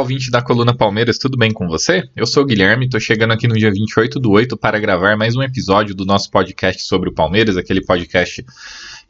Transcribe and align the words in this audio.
ouvinte 0.00 0.30
da 0.30 0.40
Coluna 0.40 0.74
Palmeiras, 0.74 1.18
tudo 1.18 1.36
bem 1.36 1.52
com 1.52 1.68
você? 1.68 2.08
Eu 2.16 2.26
sou 2.26 2.42
o 2.42 2.46
Guilherme, 2.46 2.88
tô 2.88 2.98
chegando 2.98 3.32
aqui 3.32 3.46
no 3.46 3.54
dia 3.54 3.70
28 3.70 4.18
do 4.18 4.30
8 4.30 4.56
para 4.56 4.78
gravar 4.78 5.14
mais 5.14 5.36
um 5.36 5.42
episódio 5.42 5.94
do 5.94 6.06
nosso 6.06 6.30
podcast 6.30 6.82
sobre 6.84 7.10
o 7.10 7.12
Palmeiras, 7.12 7.58
aquele 7.58 7.84
podcast 7.84 8.42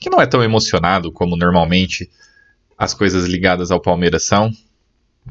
que 0.01 0.11
não 0.11 0.21
é 0.21 0.27
tão 0.27 0.43
emocionado 0.43 1.13
como 1.13 1.37
normalmente 1.37 2.11
as 2.77 2.93
coisas 2.93 3.27
ligadas 3.27 3.71
ao 3.71 3.81
Palmeiras 3.81 4.25
são. 4.25 4.51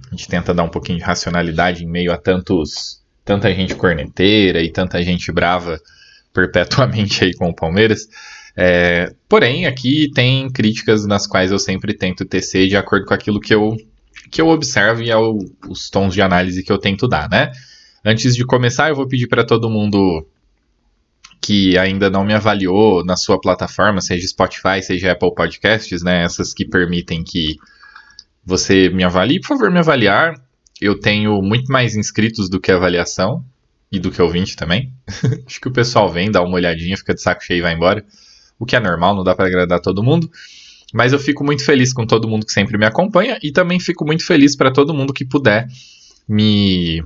A 0.09 0.15
gente 0.15 0.29
tenta 0.29 0.53
dar 0.53 0.63
um 0.63 0.69
pouquinho 0.69 0.97
de 0.97 1.03
racionalidade 1.03 1.83
em 1.83 1.89
meio 1.89 2.13
a 2.13 2.17
tantos 2.17 3.01
tanta 3.25 3.53
gente 3.53 3.75
corneteira 3.75 4.63
e 4.63 4.71
tanta 4.71 5.03
gente 5.03 5.29
brava 5.29 5.77
perpetuamente 6.33 7.25
aí 7.25 7.33
com 7.33 7.49
o 7.49 7.55
Palmeiras. 7.55 8.07
É, 8.55 9.13
porém, 9.27 9.65
aqui 9.65 10.09
tem 10.15 10.49
críticas 10.49 11.05
nas 11.05 11.27
quais 11.27 11.51
eu 11.51 11.59
sempre 11.59 11.93
tento 11.93 12.23
tecer 12.23 12.69
de 12.69 12.77
acordo 12.77 13.05
com 13.05 13.13
aquilo 13.13 13.41
que 13.41 13.53
eu 13.53 13.75
que 14.29 14.41
eu 14.41 14.47
observo 14.47 15.01
e 15.01 15.09
é 15.09 15.17
o, 15.17 15.39
os 15.67 15.89
tons 15.89 16.13
de 16.13 16.21
análise 16.21 16.63
que 16.63 16.71
eu 16.71 16.77
tento 16.77 17.07
dar, 17.07 17.29
né? 17.29 17.51
Antes 18.03 18.35
de 18.35 18.45
começar, 18.45 18.89
eu 18.89 18.95
vou 18.95 19.07
pedir 19.07 19.27
para 19.27 19.43
todo 19.43 19.69
mundo 19.69 20.25
que 21.41 21.77
ainda 21.77 22.09
não 22.09 22.23
me 22.23 22.33
avaliou 22.33 23.03
na 23.03 23.15
sua 23.15 23.39
plataforma, 23.39 24.01
seja 24.01 24.27
Spotify, 24.27 24.81
seja 24.81 25.11
Apple 25.11 25.33
Podcasts, 25.33 26.03
né? 26.03 26.23
Essas 26.23 26.53
que 26.53 26.65
permitem 26.65 27.23
que 27.23 27.57
você 28.45 28.89
me 28.89 29.03
avalie, 29.03 29.39
por 29.39 29.49
favor, 29.49 29.71
me 29.71 29.79
avaliar. 29.79 30.35
Eu 30.81 30.99
tenho 30.99 31.41
muito 31.41 31.71
mais 31.71 31.95
inscritos 31.95 32.49
do 32.49 32.59
que 32.59 32.71
avaliação 32.71 33.43
e 33.91 33.99
do 33.99 34.11
que 34.11 34.21
ouvinte 34.21 34.55
também. 34.55 34.93
Acho 35.45 35.59
que 35.59 35.67
o 35.67 35.73
pessoal 35.73 36.09
vem, 36.09 36.31
dá 36.31 36.41
uma 36.41 36.55
olhadinha, 36.55 36.97
fica 36.97 37.13
de 37.13 37.21
saco 37.21 37.43
cheio 37.43 37.59
e 37.59 37.61
vai 37.61 37.73
embora. 37.73 38.05
O 38.57 38.65
que 38.65 38.75
é 38.75 38.79
normal, 38.79 39.15
não 39.15 39.23
dá 39.23 39.33
para 39.33 39.47
agradar 39.47 39.79
todo 39.79 40.03
mundo. 40.03 40.29
Mas 40.93 41.13
eu 41.13 41.19
fico 41.19 41.43
muito 41.43 41.63
feliz 41.63 41.93
com 41.93 42.05
todo 42.05 42.27
mundo 42.27 42.45
que 42.45 42.51
sempre 42.51 42.77
me 42.77 42.85
acompanha 42.85 43.37
e 43.43 43.51
também 43.51 43.79
fico 43.79 44.05
muito 44.05 44.25
feliz 44.25 44.55
para 44.55 44.71
todo 44.71 44.93
mundo 44.93 45.13
que 45.13 45.25
puder 45.25 45.67
me 46.27 47.03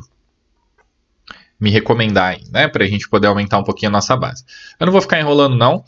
me 1.60 1.70
recomendar, 1.70 2.38
né, 2.52 2.68
para 2.68 2.84
a 2.84 2.88
gente 2.88 3.08
poder 3.08 3.28
aumentar 3.28 3.58
um 3.58 3.64
pouquinho 3.64 3.90
a 3.90 3.94
nossa 3.94 4.18
base. 4.18 4.44
Eu 4.78 4.86
não 4.86 4.92
vou 4.92 5.02
ficar 5.02 5.22
enrolando 5.22 5.56
não. 5.56 5.82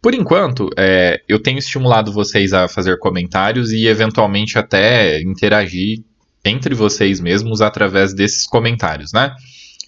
Por 0.00 0.14
enquanto, 0.14 0.70
é, 0.76 1.20
eu 1.26 1.40
tenho 1.40 1.58
estimulado 1.58 2.12
vocês 2.12 2.52
a 2.52 2.68
fazer 2.68 2.96
comentários 3.00 3.72
e 3.72 3.88
eventualmente 3.88 4.56
até 4.56 5.20
interagir 5.20 6.04
entre 6.44 6.76
vocês 6.76 7.18
mesmos 7.18 7.60
através 7.60 8.14
desses 8.14 8.46
comentários, 8.46 9.12
né? 9.12 9.34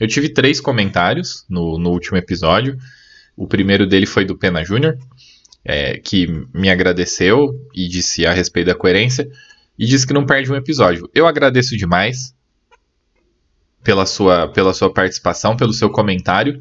Eu 0.00 0.08
tive 0.08 0.28
três 0.28 0.60
comentários 0.60 1.44
no, 1.48 1.78
no 1.78 1.91
último 1.91 2.16
episódio. 2.16 2.76
O 3.36 3.47
primeiro 3.47 3.86
dele 3.86 4.06
foi 4.06 4.24
do 4.24 4.36
Pena 4.36 4.64
Júnior 4.64 4.98
é, 5.64 5.98
que 5.98 6.26
me 6.54 6.70
agradeceu 6.70 7.54
e 7.74 7.88
disse 7.88 8.26
a 8.26 8.32
respeito 8.32 8.69
da 8.69 8.74
coerência 8.74 9.30
e 9.78 9.86
disse 9.86 10.06
que 10.06 10.12
não 10.12 10.26
perde 10.26 10.50
um 10.50 10.56
episódio. 10.56 11.08
Eu 11.14 11.26
agradeço 11.26 11.76
demais 11.76 12.34
pela 13.82 14.06
sua, 14.06 14.48
pela 14.48 14.74
sua 14.74 14.92
participação, 14.92 15.56
pelo 15.56 15.72
seu 15.72 15.91
comentário. 15.91 16.60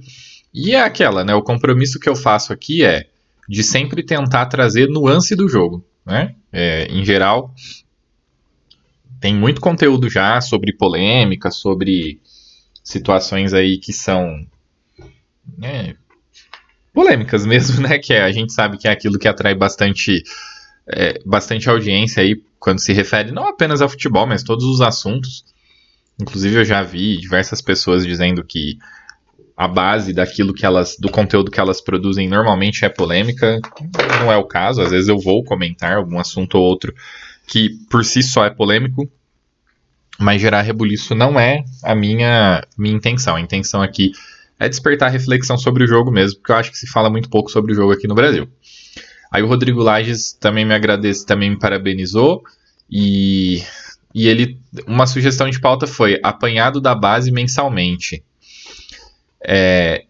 E 0.53 0.75
é 0.75 0.81
aquela, 0.81 1.23
né? 1.23 1.33
O 1.33 1.43
compromisso 1.43 1.99
que 1.99 2.09
eu 2.09 2.15
faço 2.15 2.53
aqui 2.53 2.83
é 2.83 3.07
de 3.49 3.63
sempre 3.63 4.03
tentar 4.03 4.45
trazer 4.47 4.87
nuance 4.87 5.35
do 5.35 5.47
jogo, 5.47 5.83
né? 6.05 6.35
É, 6.51 6.85
em 6.85 7.03
geral, 7.03 7.53
tem 9.19 9.33
muito 9.35 9.61
conteúdo 9.61 10.09
já 10.09 10.39
sobre 10.41 10.73
polêmica, 10.73 11.49
sobre 11.49 12.19
situações 12.83 13.53
aí 13.53 13.77
que 13.77 13.91
são 13.91 14.45
né, 15.57 15.95
polêmicas 16.97 17.45
mesmo, 17.45 17.79
né? 17.87 17.99
Que 17.99 18.13
é, 18.13 18.23
a 18.23 18.31
gente 18.31 18.51
sabe 18.51 18.79
que 18.79 18.87
é 18.87 18.91
aquilo 18.91 19.19
que 19.19 19.27
atrai 19.27 19.53
bastante, 19.53 20.23
é, 20.87 21.21
bastante 21.23 21.69
audiência 21.69 22.23
aí 22.23 22.41
quando 22.59 22.79
se 22.79 22.91
refere 22.91 23.31
não 23.31 23.47
apenas 23.47 23.83
ao 23.83 23.89
futebol, 23.89 24.25
mas 24.25 24.41
todos 24.41 24.65
os 24.65 24.81
assuntos. 24.81 25.45
Inclusive 26.19 26.55
eu 26.55 26.65
já 26.65 26.81
vi 26.81 27.17
diversas 27.17 27.61
pessoas 27.61 28.03
dizendo 28.03 28.43
que 28.43 28.79
a 29.55 29.67
base 29.67 30.11
daquilo 30.11 30.55
que 30.55 30.65
elas, 30.65 30.97
do 30.99 31.11
conteúdo 31.11 31.51
que 31.51 31.59
elas 31.59 31.79
produzem 31.79 32.27
normalmente 32.27 32.83
é 32.83 32.89
polêmica. 32.89 33.59
Não 34.19 34.31
é 34.31 34.37
o 34.37 34.45
caso. 34.45 34.81
Às 34.81 34.89
vezes 34.89 35.07
eu 35.07 35.19
vou 35.19 35.43
comentar 35.43 35.97
algum 35.97 36.19
assunto 36.19 36.55
ou 36.55 36.63
outro 36.63 36.95
que 37.45 37.69
por 37.91 38.03
si 38.03 38.23
só 38.23 38.43
é 38.43 38.49
polêmico, 38.49 39.07
mas 40.19 40.41
gerar 40.41 40.63
rebuliço 40.63 41.13
não 41.13 41.39
é 41.39 41.63
a 41.83 41.93
minha, 41.93 42.63
minha 42.75 42.95
intenção. 42.95 43.35
A 43.35 43.41
intenção 43.41 43.83
aqui 43.83 44.11
é 44.11 44.36
despertar 44.65 45.09
reflexão 45.09 45.57
sobre 45.57 45.83
o 45.83 45.87
jogo 45.87 46.11
mesmo, 46.11 46.39
porque 46.39 46.51
eu 46.51 46.55
acho 46.55 46.71
que 46.71 46.77
se 46.77 46.87
fala 46.87 47.09
muito 47.09 47.29
pouco 47.29 47.51
sobre 47.51 47.71
o 47.71 47.75
jogo 47.75 47.91
aqui 47.91 48.07
no 48.07 48.15
Brasil. 48.15 48.49
Aí 49.31 49.43
o 49.43 49.47
Rodrigo 49.47 49.81
Lages 49.81 50.33
também 50.33 50.65
me 50.65 50.73
agradece, 50.73 51.25
também 51.25 51.49
me 51.49 51.59
parabenizou 51.59 52.43
e, 52.89 53.61
e 54.13 54.27
ele 54.27 54.59
uma 54.87 55.05
sugestão 55.05 55.49
de 55.49 55.59
pauta 55.59 55.85
foi 55.85 56.19
apanhado 56.23 56.81
da 56.81 56.95
base 56.95 57.31
mensalmente. 57.31 58.23
É, 59.45 60.05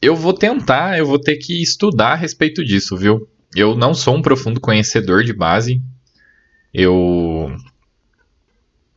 eu 0.00 0.14
vou 0.16 0.32
tentar, 0.32 0.98
eu 0.98 1.06
vou 1.06 1.18
ter 1.18 1.36
que 1.36 1.62
estudar 1.62 2.12
a 2.12 2.16
respeito 2.16 2.64
disso, 2.64 2.96
viu? 2.96 3.28
Eu 3.54 3.74
não 3.74 3.94
sou 3.94 4.16
um 4.16 4.22
profundo 4.22 4.60
conhecedor 4.60 5.22
de 5.24 5.32
base. 5.32 5.80
Eu 6.74 7.56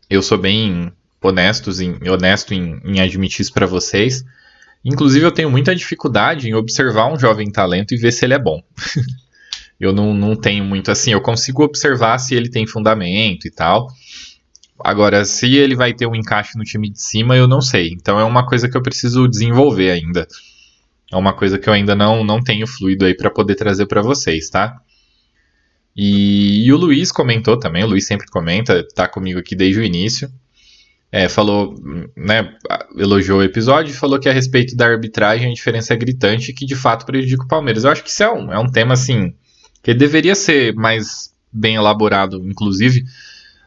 eu 0.10 0.22
sou 0.24 0.38
bem 0.38 0.92
honesto 1.22 1.70
em, 1.82 2.10
honesto 2.10 2.54
em, 2.54 2.82
em 2.84 3.00
admitir 3.00 3.42
isso 3.42 3.54
para 3.54 3.66
vocês. 3.66 4.26
Inclusive, 4.84 5.26
eu 5.26 5.32
tenho 5.32 5.52
muita 5.52 5.76
dificuldade 5.76 6.48
em 6.48 6.54
observar 6.54 7.12
um 7.12 7.20
jovem 7.20 7.52
talento 7.52 7.94
e 7.94 7.98
ver 7.98 8.12
se 8.12 8.26
ele 8.26 8.34
é 8.34 8.40
bom. 8.40 8.62
eu 9.80 9.92
não, 9.92 10.14
não 10.14 10.36
tenho 10.36 10.64
muito 10.64 10.90
assim. 10.90 11.12
Eu 11.12 11.22
consigo 11.22 11.64
observar 11.64 12.18
se 12.18 12.34
ele 12.34 12.50
tem 12.50 12.66
fundamento 12.66 13.46
e 13.46 13.52
tal. 13.52 13.88
Agora, 14.82 15.26
se 15.26 15.56
ele 15.56 15.76
vai 15.76 15.94
ter 15.94 16.08
um 16.08 16.16
encaixe 16.16 16.58
no 16.58 16.64
time 16.64 16.90
de 16.90 17.02
cima, 17.02 17.36
eu 17.36 17.48
não 17.48 17.60
sei. 17.60 17.90
Então, 17.90 18.18
é 18.18 18.24
uma 18.24 18.46
coisa 18.46 18.70
que 18.70 18.78
eu 18.78 18.82
preciso 18.82 19.28
desenvolver 19.28 19.92
ainda. 19.92 20.26
É 21.12 21.18
uma 21.18 21.34
coisa 21.34 21.58
que 21.58 21.68
eu 21.68 21.74
ainda 21.74 21.96
não, 21.96 22.24
não 22.24 22.40
tenho 22.40 22.66
fluido 22.66 23.06
aí 23.06 23.14
para 23.14 23.30
poder 23.30 23.56
trazer 23.56 23.88
para 23.88 24.02
vocês, 24.02 24.50
tá? 24.50 24.80
E, 25.96 26.66
e, 26.66 26.72
o 26.72 26.78
Luiz 26.78 27.12
comentou 27.12 27.60
também. 27.60 27.84
O 27.84 27.88
Luiz 27.88 28.06
sempre 28.06 28.28
comenta, 28.28 28.88
tá 28.96 29.08
comigo 29.08 29.40
aqui 29.40 29.56
desde 29.56 29.82
o 29.82 29.84
início 29.84 30.32
é, 31.12 31.28
falou, 31.28 31.74
né, 32.16 32.56
elogiou 32.96 33.40
o 33.40 33.44
episódio 33.44 33.92
e 33.92 33.96
falou 33.96 34.20
que 34.20 34.30
a 34.30 34.34
respeito 34.34 34.76
da 34.76 34.86
arbitragem 34.86 35.50
a 35.50 35.54
diferença 35.54 35.94
é 35.94 35.98
gritante 35.98 36.52
e 36.52 36.54
que 36.54 36.66
de 36.66 36.76
fato 36.76 37.06
prejudica 37.06 37.44
o 37.44 37.48
Palmeiras. 37.48 37.84
Eu 37.84 37.92
acho 37.92 38.04
que 38.04 38.10
isso 38.10 38.24
é 38.24 38.32
um, 38.32 38.54
é 38.54 38.60
um 38.60 38.70
tema 38.72 38.94
assim 38.94 39.34
que 39.82 39.94
deveria 39.94 40.36
ser 40.36 40.74
mais 40.76 41.34
bem 41.52 41.76
elaborado, 41.76 42.48
inclusive 42.48 43.04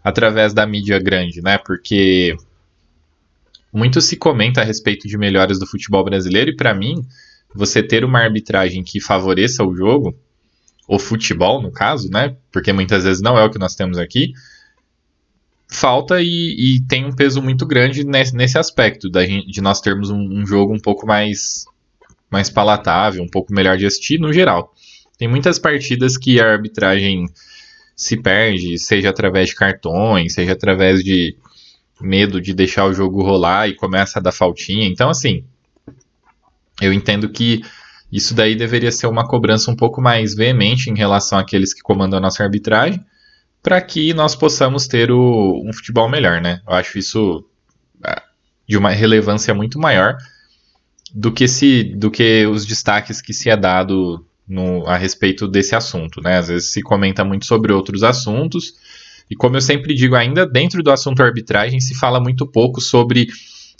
através 0.04 0.52
da 0.52 0.66
mídia 0.66 0.98
grande, 1.00 1.42
né? 1.42 1.58
Porque 1.58 2.36
muito 3.72 4.00
se 4.00 4.16
comenta 4.16 4.60
a 4.60 4.64
respeito 4.64 5.08
de 5.08 5.18
melhores 5.18 5.58
do 5.58 5.66
futebol 5.66 6.04
brasileiro 6.04 6.50
e 6.50 6.56
para 6.56 6.74
mim 6.74 6.94
você 7.54 7.82
ter 7.82 8.04
uma 8.04 8.20
arbitragem 8.20 8.84
que 8.84 9.00
favoreça 9.00 9.64
o 9.64 9.74
jogo, 9.74 10.14
o 10.86 10.98
futebol 10.98 11.60
no 11.60 11.72
caso, 11.72 12.08
né? 12.08 12.36
Porque 12.52 12.72
muitas 12.72 13.02
vezes 13.02 13.20
não 13.20 13.36
é 13.36 13.44
o 13.44 13.50
que 13.50 13.58
nós 13.58 13.74
temos 13.74 13.98
aqui 13.98 14.32
falta 15.72 16.20
e, 16.20 16.76
e, 16.76 16.80
tem 16.86 17.04
um 17.04 17.12
peso 17.12 17.42
muito 17.42 17.66
grande 17.66 18.04
nesse, 18.04 18.34
nesse 18.34 18.58
aspecto 18.58 19.08
da 19.08 19.24
gente, 19.24 19.50
de 19.50 19.60
nós 19.60 19.80
termos 19.80 20.10
um, 20.10 20.18
um, 20.18 20.46
jogo 20.46 20.74
um 20.74 20.78
pouco 20.78 21.06
mais, 21.06 21.64
mais 22.30 22.50
palatável, 22.50 23.22
um 23.22 23.28
pouco 23.28 23.52
melhor 23.52 23.76
de 23.76 23.86
assistir 23.86 24.18
no 24.18 24.32
geral. 24.32 24.72
Tem 25.18 25.28
muitas 25.28 25.58
partidas 25.58 26.16
que 26.16 26.40
a 26.40 26.52
arbitragem 26.52 27.26
se 27.96 28.16
perde, 28.16 28.78
seja 28.78 29.10
através 29.10 29.48
de 29.48 29.54
cartões, 29.54 30.34
seja 30.34 30.52
através 30.52 31.02
de 31.02 31.36
medo 32.00 32.40
de 32.40 32.52
deixar 32.52 32.86
o 32.86 32.92
jogo 32.92 33.22
rolar 33.22 33.68
e 33.68 33.74
começa 33.74 34.18
a 34.18 34.22
dar 34.22 34.32
faltinha. 34.32 34.86
Então, 34.86 35.08
assim, 35.08 35.44
eu 36.80 36.92
entendo 36.92 37.28
que 37.28 37.62
isso 38.10 38.34
daí 38.34 38.54
deveria 38.54 38.90
ser 38.90 39.06
uma 39.06 39.26
cobrança 39.26 39.70
um 39.70 39.76
pouco 39.76 40.02
mais 40.02 40.34
veemente 40.34 40.90
em 40.90 40.96
relação 40.96 41.38
àqueles 41.38 41.72
que 41.72 41.80
comandam 41.80 42.18
a 42.18 42.22
nossa 42.22 42.42
arbitragem 42.42 43.04
para 43.62 43.80
que 43.80 44.12
nós 44.12 44.34
possamos 44.34 44.86
ter 44.86 45.10
o, 45.10 45.62
um 45.64 45.72
futebol 45.72 46.08
melhor, 46.08 46.40
né? 46.40 46.60
Eu 46.66 46.74
acho 46.74 46.98
isso 46.98 47.44
é, 48.04 48.20
de 48.68 48.76
uma 48.76 48.90
relevância 48.90 49.54
muito 49.54 49.78
maior 49.78 50.16
do 51.14 51.30
que, 51.30 51.46
se, 51.46 51.84
do 51.84 52.10
que 52.10 52.46
os 52.46 52.66
destaques 52.66 53.20
que 53.20 53.32
se 53.32 53.48
é 53.48 53.56
dado 53.56 54.26
no, 54.48 54.86
a 54.86 54.96
respeito 54.96 55.46
desse 55.46 55.76
assunto, 55.76 56.20
né? 56.20 56.38
Às 56.38 56.48
vezes 56.48 56.72
se 56.72 56.82
comenta 56.82 57.24
muito 57.24 57.46
sobre 57.46 57.72
outros 57.72 58.02
assuntos, 58.02 58.74
e 59.30 59.36
como 59.36 59.56
eu 59.56 59.60
sempre 59.60 59.94
digo, 59.94 60.16
ainda 60.16 60.44
dentro 60.44 60.82
do 60.82 60.90
assunto 60.90 61.22
arbitragem 61.22 61.80
se 61.80 61.94
fala 61.94 62.20
muito 62.20 62.46
pouco 62.46 62.80
sobre 62.80 63.28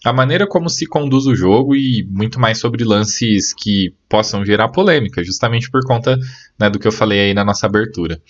a 0.04 0.12
maneira 0.12 0.46
como 0.46 0.68
se 0.68 0.86
conduz 0.86 1.26
o 1.26 1.34
jogo 1.34 1.76
e 1.76 2.04
muito 2.08 2.40
mais 2.40 2.58
sobre 2.58 2.84
lances 2.84 3.52
que 3.52 3.94
possam 4.08 4.44
gerar 4.44 4.68
polêmica, 4.68 5.22
justamente 5.22 5.70
por 5.70 5.84
conta 5.84 6.18
né, 6.58 6.70
do 6.70 6.78
que 6.78 6.88
eu 6.88 6.92
falei 6.92 7.20
aí 7.20 7.34
na 7.34 7.44
nossa 7.44 7.66
abertura. 7.66 8.20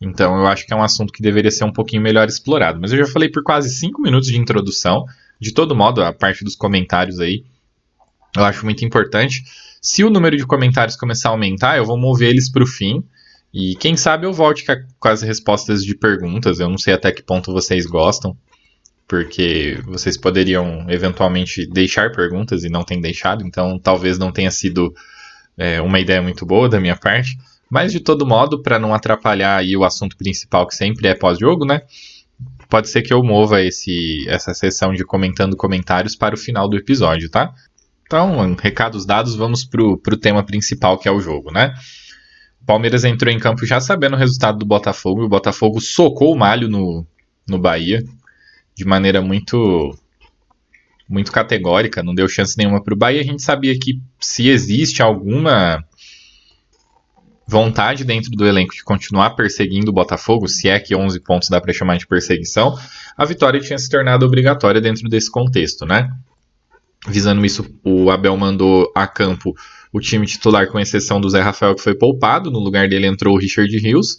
Então 0.00 0.36
eu 0.36 0.46
acho 0.46 0.66
que 0.66 0.72
é 0.72 0.76
um 0.76 0.82
assunto 0.82 1.12
que 1.12 1.22
deveria 1.22 1.50
ser 1.50 1.64
um 1.64 1.72
pouquinho 1.72 2.02
melhor 2.02 2.28
explorado. 2.28 2.80
Mas 2.80 2.92
eu 2.92 2.98
já 2.98 3.06
falei 3.06 3.28
por 3.28 3.42
quase 3.42 3.74
cinco 3.74 4.02
minutos 4.02 4.28
de 4.28 4.38
introdução. 4.38 5.04
De 5.40 5.52
todo 5.52 5.74
modo, 5.74 6.02
a 6.02 6.12
parte 6.12 6.44
dos 6.44 6.54
comentários 6.54 7.20
aí, 7.20 7.44
eu 8.36 8.44
acho 8.44 8.64
muito 8.64 8.84
importante. 8.84 9.42
Se 9.80 10.04
o 10.04 10.10
número 10.10 10.36
de 10.36 10.46
comentários 10.46 10.96
começar 10.96 11.28
a 11.28 11.32
aumentar, 11.32 11.76
eu 11.76 11.84
vou 11.84 11.98
mover 11.98 12.30
eles 12.30 12.50
para 12.50 12.62
o 12.62 12.66
fim. 12.66 13.02
E 13.52 13.74
quem 13.76 13.96
sabe 13.96 14.26
eu 14.26 14.32
volte 14.32 14.64
com 14.98 15.08
as 15.08 15.22
respostas 15.22 15.82
de 15.82 15.94
perguntas. 15.94 16.60
Eu 16.60 16.68
não 16.68 16.78
sei 16.78 16.94
até 16.94 17.10
que 17.12 17.22
ponto 17.22 17.52
vocês 17.52 17.86
gostam 17.86 18.36
porque 19.06 19.78
vocês 19.84 20.16
poderiam 20.16 20.84
eventualmente 20.88 21.66
deixar 21.66 22.10
perguntas 22.10 22.64
e 22.64 22.68
não 22.68 22.82
têm 22.82 23.00
deixado, 23.00 23.46
então 23.46 23.78
talvez 23.78 24.18
não 24.18 24.32
tenha 24.32 24.50
sido 24.50 24.92
é, 25.56 25.80
uma 25.80 26.00
ideia 26.00 26.20
muito 26.20 26.44
boa 26.44 26.68
da 26.68 26.80
minha 26.80 26.96
parte. 26.96 27.38
Mas 27.70 27.92
de 27.92 28.00
todo 28.00 28.26
modo, 28.26 28.62
para 28.62 28.78
não 28.78 28.94
atrapalhar 28.94 29.56
aí 29.56 29.76
o 29.76 29.84
assunto 29.84 30.16
principal 30.16 30.66
que 30.66 30.74
sempre 30.74 31.08
é 31.08 31.14
pós-jogo, 31.14 31.64
né? 31.64 31.82
Pode 32.68 32.88
ser 32.88 33.02
que 33.02 33.12
eu 33.12 33.22
mova 33.22 33.62
esse, 33.62 34.24
essa 34.28 34.54
sessão 34.54 34.92
de 34.92 35.04
comentando 35.04 35.56
comentários 35.56 36.14
para 36.14 36.34
o 36.34 36.38
final 36.38 36.68
do 36.68 36.76
episódio, 36.76 37.30
tá? 37.30 37.52
Então, 38.06 38.54
recados 38.54 39.04
dados, 39.04 39.34
vamos 39.34 39.64
pro, 39.64 39.98
pro 39.98 40.16
tema 40.16 40.44
principal 40.44 40.98
que 40.98 41.08
é 41.08 41.12
o 41.12 41.20
jogo, 41.20 41.50
né? 41.50 41.74
O 42.62 42.66
Palmeiras 42.66 43.04
entrou 43.04 43.32
em 43.32 43.38
campo 43.38 43.66
já 43.66 43.80
sabendo 43.80 44.14
o 44.14 44.18
resultado 44.18 44.58
do 44.58 44.66
Botafogo, 44.66 45.24
o 45.24 45.28
Botafogo 45.28 45.80
socou 45.80 46.32
o 46.32 46.38
malho 46.38 46.68
no, 46.68 47.06
no 47.48 47.58
Bahia 47.58 48.02
de 48.76 48.84
maneira 48.84 49.22
muito 49.22 49.96
muito 51.08 51.32
categórica, 51.32 52.02
não 52.02 52.14
deu 52.14 52.28
chance 52.28 52.58
nenhuma 52.58 52.82
para 52.82 52.92
o 52.92 52.96
Bahia. 52.96 53.20
A 53.20 53.24
gente 53.24 53.42
sabia 53.42 53.78
que 53.78 54.00
se 54.20 54.48
existe 54.48 55.02
alguma 55.02 55.84
vontade 57.46 58.04
dentro 58.04 58.30
do 58.30 58.46
elenco 58.46 58.74
de 58.74 58.82
continuar 58.82 59.30
perseguindo 59.30 59.90
o 59.90 59.94
Botafogo, 59.94 60.48
se 60.48 60.68
é 60.68 60.80
que 60.80 60.96
11 60.96 61.20
pontos 61.20 61.48
dá 61.48 61.60
para 61.60 61.72
chamar 61.72 61.96
de 61.96 62.06
perseguição, 62.06 62.76
a 63.16 63.24
vitória 63.24 63.60
tinha 63.60 63.78
se 63.78 63.88
tornado 63.88 64.26
obrigatória 64.26 64.80
dentro 64.80 65.08
desse 65.08 65.30
contexto, 65.30 65.86
né? 65.86 66.10
Visando 67.08 67.46
isso, 67.46 67.64
o 67.84 68.10
Abel 68.10 68.36
mandou 68.36 68.90
a 68.94 69.06
campo 69.06 69.54
o 69.92 70.00
time 70.00 70.26
titular, 70.26 70.66
com 70.66 70.80
exceção 70.80 71.20
do 71.20 71.30
Zé 71.30 71.40
Rafael, 71.40 71.74
que 71.74 71.82
foi 71.82 71.94
poupado. 71.94 72.50
No 72.50 72.58
lugar 72.58 72.88
dele 72.88 73.06
entrou 73.06 73.34
o 73.34 73.38
Richard 73.38 73.74
Rios. 73.78 74.18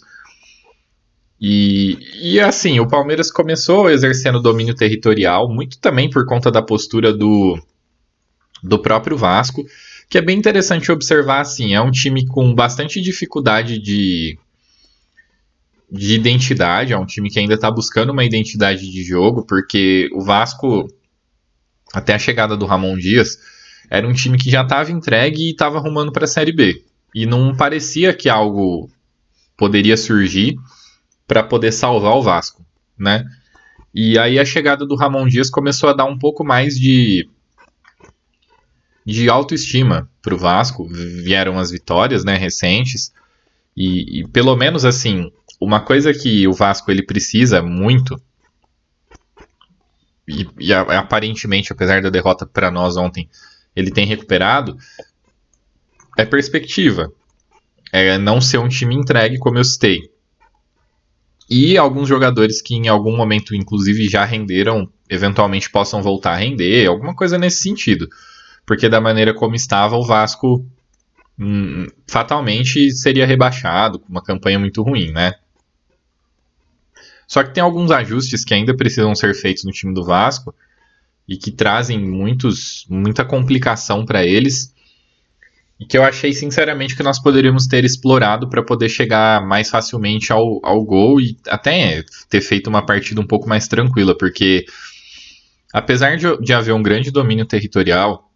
E, 1.40 1.98
e 2.20 2.40
assim, 2.40 2.80
o 2.80 2.88
Palmeiras 2.88 3.30
começou 3.30 3.90
exercendo 3.90 4.42
domínio 4.42 4.74
territorial, 4.74 5.48
muito 5.48 5.78
também 5.78 6.10
por 6.10 6.24
conta 6.26 6.50
da 6.50 6.60
postura 6.60 7.12
do, 7.12 7.56
do 8.62 8.78
próprio 8.80 9.16
Vasco, 9.16 9.64
que 10.08 10.16
é 10.16 10.22
bem 10.22 10.38
interessante 10.38 10.90
observar 10.90 11.40
assim, 11.40 11.74
é 11.74 11.80
um 11.80 11.90
time 11.90 12.26
com 12.26 12.54
bastante 12.54 13.00
dificuldade 13.00 13.78
de, 13.78 14.38
de 15.90 16.14
identidade, 16.14 16.92
é 16.92 16.98
um 16.98 17.04
time 17.04 17.30
que 17.30 17.38
ainda 17.38 17.54
está 17.54 17.70
buscando 17.70 18.10
uma 18.10 18.24
identidade 18.24 18.90
de 18.90 19.04
jogo, 19.04 19.44
porque 19.44 20.08
o 20.12 20.22
Vasco, 20.22 20.88
até 21.92 22.14
a 22.14 22.18
chegada 22.18 22.56
do 22.56 22.64
Ramon 22.64 22.96
Dias, 22.96 23.38
era 23.90 24.06
um 24.06 24.12
time 24.12 24.38
que 24.38 24.50
já 24.50 24.62
estava 24.62 24.90
entregue 24.90 25.42
e 25.42 25.50
estava 25.50 25.78
arrumando 25.78 26.12
para 26.12 26.24
a 26.24 26.28
Série 26.28 26.52
B. 26.52 26.84
E 27.14 27.26
não 27.26 27.54
parecia 27.54 28.14
que 28.14 28.28
algo 28.28 28.90
poderia 29.56 29.96
surgir 29.96 30.56
para 31.26 31.42
poder 31.42 31.72
salvar 31.72 32.14
o 32.16 32.22
Vasco, 32.22 32.64
né? 32.98 33.24
E 33.94 34.18
aí 34.18 34.38
a 34.38 34.44
chegada 34.44 34.86
do 34.86 34.94
Ramon 34.94 35.26
Dias 35.26 35.50
começou 35.50 35.88
a 35.88 35.94
dar 35.94 36.04
um 36.04 36.18
pouco 36.18 36.44
mais 36.44 36.78
de 36.78 37.28
de 39.12 39.28
autoestima 39.28 40.08
para 40.20 40.34
o 40.34 40.38
Vasco. 40.38 40.86
Vieram 40.88 41.58
as 41.58 41.70
vitórias, 41.70 42.24
né, 42.24 42.36
recentes. 42.36 43.12
E, 43.76 44.20
e, 44.20 44.28
pelo 44.28 44.54
menos 44.56 44.84
assim, 44.84 45.32
uma 45.60 45.80
coisa 45.80 46.12
que 46.12 46.46
o 46.46 46.52
Vasco 46.52 46.90
ele 46.90 47.02
precisa 47.02 47.62
muito 47.62 48.20
e, 50.28 50.46
e 50.58 50.74
aparentemente, 50.74 51.72
apesar 51.72 52.02
da 52.02 52.10
derrota 52.10 52.44
para 52.44 52.70
nós 52.70 52.98
ontem, 52.98 53.28
ele 53.74 53.90
tem 53.90 54.04
recuperado 54.04 54.76
é 56.18 56.26
perspectiva. 56.26 57.10
É 57.90 58.18
não 58.18 58.40
ser 58.40 58.58
um 58.58 58.68
time 58.68 58.94
entregue, 58.94 59.38
como 59.38 59.56
eu 59.56 59.64
citei. 59.64 60.10
E 61.48 61.78
alguns 61.78 62.06
jogadores 62.08 62.60
que 62.60 62.74
em 62.74 62.88
algum 62.88 63.16
momento, 63.16 63.54
inclusive, 63.54 64.06
já 64.08 64.24
renderam, 64.24 64.90
eventualmente 65.08 65.70
possam 65.70 66.02
voltar 66.02 66.32
a 66.32 66.36
render, 66.36 66.86
alguma 66.86 67.14
coisa 67.14 67.38
nesse 67.38 67.62
sentido. 67.62 68.06
Porque 68.68 68.86
da 68.86 69.00
maneira 69.00 69.32
como 69.32 69.54
estava, 69.54 69.96
o 69.96 70.04
Vasco 70.04 70.62
hum, 71.38 71.86
fatalmente 72.06 72.90
seria 72.90 73.24
rebaixado, 73.24 73.98
com 73.98 74.10
uma 74.10 74.22
campanha 74.22 74.58
muito 74.58 74.82
ruim, 74.82 75.10
né? 75.10 75.32
Só 77.26 77.42
que 77.42 77.54
tem 77.54 77.62
alguns 77.62 77.90
ajustes 77.90 78.44
que 78.44 78.52
ainda 78.52 78.76
precisam 78.76 79.14
ser 79.14 79.34
feitos 79.34 79.64
no 79.64 79.72
time 79.72 79.94
do 79.94 80.04
Vasco 80.04 80.54
e 81.26 81.38
que 81.38 81.50
trazem 81.50 81.98
muitos, 81.98 82.84
muita 82.90 83.24
complicação 83.24 84.04
para 84.04 84.22
eles 84.22 84.74
e 85.80 85.86
que 85.86 85.96
eu 85.96 86.04
achei 86.04 86.34
sinceramente 86.34 86.94
que 86.94 87.02
nós 87.02 87.18
poderíamos 87.18 87.66
ter 87.66 87.86
explorado 87.86 88.50
para 88.50 88.62
poder 88.62 88.90
chegar 88.90 89.46
mais 89.46 89.70
facilmente 89.70 90.30
ao, 90.30 90.60
ao 90.62 90.84
gol 90.84 91.18
e 91.22 91.38
até 91.48 92.04
ter 92.28 92.42
feito 92.42 92.66
uma 92.66 92.84
partida 92.84 93.18
um 93.18 93.26
pouco 93.26 93.48
mais 93.48 93.66
tranquila, 93.66 94.14
porque 94.16 94.66
apesar 95.72 96.18
de, 96.18 96.36
de 96.38 96.52
haver 96.52 96.74
um 96.74 96.82
grande 96.82 97.10
domínio 97.10 97.46
territorial, 97.46 98.27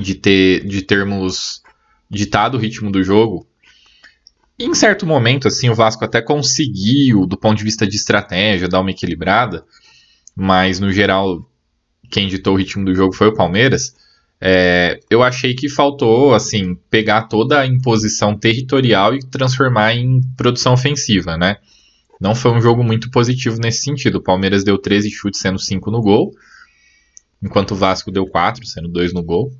de, 0.00 0.14
ter, 0.14 0.66
de 0.66 0.82
termos 0.82 1.62
ditado 2.10 2.56
o 2.56 2.58
ritmo 2.58 2.90
do 2.90 3.02
jogo, 3.02 3.46
em 4.58 4.74
certo 4.74 5.06
momento, 5.06 5.48
assim, 5.48 5.70
o 5.70 5.74
Vasco 5.74 6.04
até 6.04 6.20
conseguiu, 6.20 7.26
do 7.26 7.36
ponto 7.36 7.56
de 7.56 7.64
vista 7.64 7.86
de 7.86 7.96
estratégia, 7.96 8.68
dar 8.68 8.80
uma 8.80 8.90
equilibrada, 8.90 9.64
mas 10.36 10.78
no 10.78 10.92
geral, 10.92 11.48
quem 12.10 12.28
ditou 12.28 12.54
o 12.54 12.58
ritmo 12.58 12.84
do 12.84 12.94
jogo 12.94 13.14
foi 13.14 13.28
o 13.28 13.34
Palmeiras. 13.34 13.94
É, 14.38 15.00
eu 15.08 15.22
achei 15.22 15.54
que 15.54 15.68
faltou, 15.68 16.34
assim, 16.34 16.74
pegar 16.90 17.22
toda 17.22 17.58
a 17.58 17.66
imposição 17.66 18.36
territorial 18.36 19.14
e 19.14 19.20
transformar 19.20 19.94
em 19.94 20.20
produção 20.36 20.74
ofensiva, 20.74 21.38
né? 21.38 21.56
Não 22.20 22.34
foi 22.34 22.50
um 22.50 22.60
jogo 22.60 22.84
muito 22.84 23.10
positivo 23.10 23.58
nesse 23.58 23.82
sentido. 23.82 24.16
O 24.16 24.22
Palmeiras 24.22 24.62
deu 24.62 24.76
13 24.76 25.10
chutes, 25.10 25.40
sendo 25.40 25.58
5 25.58 25.90
no 25.90 26.02
gol, 26.02 26.34
enquanto 27.42 27.70
o 27.70 27.76
Vasco 27.76 28.10
deu 28.10 28.26
4, 28.26 28.66
sendo 28.66 28.88
2 28.88 29.14
no 29.14 29.22
gol. 29.22 29.50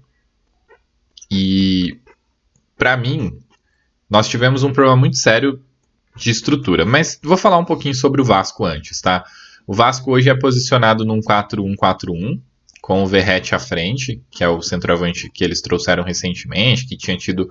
E, 1.30 1.98
para 2.76 2.96
mim, 2.96 3.38
nós 4.08 4.28
tivemos 4.28 4.64
um 4.64 4.72
problema 4.72 4.96
muito 4.96 5.16
sério 5.16 5.62
de 6.16 6.30
estrutura. 6.30 6.84
Mas 6.84 7.18
vou 7.22 7.36
falar 7.36 7.58
um 7.58 7.64
pouquinho 7.64 7.94
sobre 7.94 8.20
o 8.20 8.24
Vasco 8.24 8.64
antes, 8.64 9.00
tá? 9.00 9.24
O 9.66 9.72
Vasco 9.74 10.10
hoje 10.10 10.28
é 10.28 10.34
posicionado 10.34 11.04
num 11.04 11.20
4-1-4-1, 11.20 12.40
com 12.82 13.02
o 13.02 13.06
Verrete 13.06 13.54
à 13.54 13.58
frente, 13.58 14.20
que 14.30 14.42
é 14.42 14.48
o 14.48 14.60
centroavante 14.62 15.30
que 15.30 15.44
eles 15.44 15.60
trouxeram 15.60 16.02
recentemente, 16.02 16.86
que 16.86 16.96
tinha 16.96 17.16
tido 17.16 17.48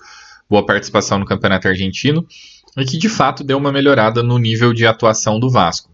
boa 0.49 0.65
participação 0.65 1.19
no 1.19 1.25
Campeonato 1.25 1.67
Argentino, 1.67 2.27
e 2.77 2.83
que 2.83 2.97
de 2.97 3.07
fato 3.07 3.43
deu 3.43 3.57
uma 3.57 3.71
melhorada 3.71 4.21
no 4.21 4.37
nível 4.37 4.73
de 4.73 4.85
atuação 4.85 5.39
do 5.39 5.49
Vasco. 5.49 5.91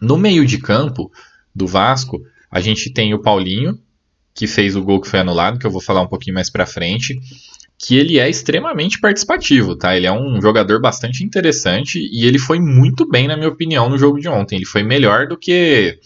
No 0.00 0.18
meio 0.18 0.44
de 0.44 0.58
campo 0.58 1.10
do 1.54 1.66
Vasco, 1.66 2.22
a 2.50 2.60
gente 2.60 2.90
tem 2.90 3.14
o 3.14 3.22
Paulinho, 3.22 3.80
que 4.36 4.46
fez 4.46 4.76
o 4.76 4.82
gol 4.82 5.00
que 5.00 5.08
foi 5.08 5.20
anulado, 5.20 5.58
que 5.58 5.66
eu 5.66 5.70
vou 5.70 5.80
falar 5.80 6.02
um 6.02 6.06
pouquinho 6.06 6.34
mais 6.34 6.50
para 6.50 6.66
frente, 6.66 7.18
que 7.78 7.96
ele 7.96 8.18
é 8.18 8.28
extremamente 8.28 9.00
participativo, 9.00 9.74
tá? 9.74 9.96
Ele 9.96 10.06
é 10.06 10.12
um 10.12 10.40
jogador 10.40 10.80
bastante 10.80 11.24
interessante 11.24 11.98
e 11.98 12.26
ele 12.26 12.38
foi 12.38 12.60
muito 12.60 13.08
bem, 13.08 13.26
na 13.26 13.36
minha 13.36 13.48
opinião, 13.48 13.88
no 13.88 13.98
jogo 13.98 14.20
de 14.20 14.28
ontem. 14.28 14.56
Ele 14.56 14.66
foi 14.66 14.82
melhor 14.82 15.26
do 15.26 15.36
que 15.36 15.98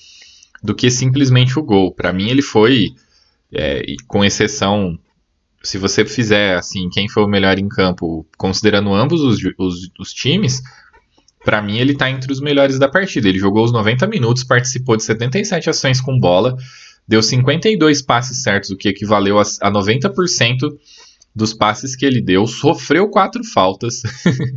do 0.63 0.75
que 0.75 0.91
simplesmente 0.91 1.59
o 1.59 1.63
gol. 1.63 1.93
Para 1.93 2.13
mim, 2.13 2.29
ele 2.29 2.43
foi, 2.43 2.91
é, 3.53 3.83
com 4.07 4.25
exceção, 4.25 4.99
se 5.63 5.79
você 5.79 6.05
fizer 6.05 6.57
assim, 6.57 6.89
quem 6.91 7.09
foi 7.09 7.25
o 7.25 7.29
melhor 7.29 7.59
em 7.59 7.69
campo, 7.69 8.27
considerando 8.37 8.93
ambos 8.93 9.23
os, 9.23 9.39
os, 9.59 9.91
os 9.99 10.13
times, 10.13 10.63
para 11.45 11.63
mim 11.63 11.79
ele 11.79 11.95
tá 11.95 12.11
entre 12.11 12.31
os 12.31 12.41
melhores 12.41 12.79
da 12.79 12.89
partida. 12.89 13.29
Ele 13.29 13.39
jogou 13.39 13.65
os 13.65 13.73
90 13.73 14.07
minutos, 14.07 14.45
participou 14.45 14.97
de 14.97 15.03
77 15.03 15.71
ações 15.71 16.01
com 16.01 16.19
bola, 16.19 16.57
deu 17.07 17.23
52 17.23 18.03
passes 18.03 18.43
certos, 18.43 18.71
o 18.71 18.77
que 18.77 18.89
equivaleu 18.89 19.39
a, 19.39 19.43
a 19.43 19.71
90% 19.71 20.77
dos 21.35 21.55
passes 21.55 21.95
que 21.95 22.05
ele 22.05 22.21
deu, 22.21 22.47
sofreu 22.47 23.09
quatro 23.09 23.45
faltas. 23.45 24.03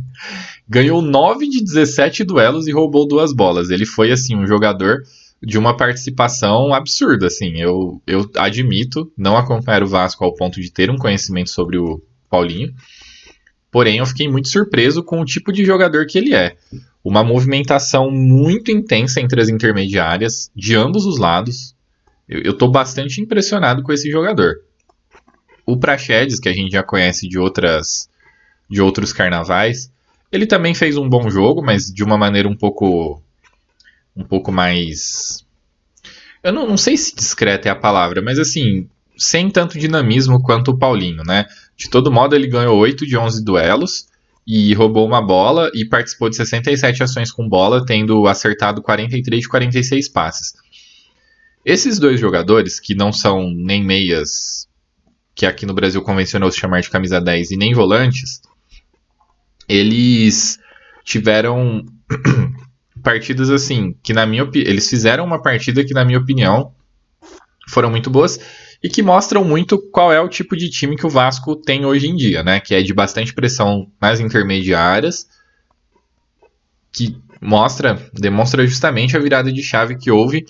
ganhou 0.68 1.02
9 1.02 1.48
de 1.48 1.62
17 1.62 2.24
duelos 2.24 2.66
e 2.66 2.72
roubou 2.72 3.06
duas 3.06 3.32
bolas. 3.32 3.70
Ele 3.70 3.86
foi, 3.86 4.10
assim, 4.10 4.36
um 4.36 4.46
jogador 4.46 5.02
de 5.42 5.58
uma 5.58 5.76
participação 5.76 6.72
absurda, 6.72 7.26
assim. 7.26 7.60
Eu, 7.60 8.02
eu 8.06 8.28
admito 8.36 9.10
não 9.16 9.36
acompanhar 9.36 9.82
o 9.82 9.88
Vasco 9.88 10.24
ao 10.24 10.34
ponto 10.34 10.60
de 10.60 10.70
ter 10.70 10.90
um 10.90 10.96
conhecimento 10.96 11.50
sobre 11.50 11.76
o 11.76 12.02
Paulinho. 12.30 12.74
Porém, 13.70 13.98
eu 13.98 14.06
fiquei 14.06 14.28
muito 14.28 14.48
surpreso 14.48 15.02
com 15.02 15.20
o 15.20 15.24
tipo 15.24 15.52
de 15.52 15.64
jogador 15.64 16.06
que 16.06 16.16
ele 16.16 16.34
é. 16.34 16.56
Uma 17.02 17.22
movimentação 17.22 18.10
muito 18.10 18.70
intensa 18.70 19.20
entre 19.20 19.40
as 19.40 19.48
intermediárias, 19.48 20.50
de 20.54 20.74
ambos 20.74 21.04
os 21.04 21.18
lados. 21.18 21.73
Eu 22.28 22.52
estou 22.52 22.70
bastante 22.70 23.20
impressionado 23.20 23.82
com 23.82 23.92
esse 23.92 24.10
jogador. 24.10 24.60
O 25.66 25.76
Praxedes, 25.76 26.40
que 26.40 26.48
a 26.48 26.52
gente 26.52 26.72
já 26.72 26.82
conhece 26.82 27.28
de 27.28 27.38
outras 27.38 28.08
de 28.68 28.80
outros 28.80 29.12
carnavais, 29.12 29.92
ele 30.32 30.46
também 30.46 30.74
fez 30.74 30.96
um 30.96 31.08
bom 31.08 31.28
jogo, 31.28 31.62
mas 31.62 31.92
de 31.92 32.02
uma 32.02 32.16
maneira 32.16 32.48
um 32.48 32.56
pouco 32.56 33.22
um 34.16 34.24
pouco 34.24 34.50
mais 34.50 35.44
eu 36.44 36.52
não, 36.52 36.68
não 36.68 36.76
sei 36.76 36.94
se 36.98 37.16
discreta 37.16 37.68
é 37.68 37.72
a 37.72 37.74
palavra, 37.74 38.20
mas 38.20 38.38
assim, 38.38 38.86
sem 39.16 39.48
tanto 39.48 39.78
dinamismo 39.78 40.42
quanto 40.42 40.72
o 40.72 40.78
Paulinho, 40.78 41.22
né? 41.24 41.46
De 41.74 41.88
todo 41.88 42.12
modo, 42.12 42.36
ele 42.36 42.46
ganhou 42.46 42.76
8 42.76 43.06
de 43.06 43.16
11 43.16 43.42
duelos 43.42 44.06
e 44.46 44.74
roubou 44.74 45.06
uma 45.06 45.22
bola 45.22 45.70
e 45.72 45.86
participou 45.86 46.28
de 46.28 46.36
67 46.36 47.02
ações 47.02 47.32
com 47.32 47.48
bola, 47.48 47.84
tendo 47.86 48.26
acertado 48.26 48.82
43 48.82 49.40
de 49.40 49.48
46 49.48 50.08
passes. 50.10 50.52
Esses 51.64 51.98
dois 51.98 52.20
jogadores, 52.20 52.78
que 52.78 52.94
não 52.94 53.12
são 53.12 53.50
nem 53.50 53.82
meias, 53.82 54.68
que 55.34 55.46
aqui 55.46 55.64
no 55.64 55.72
Brasil 55.72 56.02
convencionou 56.02 56.50
se 56.50 56.58
chamar 56.58 56.80
de 56.80 56.90
camisa 56.90 57.20
10, 57.20 57.52
e 57.52 57.56
nem 57.56 57.72
volantes, 57.72 58.42
eles 59.68 60.58
tiveram 61.04 61.84
partidas 63.02 63.50
assim, 63.50 63.96
que 64.02 64.12
na 64.12 64.26
minha 64.26 64.48
eles 64.54 64.88
fizeram 64.88 65.24
uma 65.24 65.40
partida 65.40 65.84
que 65.84 65.94
na 65.94 66.04
minha 66.04 66.18
opinião 66.18 66.74
foram 67.68 67.90
muito 67.90 68.10
boas 68.10 68.38
e 68.82 68.88
que 68.88 69.02
mostram 69.02 69.42
muito 69.42 69.78
qual 69.90 70.12
é 70.12 70.20
o 70.20 70.28
tipo 70.28 70.54
de 70.54 70.68
time 70.68 70.96
que 70.96 71.06
o 71.06 71.10
Vasco 71.10 71.56
tem 71.56 71.86
hoje 71.86 72.06
em 72.06 72.14
dia, 72.14 72.42
né? 72.42 72.60
Que 72.60 72.74
é 72.74 72.82
de 72.82 72.92
bastante 72.92 73.32
pressão 73.32 73.90
nas 73.98 74.20
intermediárias, 74.20 75.26
que 76.92 77.16
mostra, 77.40 77.98
demonstra 78.12 78.66
justamente 78.66 79.16
a 79.16 79.20
virada 79.20 79.50
de 79.50 79.62
chave 79.62 79.96
que 79.96 80.10
houve 80.10 80.44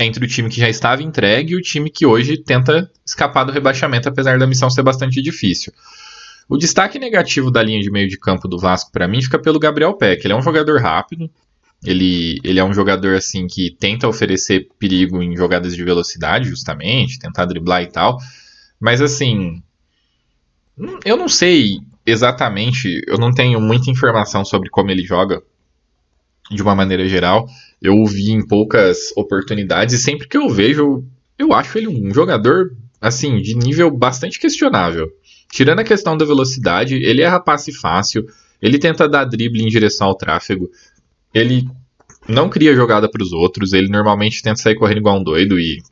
entre 0.00 0.24
o 0.24 0.28
time 0.28 0.48
que 0.48 0.60
já 0.60 0.68
estava 0.68 1.02
entregue 1.02 1.52
e 1.52 1.56
o 1.56 1.60
time 1.60 1.90
que 1.90 2.06
hoje 2.06 2.38
tenta 2.38 2.90
escapar 3.04 3.44
do 3.44 3.52
rebaixamento, 3.52 4.08
apesar 4.08 4.38
da 4.38 4.46
missão 4.46 4.70
ser 4.70 4.82
bastante 4.82 5.20
difícil. 5.20 5.72
O 6.48 6.56
destaque 6.56 6.98
negativo 6.98 7.50
da 7.50 7.62
linha 7.62 7.80
de 7.80 7.90
meio 7.90 8.08
de 8.08 8.18
campo 8.18 8.48
do 8.48 8.58
Vasco 8.58 8.90
para 8.90 9.06
mim 9.06 9.22
fica 9.22 9.38
pelo 9.38 9.60
Gabriel 9.60 9.94
Peck. 9.94 10.24
Ele 10.24 10.32
é 10.32 10.36
um 10.36 10.42
jogador 10.42 10.80
rápido, 10.80 11.30
ele, 11.84 12.40
ele 12.42 12.58
é 12.58 12.64
um 12.64 12.74
jogador 12.74 13.14
assim 13.14 13.46
que 13.46 13.70
tenta 13.78 14.08
oferecer 14.08 14.68
perigo 14.78 15.22
em 15.22 15.36
jogadas 15.36 15.76
de 15.76 15.84
velocidade, 15.84 16.48
justamente, 16.48 17.18
tentar 17.18 17.44
driblar 17.44 17.82
e 17.82 17.86
tal. 17.86 18.18
Mas 18.80 19.00
assim, 19.00 19.62
eu 21.04 21.16
não 21.16 21.28
sei 21.28 21.78
exatamente, 22.04 23.00
eu 23.06 23.18
não 23.18 23.32
tenho 23.32 23.60
muita 23.60 23.90
informação 23.90 24.44
sobre 24.44 24.70
como 24.70 24.90
ele 24.90 25.04
joga 25.04 25.42
de 26.50 26.62
uma 26.62 26.74
maneira 26.74 27.08
geral. 27.08 27.48
Eu 27.80 27.94
o 27.94 28.06
vi 28.06 28.30
em 28.30 28.46
poucas 28.46 29.12
oportunidades 29.16 29.94
e 29.94 29.98
sempre 29.98 30.28
que 30.28 30.36
eu 30.36 30.48
vejo, 30.48 31.04
eu 31.38 31.52
acho 31.52 31.78
ele 31.78 31.88
um 31.88 32.12
jogador 32.12 32.76
assim 33.00 33.40
de 33.40 33.54
nível 33.54 33.90
bastante 33.90 34.38
questionável. 34.38 35.08
Tirando 35.50 35.80
a 35.80 35.84
questão 35.84 36.16
da 36.16 36.24
velocidade, 36.24 36.94
ele 36.96 37.22
erra 37.22 37.40
passe 37.40 37.72
fácil, 37.72 38.26
ele 38.60 38.78
tenta 38.78 39.08
dar 39.08 39.24
drible 39.24 39.62
em 39.62 39.68
direção 39.68 40.08
ao 40.08 40.14
tráfego, 40.14 40.70
ele 41.32 41.66
não 42.28 42.48
cria 42.48 42.74
jogada 42.74 43.10
para 43.10 43.22
os 43.22 43.32
outros, 43.32 43.72
ele 43.72 43.88
normalmente 43.88 44.42
tenta 44.42 44.60
sair 44.60 44.74
correndo 44.74 44.98
igual 44.98 45.18
um 45.18 45.24
doido 45.24 45.58
e, 45.58 45.82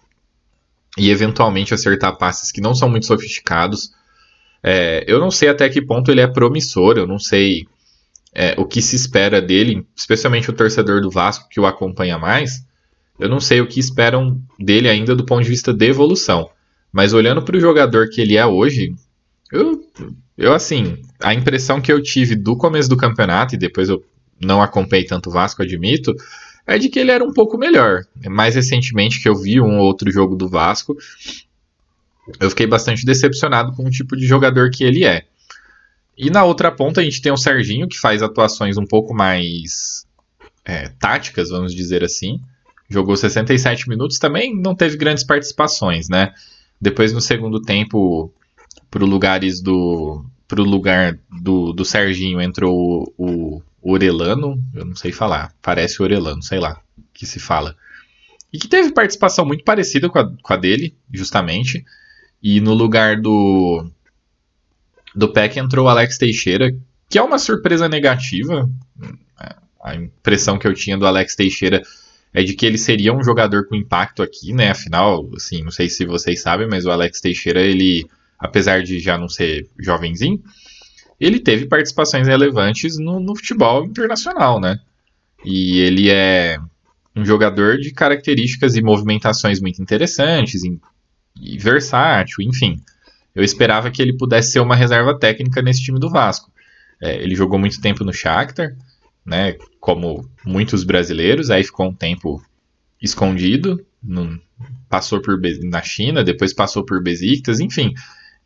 e 0.96 1.10
eventualmente 1.10 1.72
acertar 1.72 2.16
passes 2.18 2.52
que 2.52 2.60
não 2.60 2.74
são 2.74 2.88
muito 2.88 3.06
sofisticados. 3.06 3.92
É, 4.62 5.04
eu 5.06 5.18
não 5.18 5.30
sei 5.30 5.48
até 5.48 5.68
que 5.68 5.80
ponto 5.80 6.10
ele 6.10 6.20
é 6.20 6.26
promissor, 6.26 6.98
eu 6.98 7.06
não 7.06 7.18
sei 7.18 7.66
é, 8.38 8.54
o 8.56 8.64
que 8.64 8.80
se 8.80 8.94
espera 8.94 9.42
dele, 9.42 9.84
especialmente 9.96 10.48
o 10.48 10.52
torcedor 10.52 11.00
do 11.00 11.10
Vasco 11.10 11.48
que 11.48 11.58
o 11.58 11.66
acompanha 11.66 12.16
mais. 12.16 12.64
Eu 13.18 13.28
não 13.28 13.40
sei 13.40 13.60
o 13.60 13.66
que 13.66 13.80
esperam 13.80 14.40
dele 14.56 14.88
ainda 14.88 15.16
do 15.16 15.24
ponto 15.24 15.42
de 15.42 15.48
vista 15.48 15.74
de 15.74 15.86
evolução. 15.86 16.48
Mas 16.92 17.12
olhando 17.12 17.42
para 17.42 17.56
o 17.56 17.60
jogador 17.60 18.08
que 18.08 18.20
ele 18.20 18.36
é 18.36 18.46
hoje, 18.46 18.94
eu, 19.50 19.82
eu, 20.36 20.54
assim, 20.54 21.02
a 21.20 21.34
impressão 21.34 21.80
que 21.80 21.92
eu 21.92 22.00
tive 22.00 22.36
do 22.36 22.56
começo 22.56 22.88
do 22.88 22.96
campeonato, 22.96 23.56
e 23.56 23.58
depois 23.58 23.88
eu 23.88 24.04
não 24.40 24.62
acompanhei 24.62 25.04
tanto 25.04 25.30
o 25.30 25.32
Vasco, 25.32 25.60
admito, 25.60 26.14
é 26.64 26.78
de 26.78 26.88
que 26.88 27.00
ele 27.00 27.10
era 27.10 27.24
um 27.24 27.32
pouco 27.32 27.58
melhor. 27.58 28.04
Mais 28.26 28.54
recentemente 28.54 29.20
que 29.20 29.28
eu 29.28 29.34
vi 29.34 29.60
um 29.60 29.80
outro 29.80 30.12
jogo 30.12 30.36
do 30.36 30.48
Vasco, 30.48 30.96
eu 32.38 32.50
fiquei 32.50 32.68
bastante 32.68 33.04
decepcionado 33.04 33.72
com 33.72 33.84
o 33.84 33.90
tipo 33.90 34.16
de 34.16 34.24
jogador 34.28 34.70
que 34.70 34.84
ele 34.84 35.04
é. 35.04 35.24
E 36.18 36.30
na 36.30 36.44
outra 36.44 36.72
ponta 36.72 37.00
a 37.00 37.04
gente 37.04 37.22
tem 37.22 37.30
o 37.30 37.36
Serginho, 37.36 37.86
que 37.86 37.96
faz 37.96 38.24
atuações 38.24 38.76
um 38.76 38.84
pouco 38.84 39.14
mais 39.14 40.04
é, 40.64 40.88
táticas, 40.88 41.50
vamos 41.50 41.72
dizer 41.72 42.02
assim. 42.02 42.40
Jogou 42.90 43.16
67 43.16 43.88
minutos, 43.88 44.18
também 44.18 44.52
não 44.52 44.74
teve 44.74 44.96
grandes 44.96 45.22
participações, 45.22 46.08
né? 46.08 46.34
Depois 46.80 47.12
no 47.12 47.20
segundo 47.20 47.62
tempo 47.62 48.32
pro 48.90 49.06
lugares 49.06 49.60
do 49.60 50.24
pro 50.48 50.64
lugar 50.64 51.18
do, 51.30 51.72
do 51.72 51.84
Serginho 51.84 52.40
entrou 52.40 53.12
o, 53.16 53.62
o 53.80 53.92
Orelano, 53.92 54.60
eu 54.74 54.84
não 54.84 54.96
sei 54.96 55.12
falar, 55.12 55.54
parece 55.62 56.02
Orelano, 56.02 56.42
sei 56.42 56.58
lá, 56.58 56.80
que 57.12 57.26
se 57.26 57.38
fala. 57.38 57.76
E 58.52 58.58
que 58.58 58.66
teve 58.66 58.92
participação 58.92 59.44
muito 59.44 59.62
parecida 59.62 60.08
com 60.08 60.18
a, 60.18 60.32
com 60.42 60.52
a 60.52 60.56
dele, 60.56 60.96
justamente. 61.12 61.84
E 62.42 62.60
no 62.60 62.72
lugar 62.72 63.20
do 63.20 63.86
do 65.18 65.32
PEC 65.32 65.58
entrou 65.58 65.86
o 65.86 65.88
Alex 65.88 66.16
Teixeira, 66.16 66.72
que 67.10 67.18
é 67.18 67.22
uma 67.22 67.40
surpresa 67.40 67.88
negativa. 67.88 68.70
A 69.82 69.96
impressão 69.96 70.58
que 70.58 70.66
eu 70.66 70.74
tinha 70.74 70.96
do 70.96 71.06
Alex 71.06 71.34
Teixeira 71.34 71.82
é 72.32 72.42
de 72.44 72.54
que 72.54 72.64
ele 72.64 72.78
seria 72.78 73.12
um 73.12 73.22
jogador 73.22 73.66
com 73.66 73.74
impacto 73.74 74.22
aqui, 74.22 74.52
né? 74.52 74.70
Afinal, 74.70 75.28
assim, 75.34 75.64
não 75.64 75.72
sei 75.72 75.88
se 75.88 76.04
vocês 76.06 76.40
sabem, 76.40 76.68
mas 76.68 76.84
o 76.84 76.90
Alex 76.90 77.20
Teixeira, 77.20 77.60
ele 77.60 78.06
apesar 78.38 78.84
de 78.84 79.00
já 79.00 79.18
não 79.18 79.28
ser 79.28 79.68
jovenzinho, 79.76 80.40
ele 81.18 81.40
teve 81.40 81.66
participações 81.66 82.28
relevantes 82.28 82.96
no, 82.96 83.18
no 83.18 83.34
futebol 83.34 83.84
internacional, 83.84 84.60
né? 84.60 84.78
E 85.44 85.80
ele 85.80 86.10
é 86.10 86.58
um 87.16 87.24
jogador 87.24 87.78
de 87.78 87.90
características 87.90 88.76
e 88.76 88.82
movimentações 88.82 89.60
muito 89.60 89.82
interessantes 89.82 90.62
e, 90.62 90.78
e 91.40 91.58
versátil, 91.58 92.36
enfim. 92.42 92.80
Eu 93.34 93.44
esperava 93.44 93.90
que 93.90 94.02
ele 94.02 94.16
pudesse 94.16 94.52
ser 94.52 94.60
uma 94.60 94.76
reserva 94.76 95.18
técnica 95.18 95.62
nesse 95.62 95.82
time 95.82 95.98
do 95.98 96.10
Vasco. 96.10 96.50
É, 97.00 97.22
ele 97.22 97.34
jogou 97.34 97.58
muito 97.58 97.80
tempo 97.80 98.04
no 98.04 98.12
Shakhtar, 98.12 98.76
né, 99.24 99.56
como 99.78 100.28
muitos 100.44 100.84
brasileiros, 100.84 101.50
aí 101.50 101.62
ficou 101.62 101.86
um 101.86 101.94
tempo 101.94 102.42
escondido, 103.00 103.84
passou 104.88 105.20
por 105.20 105.38
na 105.62 105.82
China, 105.82 106.24
depois 106.24 106.52
passou 106.52 106.84
por 106.84 107.02
Besiktas, 107.02 107.60
enfim 107.60 107.94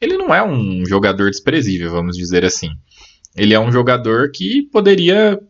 ele 0.03 0.17
não 0.17 0.35
é 0.35 0.43
um 0.43 0.85
jogador 0.85 1.31
desprezível, 1.31 1.89
vamos 1.93 2.17
dizer 2.17 2.45
assim. 2.45 2.71
Ele 3.37 3.55
é 3.55 3.61
um 3.61 3.71
jogador 3.71 4.33
que 4.33 4.62
poderia, 4.62 5.41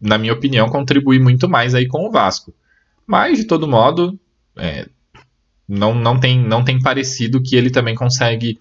na 0.00 0.16
minha 0.16 0.32
opinião, 0.32 0.68
contribuir 0.68 1.18
muito 1.18 1.48
mais 1.48 1.74
aí 1.74 1.88
com 1.88 2.06
o 2.06 2.10
Vasco. 2.12 2.54
Mas, 3.04 3.38
de 3.38 3.44
todo 3.44 3.66
modo, 3.66 4.18
é, 4.56 4.86
não, 5.68 5.94
não, 5.94 6.18
tem, 6.18 6.38
não 6.38 6.64
tem 6.64 6.80
parecido 6.80 7.42
que 7.42 7.54
ele 7.54 7.70
também 7.70 7.94
consegue 7.94 8.58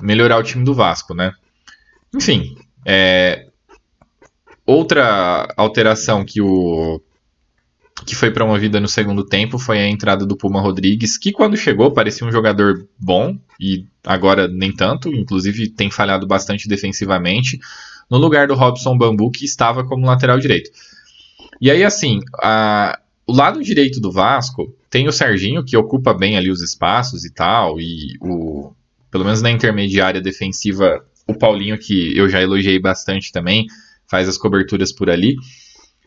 melhorar 0.00 0.38
o 0.38 0.42
time 0.42 0.64
do 0.64 0.74
Vasco, 0.74 1.14
né? 1.14 1.32
Enfim, 2.14 2.56
é, 2.86 3.46
outra 4.66 5.46
alteração 5.56 6.24
que 6.24 6.40
o 6.40 7.00
que 8.04 8.14
foi 8.14 8.30
promovida 8.30 8.80
no 8.80 8.88
segundo 8.88 9.24
tempo 9.24 9.58
foi 9.58 9.78
a 9.78 9.88
entrada 9.88 10.26
do 10.26 10.36
Puma 10.36 10.60
Rodrigues, 10.60 11.16
que 11.16 11.32
quando 11.32 11.56
chegou 11.56 11.92
parecia 11.92 12.26
um 12.26 12.32
jogador 12.32 12.86
bom 12.98 13.38
e 13.58 13.86
agora 14.04 14.48
nem 14.48 14.74
tanto, 14.74 15.08
inclusive 15.08 15.68
tem 15.68 15.90
falhado 15.90 16.26
bastante 16.26 16.68
defensivamente, 16.68 17.58
no 18.10 18.18
lugar 18.18 18.48
do 18.48 18.54
Robson 18.54 18.98
Bambu, 18.98 19.30
que 19.30 19.44
estava 19.44 19.84
como 19.84 20.06
lateral 20.06 20.38
direito. 20.38 20.70
E 21.60 21.70
aí, 21.70 21.84
assim, 21.84 22.20
a, 22.42 22.98
o 23.26 23.32
lado 23.32 23.62
direito 23.62 24.00
do 24.00 24.12
Vasco 24.12 24.74
tem 24.94 25.08
o 25.08 25.12
Serginho, 25.12 25.64
que 25.64 25.76
ocupa 25.76 26.14
bem 26.14 26.36
ali 26.36 26.52
os 26.52 26.62
espaços 26.62 27.24
e 27.24 27.34
tal, 27.34 27.80
e 27.80 28.16
o, 28.20 28.72
pelo 29.10 29.24
menos 29.24 29.42
na 29.42 29.50
intermediária 29.50 30.20
defensiva, 30.20 31.04
o 31.26 31.36
Paulinho, 31.36 31.76
que 31.76 32.16
eu 32.16 32.28
já 32.28 32.40
elogiei 32.40 32.78
bastante 32.78 33.32
também, 33.32 33.66
faz 34.08 34.28
as 34.28 34.38
coberturas 34.38 34.92
por 34.92 35.10
ali. 35.10 35.34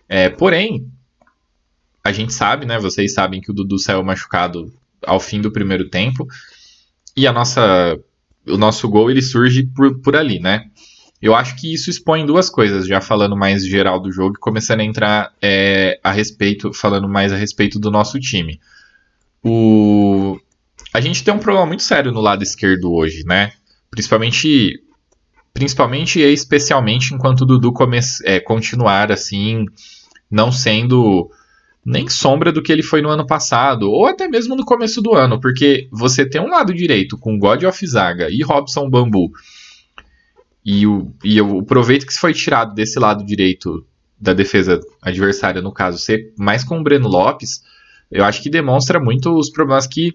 É, 0.08 0.30
porém, 0.30 0.90
a 2.02 2.14
gente 2.14 2.34
sabe, 2.34 2.66
né? 2.66 2.80
Vocês 2.80 3.14
sabem 3.14 3.42
que 3.42 3.52
o 3.52 3.54
Dudu 3.54 3.78
saiu 3.78 4.02
machucado 4.06 4.74
ao 5.06 5.20
fim 5.20 5.42
do 5.42 5.52
primeiro 5.52 5.90
tempo. 5.90 6.26
E 7.14 7.28
a 7.28 7.34
nossa, 7.34 8.00
o 8.48 8.56
nosso 8.56 8.88
gol 8.88 9.12
ele 9.12 9.22
surge 9.22 9.64
por, 9.64 10.00
por 10.00 10.16
ali, 10.16 10.40
né? 10.40 10.64
Eu 11.22 11.36
acho 11.36 11.58
que 11.58 11.74
isso 11.74 11.90
expõe 11.90 12.26
duas 12.26 12.50
coisas, 12.50 12.88
já 12.88 13.02
falando 13.02 13.36
mais 13.36 13.68
geral 13.68 14.00
do 14.00 14.14
jogo 14.14 14.36
e 14.38 14.40
começando 14.40 14.80
a 14.80 14.86
entrar 14.86 15.34
é, 15.42 16.00
a 16.02 16.10
respeito, 16.14 16.72
falando 16.72 17.10
mais 17.10 17.34
a 17.34 17.36
respeito 17.36 17.78
do 17.78 17.92
nosso 17.92 18.18
time. 18.18 18.62
O... 19.48 20.40
A 20.94 21.00
gente 21.00 21.24
tem 21.24 21.34
um 21.34 21.40
problema 21.40 21.66
muito 21.66 21.84
sério 21.84 22.12
no 22.12 22.22
lado 22.22 22.44
esquerdo 22.44 22.92
hoje, 22.94 23.24
né? 23.26 23.52
Principalmente, 23.90 24.82
principalmente 25.54 26.20
e 26.20 26.34
especialmente 26.34 27.14
enquanto 27.14 27.42
o 27.42 27.46
Dudu 27.46 27.72
come... 27.72 28.00
É, 28.24 28.40
continuar 28.40 29.12
assim, 29.12 29.66
não 30.30 30.52
sendo 30.52 31.32
nem 31.86 32.10
sombra 32.10 32.52
do 32.52 32.62
que 32.62 32.72
ele 32.72 32.84
foi 32.84 33.02
no 33.02 33.08
ano 33.08 33.26
passado, 33.26 33.90
ou 33.90 34.06
até 34.06 34.28
mesmo 34.28 34.58
no 34.58 34.66
começo 34.66 35.02
do 35.02 35.16
ano, 35.16 35.40
porque 35.40 35.88
você 35.90 36.26
tem 36.28 36.42
um 36.42 36.50
lado 36.50 36.74
direito 36.74 37.18
com 37.18 37.40
God 37.40 37.64
of 37.64 37.88
Zaga 37.88 38.30
e 38.30 38.44
Robson 38.44 38.90
Bambu 38.90 39.32
e 40.66 40.86
o, 40.86 41.14
e 41.24 41.40
o 41.40 41.64
proveito 41.64 42.06
que 42.06 42.14
foi 42.14 42.34
tirado 42.34 42.76
desse 42.76 43.00
lado 43.00 43.26
direito 43.26 43.86
da 44.20 44.34
defesa 44.34 44.82
adversária, 45.02 45.62
no 45.62 45.72
caso, 45.72 45.98
ser 45.98 46.34
mais 46.38 46.62
com 46.62 46.78
o 46.78 46.84
Breno 46.84 47.08
Lopes, 47.08 47.62
eu 48.12 48.24
acho 48.24 48.42
que 48.42 48.50
demonstra 48.50 49.00
muito 49.00 49.38
os 49.38 49.50
problemas 49.50 49.88
que 49.88 50.14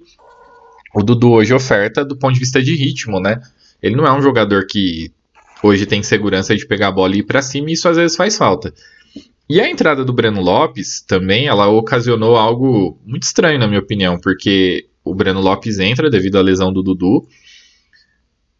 o 0.94 1.02
Dudu 1.02 1.32
hoje 1.32 1.54
oferta 1.54 2.04
do 2.04 2.16
ponto 2.16 2.34
de 2.34 2.40
vista 2.40 2.62
de 2.62 2.74
ritmo, 2.74 3.20
né? 3.20 3.40
Ele 3.82 3.96
não 3.96 4.06
é 4.06 4.12
um 4.12 4.22
jogador 4.22 4.66
que 4.66 5.10
hoje 5.62 5.86
tem 5.86 6.02
segurança 6.02 6.56
de 6.56 6.66
pegar 6.66 6.88
a 6.88 6.92
bola 6.92 7.14
e 7.14 7.20
ir 7.20 7.24
para 7.24 7.42
cima, 7.42 7.70
e 7.70 7.74
isso 7.74 7.88
às 7.88 7.96
vezes 7.96 8.16
faz 8.16 8.36
falta. 8.36 8.72
E 9.48 9.60
a 9.60 9.68
entrada 9.68 10.04
do 10.04 10.12
Breno 10.12 10.40
Lopes 10.40 11.02
também, 11.02 11.46
ela 11.46 11.66
ocasionou 11.68 12.36
algo 12.36 12.98
muito 13.04 13.24
estranho, 13.24 13.58
na 13.58 13.66
minha 13.66 13.80
opinião, 13.80 14.18
porque 14.18 14.86
o 15.04 15.14
Breno 15.14 15.40
Lopes 15.40 15.78
entra 15.78 16.08
devido 16.08 16.38
à 16.38 16.42
lesão 16.42 16.72
do 16.72 16.82
Dudu, 16.82 17.26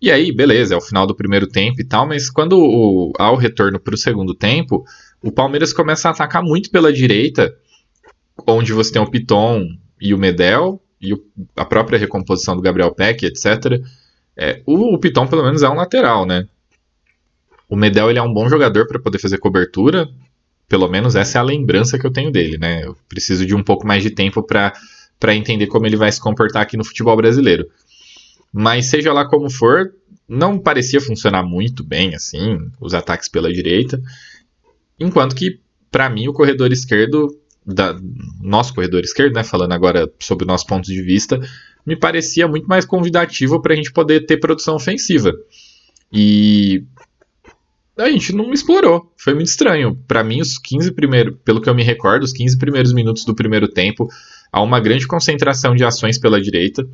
e 0.03 0.11
aí, 0.11 0.33
beleza, 0.33 0.75
é 0.75 0.77
o 0.77 0.81
final 0.81 1.07
do 1.07 1.15
primeiro 1.15 1.47
tempo 1.47 1.81
e 1.81 1.85
tal, 1.85 2.09
mas 2.09 2.29
quando 2.29 2.59
o, 2.59 3.13
há 3.21 3.31
o 3.31 3.37
retorno 3.37 3.79
para 3.79 3.95
o 3.95 3.97
segundo 3.97 4.35
tempo, 4.35 4.85
o 5.23 5.31
Palmeiras 5.31 5.73
começa 5.73 6.09
a 6.09 6.11
atacar 6.11 6.43
muito 6.43 6.73
pela 6.73 6.93
direita, 6.93 7.55
onde 8.47 8.73
você 8.73 8.93
tem 8.93 9.03
o 9.03 9.11
Piton 9.11 9.69
e 10.01 10.13
o 10.15 10.19
Medel, 10.19 10.83
e 11.01 11.15
o, 11.15 11.25
a 11.57 11.65
própria 11.65 11.99
recomposição 11.99 12.57
do 12.57 12.63
Gabriel 12.63 12.95
Peck, 12.95 13.25
etc. 13.25 13.83
É, 14.37 14.63
o, 14.67 14.95
o 14.95 14.99
Piton, 14.99 15.27
pelo 15.27 15.43
menos, 15.43 15.63
é 15.63 15.69
um 15.69 15.75
lateral, 15.75 16.25
né? 16.25 16.47
O 17.69 17.77
Medel 17.77 18.11
ele 18.11 18.19
é 18.19 18.23
um 18.23 18.33
bom 18.33 18.49
jogador 18.49 18.87
para 18.87 19.01
poder 19.01 19.19
fazer 19.19 19.39
cobertura, 19.39 20.09
pelo 20.69 20.89
menos 20.89 21.15
essa 21.17 21.39
é 21.39 21.41
a 21.41 21.45
lembrança 21.45 21.99
que 21.99 22.07
eu 22.07 22.11
tenho 22.11 22.31
dele, 22.31 22.57
né? 22.59 22.85
Eu 22.85 22.97
preciso 23.09 23.45
de 23.45 23.55
um 23.55 23.63
pouco 23.63 23.87
mais 23.87 24.03
de 24.03 24.11
tempo 24.11 24.43
para 24.43 24.73
entender 25.35 25.67
como 25.67 25.87
ele 25.87 25.97
vai 25.97 26.11
se 26.11 26.21
comportar 26.21 26.63
aqui 26.63 26.77
no 26.77 26.85
futebol 26.85 27.17
brasileiro. 27.17 27.69
Mas 28.53 28.87
seja 28.87 29.13
lá 29.13 29.27
como 29.27 29.51
for, 29.51 29.93
não 30.29 30.59
parecia 30.59 31.01
funcionar 31.01 31.43
muito 31.43 31.85
bem 31.85 32.15
assim, 32.15 32.59
os 32.81 32.95
ataques 32.95 33.29
pela 33.29 33.53
direita. 33.53 34.01
Enquanto 34.99 35.35
que, 35.35 35.61
para 35.91 36.09
mim, 36.09 36.29
o 36.29 36.33
corredor 36.33 36.73
esquerdo, 36.73 37.29
da, 37.65 37.97
nosso 38.41 38.75
corredor 38.75 39.03
esquerdo, 39.03 39.35
né, 39.35 39.45
falando 39.45 39.73
agora 39.73 40.11
sobre 40.19 40.45
o 40.45 40.47
nosso 40.47 40.67
ponto 40.67 40.85
de 40.85 41.03
vista, 41.03 41.41
me 41.87 41.97
parecia 41.97 42.47
muito 42.47 42.67
mais 42.67 42.85
convidativo 42.85 43.61
para 43.61 43.73
a 43.73 43.77
gente 43.77 43.93
poder 43.93 44.27
ter 44.27 44.39
produção 44.39 44.75
ofensiva. 44.75 45.33
E 46.13 46.85
a 47.97 48.09
gente 48.11 48.35
não 48.35 48.53
explorou. 48.53 49.13
Foi 49.17 49.35
muito 49.35 49.49
estranho. 49.49 49.97
Para 50.07 50.25
mim, 50.25 50.41
os 50.41 50.59
15 50.59 50.93
primeiros, 50.93 51.37
pelo 51.45 51.61
que 51.61 51.69
eu 51.69 51.75
me 51.75 51.83
recordo, 51.83 52.25
os 52.25 52.33
15 52.33 52.59
primeiros 52.59 52.93
minutos 52.93 53.25
do 53.25 53.35
primeiro 53.35 53.69
tempo, 53.69 54.09
há 54.53 54.61
uma 54.63 54.81
grande 54.81 55.07
concentração 55.07 55.75
de 55.75 55.85
ações 55.85 56.19
pela 56.19 56.41
direita. 56.41 56.87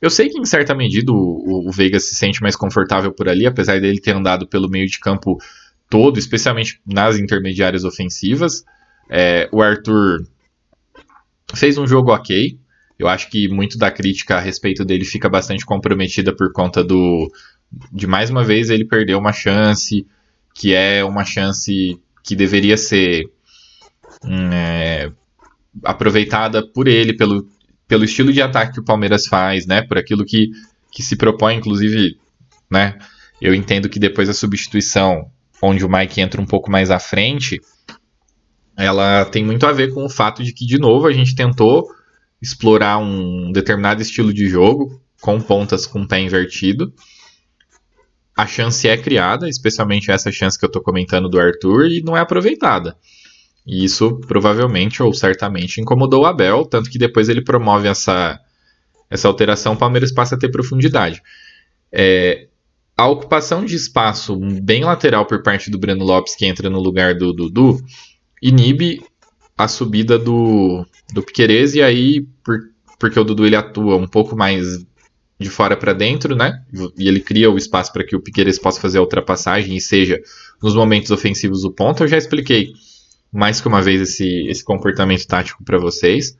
Eu 0.00 0.10
sei 0.10 0.28
que 0.28 0.38
em 0.38 0.44
certa 0.44 0.74
medida 0.74 1.12
o, 1.12 1.68
o 1.68 1.72
Veiga 1.72 2.00
se 2.00 2.14
sente 2.14 2.42
mais 2.42 2.56
confortável 2.56 3.12
por 3.12 3.28
ali, 3.28 3.46
apesar 3.46 3.80
dele 3.80 4.00
ter 4.00 4.14
andado 4.14 4.46
pelo 4.46 4.68
meio 4.68 4.86
de 4.86 4.98
campo 4.98 5.38
todo, 5.88 6.18
especialmente 6.18 6.80
nas 6.86 7.18
intermediárias 7.18 7.84
ofensivas. 7.84 8.64
É, 9.10 9.48
o 9.50 9.60
Arthur 9.60 10.24
fez 11.54 11.76
um 11.76 11.86
jogo 11.86 12.12
ok. 12.12 12.58
Eu 12.98 13.08
acho 13.08 13.28
que 13.28 13.48
muito 13.48 13.76
da 13.76 13.90
crítica 13.90 14.36
a 14.36 14.40
respeito 14.40 14.84
dele 14.84 15.04
fica 15.04 15.28
bastante 15.28 15.66
comprometida 15.66 16.34
por 16.34 16.52
conta 16.52 16.84
do. 16.84 17.30
De 17.92 18.06
mais 18.06 18.30
uma 18.30 18.44
vez 18.44 18.70
ele 18.70 18.84
perdeu 18.84 19.18
uma 19.18 19.32
chance, 19.32 20.06
que 20.54 20.74
é 20.74 21.04
uma 21.04 21.24
chance 21.24 22.00
que 22.22 22.36
deveria 22.36 22.76
ser 22.76 23.24
hum, 24.24 24.52
é, 24.52 25.10
aproveitada 25.84 26.66
por 26.66 26.86
ele, 26.86 27.12
pelo 27.14 27.46
pelo 27.90 28.04
estilo 28.04 28.32
de 28.32 28.40
ataque 28.40 28.74
que 28.74 28.80
o 28.80 28.84
Palmeiras 28.84 29.26
faz, 29.26 29.66
né? 29.66 29.82
Por 29.82 29.98
aquilo 29.98 30.24
que, 30.24 30.52
que 30.92 31.02
se 31.02 31.16
propõe, 31.16 31.56
inclusive, 31.56 32.16
né? 32.70 32.96
Eu 33.42 33.52
entendo 33.52 33.88
que 33.88 33.98
depois 33.98 34.28
da 34.28 34.34
substituição, 34.34 35.28
onde 35.60 35.84
o 35.84 35.90
Mike 35.90 36.20
entra 36.20 36.40
um 36.40 36.46
pouco 36.46 36.70
mais 36.70 36.88
à 36.88 37.00
frente, 37.00 37.60
ela 38.80 39.24
tem 39.24 39.44
muito 39.44 39.66
a 39.66 39.72
ver 39.72 39.92
com 39.92 40.04
o 40.04 40.08
fato 40.08 40.42
de 40.42 40.52
que, 40.52 40.66
de 40.66 40.78
novo, 40.78 41.06
a 41.06 41.12
gente 41.12 41.34
tentou 41.34 41.86
explorar 42.40 42.98
um 42.98 43.52
determinado 43.52 44.00
estilo 44.00 44.32
de 44.32 44.48
jogo 44.48 45.00
com 45.20 45.40
pontas 45.40 45.86
com 45.86 46.06
pé 46.06 46.20
invertido. 46.20 46.92
A 48.36 48.46
chance 48.46 48.88
é 48.88 48.96
criada, 48.96 49.48
especialmente 49.48 50.10
essa 50.10 50.32
chance 50.32 50.58
que 50.58 50.64
eu 50.64 50.68
estou 50.68 50.82
comentando 50.82 51.28
do 51.28 51.38
Arthur, 51.38 51.86
e 51.86 52.02
não 52.02 52.16
é 52.16 52.20
aproveitada. 52.20 52.96
E 53.66 53.84
isso 53.84 54.18
provavelmente 54.26 55.02
ou 55.02 55.12
certamente 55.12 55.80
incomodou 55.80 56.22
o 56.22 56.26
Abel, 56.26 56.64
tanto 56.64 56.88
que 56.88 56.98
depois 56.98 57.28
ele 57.28 57.44
promove 57.44 57.86
essa, 57.86 58.40
essa 59.10 59.28
alteração, 59.28 59.74
o 59.74 59.76
Palmeiras 59.76 60.10
passa 60.10 60.34
a 60.34 60.38
ter 60.38 60.50
profundidade. 60.50 61.22
É, 61.92 62.46
a 62.96 63.06
ocupação 63.08 63.64
de 63.64 63.76
espaço 63.76 64.38
bem 64.62 64.84
lateral 64.84 65.26
por 65.26 65.42
parte 65.42 65.70
do 65.70 65.78
Breno 65.78 66.04
Lopes, 66.04 66.34
que 66.34 66.46
entra 66.46 66.70
no 66.70 66.80
lugar 66.80 67.14
do 67.14 67.32
Dudu, 67.32 67.78
inibe 68.40 69.02
a 69.56 69.68
subida 69.68 70.18
do, 70.18 70.86
do 71.12 71.22
Piquerez, 71.22 71.74
e 71.74 71.82
aí, 71.82 72.22
por, 72.42 72.60
porque 72.98 73.18
o 73.18 73.24
Dudu 73.24 73.46
ele 73.46 73.56
atua 73.56 73.96
um 73.96 74.06
pouco 74.06 74.36
mais 74.36 74.84
de 75.38 75.48
fora 75.48 75.76
para 75.76 75.94
dentro, 75.94 76.36
né? 76.36 76.62
E 76.98 77.08
ele 77.08 77.20
cria 77.20 77.50
o 77.50 77.56
espaço 77.56 77.92
para 77.92 78.04
que 78.04 78.14
o 78.14 78.20
Piquerez 78.20 78.58
possa 78.58 78.80
fazer 78.80 78.98
a 78.98 79.02
ultrapassagem 79.02 79.74
e 79.74 79.80
seja 79.80 80.20
nos 80.62 80.74
momentos 80.74 81.10
ofensivos 81.10 81.64
o 81.64 81.70
ponto. 81.70 82.02
Eu 82.02 82.08
já 82.08 82.18
expliquei 82.18 82.72
mais 83.32 83.60
que 83.60 83.68
uma 83.68 83.80
vez 83.80 84.02
esse, 84.02 84.46
esse 84.48 84.62
comportamento 84.62 85.26
tático 85.26 85.64
para 85.64 85.78
vocês. 85.78 86.36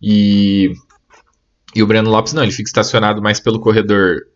E, 0.00 0.72
e 1.74 1.82
o 1.82 1.86
Breno 1.86 2.10
Lopes 2.10 2.32
não, 2.32 2.42
ele 2.42 2.50
fica 2.50 2.68
estacionado 2.68 3.22
mais 3.22 3.38
pelo 3.38 3.60
corredor 3.60 4.26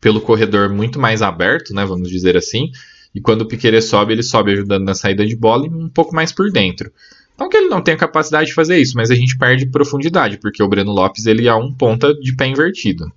pelo 0.00 0.20
corredor 0.20 0.68
muito 0.68 0.98
mais 0.98 1.22
aberto, 1.22 1.72
né, 1.72 1.82
vamos 1.86 2.10
dizer 2.10 2.36
assim. 2.36 2.70
E 3.14 3.20
quando 3.20 3.42
o 3.42 3.48
Piqueires 3.48 3.84
sobe, 3.84 4.12
ele 4.12 4.22
sobe 4.22 4.52
ajudando 4.52 4.84
na 4.84 4.94
saída 4.94 5.24
de 5.24 5.36
bola 5.36 5.66
e 5.66 5.70
um 5.70 5.88
pouco 5.88 6.14
mais 6.14 6.32
por 6.32 6.50
dentro. 6.50 6.92
Não 7.38 7.48
que 7.48 7.56
ele 7.56 7.68
não 7.68 7.82
tenha 7.82 7.96
capacidade 7.96 8.48
de 8.48 8.54
fazer 8.54 8.78
isso, 8.78 8.96
mas 8.96 9.10
a 9.10 9.14
gente 9.14 9.36
perde 9.36 9.66
profundidade, 9.66 10.38
porque 10.38 10.62
o 10.62 10.68
Breno 10.68 10.92
Lopes 10.92 11.26
ele 11.26 11.46
é 11.46 11.54
um 11.54 11.72
ponta 11.72 12.14
de 12.14 12.34
pé 12.34 12.46
invertido. 12.46 13.12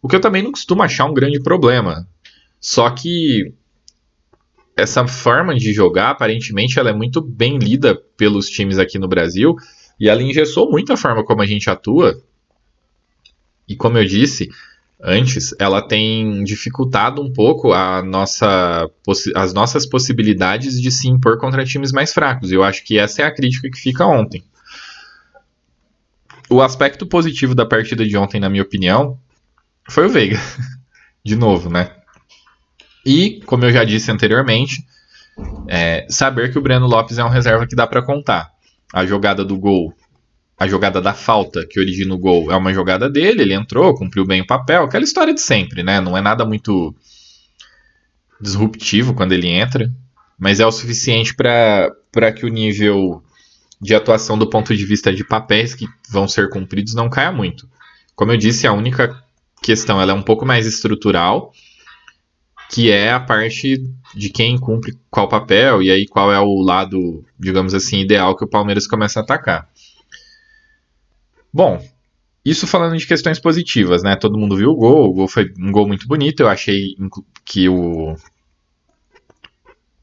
O 0.00 0.08
que 0.08 0.14
eu 0.14 0.20
também 0.20 0.42
não 0.42 0.52
costumo 0.52 0.82
achar 0.82 1.06
um 1.06 1.14
grande 1.14 1.40
problema. 1.40 2.06
Só 2.60 2.90
que 2.90 3.52
essa 4.76 5.06
forma 5.06 5.54
de 5.56 5.72
jogar, 5.72 6.10
aparentemente, 6.10 6.78
ela 6.78 6.90
é 6.90 6.92
muito 6.92 7.20
bem 7.20 7.58
lida 7.58 7.96
pelos 8.16 8.48
times 8.48 8.78
aqui 8.78 8.98
no 8.98 9.08
Brasil 9.08 9.56
e 9.98 10.08
ela 10.08 10.22
engessou 10.22 10.70
muito 10.70 10.92
a 10.92 10.96
forma 10.96 11.24
como 11.24 11.42
a 11.42 11.46
gente 11.46 11.68
atua. 11.68 12.22
E 13.68 13.76
como 13.76 13.98
eu 13.98 14.04
disse 14.04 14.48
antes, 15.00 15.54
ela 15.58 15.80
tem 15.80 16.42
dificultado 16.44 17.22
um 17.22 17.32
pouco 17.32 17.72
a 17.72 18.02
nossa, 18.02 18.90
as 19.34 19.52
nossas 19.52 19.86
possibilidades 19.86 20.80
de 20.80 20.90
se 20.90 21.08
impor 21.08 21.38
contra 21.38 21.64
times 21.64 21.92
mais 21.92 22.12
fracos. 22.12 22.50
Eu 22.50 22.64
acho 22.64 22.84
que 22.84 22.98
essa 22.98 23.22
é 23.22 23.24
a 23.24 23.34
crítica 23.34 23.70
que 23.70 23.78
fica 23.78 24.04
ontem. 24.06 24.42
O 26.50 26.62
aspecto 26.62 27.06
positivo 27.06 27.54
da 27.54 27.66
partida 27.66 28.06
de 28.06 28.16
ontem, 28.16 28.40
na 28.40 28.48
minha 28.48 28.62
opinião, 28.62 29.18
foi 29.88 30.06
o 30.06 30.08
Veiga. 30.08 30.38
De 31.24 31.36
novo, 31.36 31.68
né? 31.68 31.92
E, 33.04 33.42
como 33.44 33.64
eu 33.64 33.72
já 33.72 33.84
disse 33.84 34.10
anteriormente, 34.10 34.84
é, 35.68 36.06
saber 36.08 36.50
que 36.50 36.58
o 36.58 36.62
Breno 36.62 36.86
Lopes 36.86 37.18
é 37.18 37.24
um 37.24 37.28
reserva 37.28 37.66
que 37.66 37.76
dá 37.76 37.86
para 37.86 38.02
contar. 38.02 38.50
A 38.94 39.04
jogada 39.04 39.44
do 39.44 39.58
gol, 39.58 39.94
a 40.58 40.66
jogada 40.66 41.00
da 41.00 41.14
falta 41.14 41.64
que 41.64 41.78
origina 41.78 42.12
o 42.12 42.18
gol 42.18 42.50
é 42.50 42.56
uma 42.56 42.74
jogada 42.74 43.08
dele, 43.08 43.42
ele 43.42 43.54
entrou, 43.54 43.94
cumpriu 43.94 44.26
bem 44.26 44.40
o 44.40 44.46
papel, 44.46 44.84
aquela 44.84 45.04
história 45.04 45.32
de 45.32 45.40
sempre, 45.40 45.82
né? 45.82 46.00
Não 46.00 46.16
é 46.16 46.20
nada 46.20 46.44
muito 46.44 46.94
disruptivo 48.40 49.14
quando 49.14 49.32
ele 49.32 49.48
entra, 49.48 49.92
mas 50.38 50.58
é 50.58 50.66
o 50.66 50.72
suficiente 50.72 51.34
para 51.34 52.32
que 52.34 52.44
o 52.44 52.48
nível 52.48 53.22
de 53.80 53.94
atuação 53.94 54.36
do 54.36 54.50
ponto 54.50 54.76
de 54.76 54.84
vista 54.84 55.12
de 55.12 55.24
papéis 55.24 55.74
que 55.74 55.86
vão 56.10 56.26
ser 56.26 56.48
cumpridos 56.50 56.94
não 56.94 57.08
caia 57.08 57.30
muito. 57.30 57.68
Como 58.16 58.32
eu 58.32 58.36
disse, 58.36 58.66
a 58.66 58.72
única 58.72 59.22
questão 59.62 60.00
ela 60.00 60.10
é 60.10 60.14
um 60.14 60.22
pouco 60.22 60.44
mais 60.44 60.66
estrutural 60.66 61.52
que 62.70 62.90
é 62.90 63.10
a 63.10 63.20
parte 63.20 63.82
de 64.14 64.28
quem 64.28 64.58
cumpre 64.58 64.96
qual 65.10 65.28
papel 65.28 65.82
e 65.82 65.90
aí 65.90 66.06
qual 66.06 66.30
é 66.30 66.38
o 66.38 66.60
lado, 66.60 67.24
digamos 67.38 67.72
assim, 67.72 68.00
ideal 68.00 68.36
que 68.36 68.44
o 68.44 68.48
Palmeiras 68.48 68.86
começa 68.86 69.20
a 69.20 69.22
atacar. 69.22 69.68
Bom, 71.52 71.82
isso 72.44 72.66
falando 72.66 72.96
de 72.96 73.06
questões 73.06 73.38
positivas, 73.38 74.02
né? 74.02 74.16
Todo 74.16 74.38
mundo 74.38 74.56
viu 74.56 74.70
o 74.70 74.76
gol, 74.76 75.10
o 75.10 75.12
gol 75.12 75.28
foi 75.28 75.52
um 75.58 75.70
gol 75.70 75.86
muito 75.86 76.06
bonito. 76.06 76.40
Eu 76.40 76.48
achei 76.48 76.96
que 77.44 77.68
o, 77.68 78.16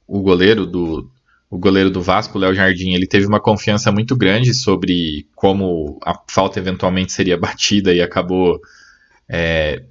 o 0.08 0.21
goleiro 0.21 0.65
do, 0.65 1.10
o 1.49 1.58
goleiro 1.58 1.89
do 1.89 2.01
Vasco, 2.01 2.38
Léo 2.38 2.53
Jardim, 2.53 2.93
ele 2.93 3.08
teve 3.08 3.25
uma 3.25 3.39
confiança 3.39 3.91
muito 3.91 4.15
grande 4.15 4.53
sobre 4.53 5.27
como 5.36 5.99
a 6.03 6.19
falta 6.29 6.60
eventualmente 6.60 7.12
seria 7.12 7.38
batida 7.39 7.93
e 7.93 8.01
acabou 8.01 8.60
é, 9.27 9.84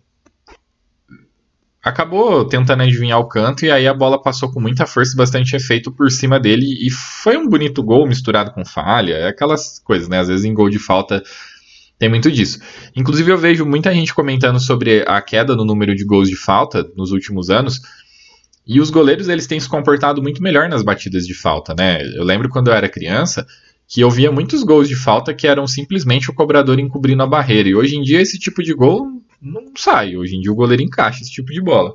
acabou 1.85 2.47
tentando 2.47 2.83
adivinhar 2.83 3.21
o 3.21 3.29
canto 3.29 3.67
e 3.67 3.71
aí 3.71 3.87
a 3.87 3.93
bola 3.93 4.21
passou 4.21 4.51
com 4.51 4.59
muita 4.59 4.87
força 4.87 5.13
e 5.13 5.17
bastante 5.17 5.55
efeito 5.55 5.93
por 5.93 6.11
cima 6.11 6.41
dele 6.41 6.65
e 6.81 6.91
foi 6.91 7.37
um 7.37 7.47
bonito 7.47 7.83
gol 7.83 8.07
misturado 8.07 8.53
com 8.53 8.65
falha, 8.65 9.13
é 9.13 9.29
aquelas 9.29 9.79
coisas, 9.81 10.09
né? 10.09 10.19
Às 10.19 10.29
vezes 10.29 10.47
em 10.47 10.55
gol 10.55 10.71
de 10.71 10.79
falta 10.79 11.23
tem 11.99 12.09
muito 12.09 12.33
disso. 12.33 12.59
Inclusive 12.97 13.31
eu 13.31 13.37
vejo 13.37 13.67
muita 13.67 13.93
gente 13.93 14.15
comentando 14.15 14.59
sobre 14.59 15.05
a 15.07 15.21
queda 15.21 15.55
no 15.55 15.65
número 15.65 15.95
de 15.95 16.05
gols 16.05 16.29
de 16.29 16.37
falta 16.37 16.91
nos 16.97 17.13
últimos 17.13 17.51
anos. 17.51 17.81
E 18.67 18.81
os 18.81 18.89
goleiros 18.89 19.29
eles 19.29 19.47
têm 19.47 19.61
se 19.61 19.69
comportado 19.69 20.23
muito 20.23 20.43
melhor 20.43 20.71
nas 20.71 20.83
batidas 20.83 21.27
de 21.27 21.35
falta, 21.35 21.75
né? 21.79 22.03
Eu 22.17 22.25
lembro 22.25 22.49
quando 22.49 22.69
eu 22.69 22.75
era 22.75 22.89
criança 22.89 23.47
que 23.87 24.01
eu 24.01 24.11
via 24.11 24.33
muitos 24.33 24.65
gols 24.65 24.89
de 24.89 24.97
falta 24.97 25.35
que 25.35 25.47
eram 25.47 25.67
simplesmente 25.67 26.31
o 26.31 26.35
cobrador 26.35 26.81
encobrindo 26.81 27.23
a 27.23 27.27
barreira. 27.27 27.69
E 27.69 27.75
hoje 27.75 27.97
em 27.97 28.03
dia 28.03 28.23
esse 28.23 28.39
tipo 28.39 28.63
de 28.63 28.73
gol 28.73 29.23
não 29.45 29.73
sai. 29.77 30.17
Hoje 30.17 30.37
em 30.37 30.41
dia 30.41 30.51
o 30.51 30.57
goleiro 30.57 30.83
encaixa 30.83 31.21
esse 31.21 31.31
tipo 31.31 31.53
de 31.53 31.61
bola. 31.61 31.95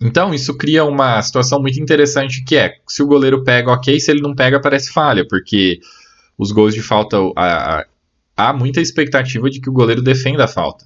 Então, 0.00 0.34
isso 0.34 0.56
cria 0.56 0.84
uma 0.84 1.22
situação 1.22 1.60
muito 1.60 1.80
interessante 1.80 2.42
que 2.42 2.56
é, 2.56 2.74
se 2.88 3.02
o 3.02 3.06
goleiro 3.06 3.44
pega, 3.44 3.70
ok, 3.70 4.00
se 4.00 4.10
ele 4.10 4.20
não 4.20 4.34
pega, 4.34 4.60
parece 4.60 4.92
falha, 4.92 5.24
porque 5.26 5.78
os 6.36 6.50
gols 6.50 6.74
de 6.74 6.82
falta, 6.82 7.16
a, 7.36 7.86
há 8.36 8.52
muita 8.52 8.80
expectativa 8.80 9.48
de 9.48 9.60
que 9.60 9.70
o 9.70 9.72
goleiro 9.72 10.02
defenda 10.02 10.44
a 10.44 10.48
falta. 10.48 10.84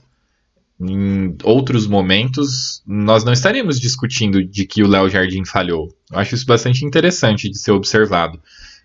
Em 0.78 1.34
outros 1.42 1.86
momentos, 1.86 2.82
nós 2.86 3.24
não 3.24 3.32
estaríamos 3.32 3.80
discutindo 3.80 4.44
de 4.44 4.66
que 4.66 4.82
o 4.82 4.88
Léo 4.88 5.08
Jardim 5.08 5.46
falhou. 5.46 5.88
Eu 6.12 6.18
acho 6.18 6.34
isso 6.34 6.44
bastante 6.44 6.84
interessante 6.84 7.48
de 7.48 7.58
ser 7.58 7.70
observado. 7.70 8.38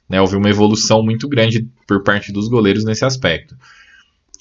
Né? 0.07 0.21
Houve 0.21 0.37
uma 0.37 0.49
evolução 0.49 1.03
muito 1.03 1.27
grande 1.27 1.67
por 1.85 2.03
parte 2.03 2.31
dos 2.31 2.47
goleiros 2.47 2.85
nesse 2.85 3.03
aspecto 3.03 3.57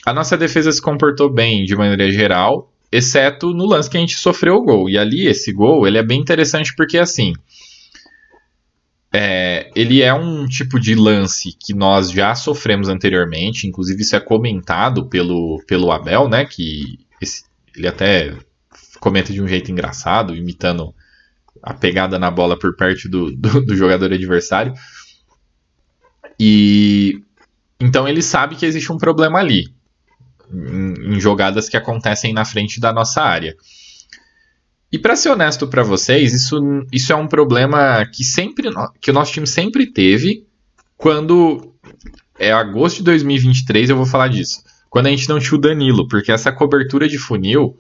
a 0.04 0.12
nossa 0.12 0.36
defesa 0.36 0.72
se 0.72 0.80
comportou 0.80 1.30
bem 1.30 1.64
de 1.64 1.76
maneira 1.76 2.10
geral, 2.10 2.72
exceto 2.90 3.52
no 3.52 3.66
lance 3.66 3.88
que 3.88 3.96
a 3.96 4.00
gente 4.00 4.16
sofreu 4.16 4.56
o 4.56 4.64
gol. 4.64 4.88
E 4.88 4.98
ali, 4.98 5.26
esse 5.26 5.52
gol, 5.52 5.86
ele 5.86 5.98
é 5.98 6.02
bem 6.02 6.20
interessante 6.20 6.74
porque, 6.74 6.98
assim, 6.98 7.34
é, 9.12 9.70
ele 9.74 10.02
é 10.02 10.12
um 10.14 10.46
tipo 10.46 10.80
de 10.80 10.94
lance 10.94 11.54
que 11.58 11.74
nós 11.74 12.10
já 12.10 12.34
sofremos 12.34 12.88
anteriormente, 12.88 13.66
inclusive 13.66 14.02
isso 14.02 14.16
é 14.16 14.20
comentado 14.20 15.06
pelo, 15.08 15.62
pelo 15.66 15.92
Abel, 15.92 16.28
né, 16.28 16.44
que 16.46 16.98
esse, 17.20 17.44
ele 17.76 17.88
até 17.88 18.36
comenta 19.00 19.32
de 19.32 19.42
um 19.42 19.48
jeito 19.48 19.70
engraçado, 19.70 20.34
imitando 20.34 20.94
a 21.62 21.74
pegada 21.74 22.18
na 22.18 22.30
bola 22.30 22.58
por 22.58 22.74
parte 22.76 23.08
do, 23.08 23.30
do, 23.36 23.60
do 23.66 23.76
jogador 23.76 24.12
adversário. 24.12 24.72
E 26.38 27.22
então 27.78 28.08
ele 28.08 28.22
sabe 28.22 28.56
que 28.56 28.64
existe 28.64 28.92
um 28.92 28.98
problema 28.98 29.38
ali 29.38 29.74
em, 30.52 31.14
em 31.14 31.20
jogadas 31.20 31.68
que 31.68 31.76
acontecem 31.76 32.32
na 32.32 32.44
frente 32.44 32.80
da 32.80 32.92
nossa 32.92 33.22
área. 33.22 33.56
E 34.92 34.98
para 34.98 35.14
ser 35.14 35.30
honesto 35.30 35.68
para 35.68 35.82
vocês, 35.82 36.34
isso, 36.34 36.58
isso 36.92 37.12
é 37.12 37.16
um 37.16 37.28
problema 37.28 38.04
que 38.06 38.24
sempre 38.24 38.68
que 39.00 39.10
o 39.10 39.14
nosso 39.14 39.32
time 39.32 39.46
sempre 39.46 39.86
teve 39.86 40.44
quando 40.96 41.74
é 42.38 42.50
agosto 42.52 42.98
de 42.98 43.04
2023, 43.04 43.90
eu 43.90 43.96
vou 43.96 44.06
falar 44.06 44.28
disso. 44.28 44.62
Quando 44.88 45.06
a 45.06 45.10
gente 45.10 45.28
não 45.28 45.38
tinha 45.38 45.56
o 45.56 45.60
Danilo, 45.60 46.08
porque 46.08 46.32
essa 46.32 46.50
cobertura 46.50 47.08
de 47.08 47.18
funil 47.18 47.76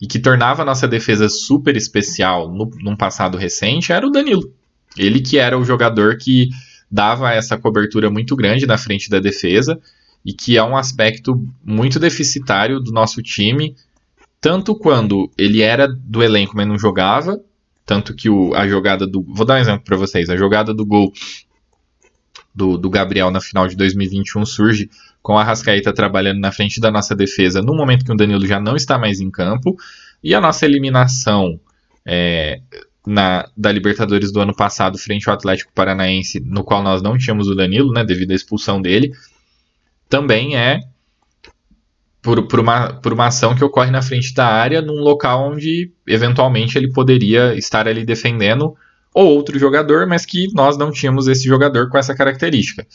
e 0.00 0.06
que 0.06 0.18
tornava 0.18 0.62
a 0.62 0.64
nossa 0.64 0.86
defesa 0.86 1.28
super 1.28 1.76
especial 1.76 2.52
no, 2.52 2.70
num 2.82 2.96
passado 2.96 3.38
recente 3.38 3.92
era 3.92 4.06
o 4.06 4.10
Danilo. 4.10 4.52
Ele 4.96 5.20
que 5.20 5.38
era 5.38 5.58
o 5.58 5.64
jogador 5.64 6.18
que 6.18 6.50
dava 6.90 7.32
essa 7.32 7.56
cobertura 7.56 8.10
muito 8.10 8.36
grande 8.36 8.66
na 8.66 8.76
frente 8.76 9.08
da 9.08 9.18
defesa 9.18 9.80
e 10.24 10.32
que 10.32 10.56
é 10.56 10.62
um 10.62 10.76
aspecto 10.76 11.42
muito 11.64 11.98
deficitário 11.98 12.80
do 12.80 12.92
nosso 12.92 13.22
time, 13.22 13.74
tanto 14.40 14.74
quando 14.74 15.30
ele 15.36 15.62
era 15.62 15.88
do 15.88 16.22
elenco, 16.22 16.56
mas 16.56 16.66
não 16.66 16.78
jogava, 16.78 17.40
tanto 17.84 18.14
que 18.14 18.28
o, 18.28 18.54
a 18.54 18.68
jogada 18.68 19.06
do. 19.06 19.22
Vou 19.22 19.46
dar 19.46 19.54
um 19.54 19.58
exemplo 19.58 19.84
para 19.84 19.96
vocês: 19.96 20.28
a 20.28 20.36
jogada 20.36 20.74
do 20.74 20.84
gol 20.84 21.12
do, 22.54 22.76
do, 22.76 22.90
Gabriel 22.90 23.30
na 23.30 23.40
final 23.40 23.66
de 23.66 23.76
2021 23.76 24.44
surge 24.44 24.90
com 25.22 25.38
a 25.38 25.44
Rascaeta 25.44 25.92
trabalhando 25.92 26.40
na 26.40 26.52
frente 26.52 26.80
da 26.80 26.90
nossa 26.90 27.14
defesa 27.14 27.62
no 27.62 27.74
momento 27.74 28.04
que 28.04 28.12
o 28.12 28.16
Danilo 28.16 28.46
já 28.46 28.60
não 28.60 28.76
está 28.76 28.98
mais 28.98 29.20
em 29.20 29.30
campo, 29.30 29.76
e 30.22 30.34
a 30.34 30.40
nossa 30.40 30.66
eliminação. 30.66 31.58
É, 32.10 32.60
na, 33.06 33.48
da 33.56 33.72
Libertadores 33.72 34.30
do 34.30 34.40
ano 34.40 34.54
passado 34.54 34.98
frente 34.98 35.28
ao 35.28 35.34
Atlético 35.34 35.72
Paranaense, 35.74 36.40
no 36.40 36.62
qual 36.62 36.82
nós 36.82 37.00
não 37.00 37.16
tínhamos 37.16 37.48
o 37.48 37.54
Danilo, 37.54 37.90
né, 37.90 38.04
devido 38.04 38.32
à 38.32 38.34
expulsão 38.34 38.82
dele, 38.82 39.12
também 40.08 40.56
é 40.56 40.80
por, 42.22 42.46
por, 42.46 42.60
uma, 42.60 42.92
por 42.94 43.12
uma 43.12 43.26
ação 43.26 43.54
que 43.54 43.64
ocorre 43.64 43.90
na 43.90 44.02
frente 44.02 44.34
da 44.34 44.46
área, 44.46 44.82
num 44.82 45.00
local 45.00 45.50
onde 45.50 45.92
eventualmente 46.06 46.76
ele 46.76 46.92
poderia 46.92 47.54
estar 47.54 47.86
ali 47.86 48.04
defendendo 48.04 48.74
ou 49.14 49.28
outro 49.34 49.58
jogador, 49.58 50.06
mas 50.06 50.26
que 50.26 50.46
nós 50.52 50.76
não 50.76 50.90
tínhamos 50.90 51.26
esse 51.26 51.44
jogador 51.44 51.88
com 51.88 51.98
essa 51.98 52.14
característica. 52.14 52.86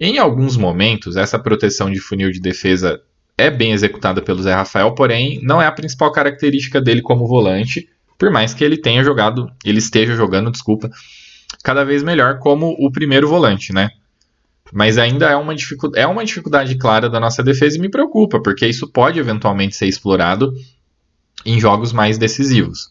Em 0.00 0.18
alguns 0.18 0.56
momentos, 0.56 1.16
essa 1.16 1.38
proteção 1.38 1.90
de 1.90 2.00
funil 2.00 2.30
de 2.30 2.40
defesa 2.40 3.00
é 3.36 3.50
bem 3.50 3.72
executada 3.72 4.22
pelo 4.22 4.42
Zé 4.42 4.54
Rafael, 4.54 4.94
porém 4.94 5.40
não 5.42 5.60
é 5.60 5.66
a 5.66 5.72
principal 5.72 6.10
característica 6.12 6.80
dele 6.80 7.02
como 7.02 7.26
volante, 7.26 7.88
por 8.16 8.30
mais 8.30 8.52
que 8.52 8.64
ele 8.64 8.76
tenha 8.76 9.04
jogado, 9.04 9.50
ele 9.64 9.78
esteja 9.78 10.14
jogando, 10.14 10.50
desculpa, 10.50 10.90
cada 11.62 11.84
vez 11.84 12.02
melhor 12.02 12.38
como 12.38 12.74
o 12.78 12.90
primeiro 12.90 13.28
volante, 13.28 13.72
né? 13.72 13.90
Mas 14.72 14.98
ainda 14.98 15.26
é 15.26 15.36
uma, 15.36 15.54
é 15.94 16.06
uma 16.06 16.24
dificuldade 16.24 16.76
clara 16.76 17.08
da 17.08 17.18
nossa 17.18 17.42
defesa 17.42 17.76
e 17.76 17.80
me 17.80 17.90
preocupa, 17.90 18.40
porque 18.42 18.66
isso 18.66 18.90
pode 18.90 19.18
eventualmente 19.18 19.76
ser 19.76 19.86
explorado 19.86 20.52
em 21.44 21.58
jogos 21.58 21.92
mais 21.92 22.18
decisivos. 22.18 22.90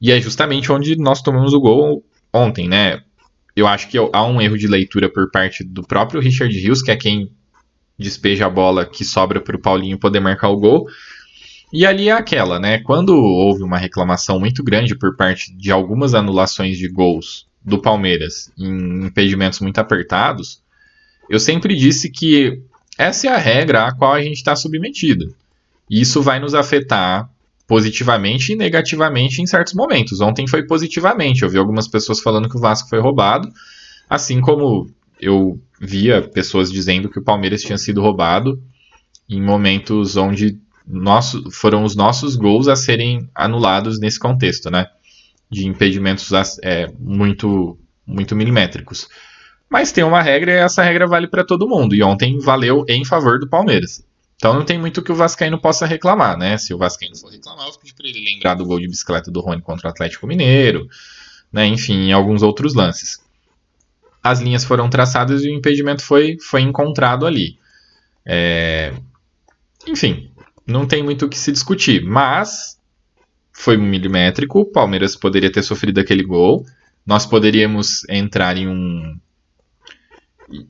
E 0.00 0.12
é 0.12 0.20
justamente 0.20 0.70
onde 0.72 0.96
nós 0.96 1.22
tomamos 1.22 1.52
o 1.52 1.60
gol 1.60 2.04
ontem, 2.32 2.68
né? 2.68 3.02
Eu 3.54 3.66
acho 3.66 3.88
que 3.88 3.98
há 3.98 4.24
um 4.24 4.40
erro 4.40 4.56
de 4.56 4.68
leitura 4.68 5.10
por 5.10 5.30
parte 5.30 5.64
do 5.64 5.82
próprio 5.82 6.20
Richard 6.20 6.56
Rios, 6.56 6.82
que 6.82 6.90
é 6.90 6.96
quem 6.96 7.32
despeja 7.98 8.46
a 8.46 8.50
bola 8.50 8.86
que 8.86 9.04
sobra 9.04 9.40
para 9.40 9.56
o 9.56 9.60
Paulinho 9.60 9.98
poder 9.98 10.20
marcar 10.20 10.48
o 10.48 10.56
gol. 10.56 10.86
E 11.72 11.84
ali 11.84 12.08
é 12.08 12.12
aquela, 12.12 12.58
né? 12.58 12.78
Quando 12.78 13.10
houve 13.16 13.62
uma 13.62 13.76
reclamação 13.76 14.38
muito 14.38 14.62
grande 14.62 14.96
por 14.96 15.16
parte 15.16 15.52
de 15.54 15.70
algumas 15.70 16.14
anulações 16.14 16.78
de 16.78 16.88
gols 16.88 17.46
do 17.62 17.82
Palmeiras 17.82 18.50
em 18.56 19.06
impedimentos 19.06 19.60
muito 19.60 19.78
apertados, 19.78 20.62
eu 21.28 21.38
sempre 21.38 21.76
disse 21.76 22.10
que 22.10 22.60
essa 22.98 23.28
é 23.28 23.30
a 23.30 23.38
regra 23.38 23.86
a 23.86 23.94
qual 23.94 24.12
a 24.12 24.22
gente 24.22 24.36
está 24.36 24.56
submetido. 24.56 25.34
E 25.88 26.00
isso 26.00 26.20
vai 26.20 26.40
nos 26.40 26.54
afetar 26.54 27.30
positivamente 27.66 28.52
e 28.52 28.56
negativamente 28.56 29.42
em 29.42 29.46
certos 29.46 29.74
momentos. 29.74 30.20
Ontem 30.20 30.48
foi 30.48 30.66
positivamente. 30.66 31.42
Eu 31.42 31.50
vi 31.50 31.58
algumas 31.58 31.86
pessoas 31.86 32.20
falando 32.20 32.48
que 32.48 32.56
o 32.56 32.60
Vasco 32.60 32.88
foi 32.88 32.98
roubado, 32.98 33.48
assim 34.08 34.40
como 34.40 34.90
eu 35.20 35.60
via 35.80 36.22
pessoas 36.22 36.72
dizendo 36.72 37.08
que 37.08 37.18
o 37.18 37.22
Palmeiras 37.22 37.62
tinha 37.62 37.78
sido 37.78 38.00
roubado 38.00 38.60
em 39.28 39.40
momentos 39.42 40.16
onde 40.16 40.58
nosso, 40.86 41.50
foram 41.50 41.84
os 41.84 41.94
nossos 41.94 42.34
gols 42.34 42.66
a 42.66 42.74
serem 42.74 43.28
anulados 43.34 44.00
nesse 44.00 44.18
contexto, 44.18 44.70
né? 44.70 44.86
De 45.50 45.66
impedimentos 45.66 46.30
é, 46.62 46.86
muito, 46.98 47.78
muito 48.06 48.34
milimétricos. 48.34 49.08
Mas 49.68 49.92
tem 49.92 50.02
uma 50.02 50.22
regra 50.22 50.52
e 50.52 50.56
essa 50.56 50.82
regra 50.82 51.06
vale 51.06 51.26
para 51.26 51.44
todo 51.44 51.68
mundo. 51.68 51.94
E 51.94 52.02
ontem 52.02 52.38
valeu 52.38 52.84
em 52.88 53.04
favor 53.04 53.38
do 53.38 53.48
Palmeiras. 53.48 54.02
Então 54.36 54.54
não 54.54 54.64
tem 54.64 54.78
muito 54.78 55.02
que 55.02 55.10
o 55.10 55.14
Vascaíno 55.14 55.60
possa 55.60 55.84
reclamar, 55.84 56.38
né? 56.38 56.56
Se 56.56 56.72
o 56.72 56.78
Vascaíno 56.78 57.16
for 57.16 57.30
reclamar, 57.30 57.66
eu 57.66 57.74
pedi 57.74 57.92
para 57.92 58.06
ele 58.06 58.24
lembrar 58.24 58.54
do 58.54 58.64
gol 58.64 58.78
de 58.78 58.86
bicicleta 58.86 59.30
do 59.30 59.40
Rony 59.40 59.60
contra 59.60 59.88
o 59.88 59.90
Atlético 59.90 60.26
Mineiro, 60.26 60.88
né? 61.52 61.66
Enfim, 61.66 62.12
alguns 62.12 62.42
outros 62.42 62.72
lances. 62.72 63.18
As 64.22 64.40
linhas 64.40 64.64
foram 64.64 64.88
traçadas 64.88 65.44
e 65.44 65.48
o 65.48 65.54
impedimento 65.54 66.02
foi, 66.02 66.36
foi 66.40 66.62
encontrado 66.62 67.26
ali. 67.26 67.58
É... 68.24 68.94
Enfim, 69.86 70.30
não 70.66 70.86
tem 70.86 71.02
muito 71.02 71.26
o 71.26 71.28
que 71.28 71.38
se 71.38 71.50
discutir, 71.50 72.04
mas 72.04 72.78
foi 73.52 73.76
milimétrico. 73.76 74.60
O 74.60 74.66
Palmeiras 74.66 75.16
poderia 75.16 75.50
ter 75.50 75.62
sofrido 75.62 75.98
aquele 75.98 76.22
gol. 76.22 76.64
Nós 77.04 77.26
poderíamos 77.26 78.08
entrar 78.08 78.56
em 78.56 78.68
um 78.68 79.18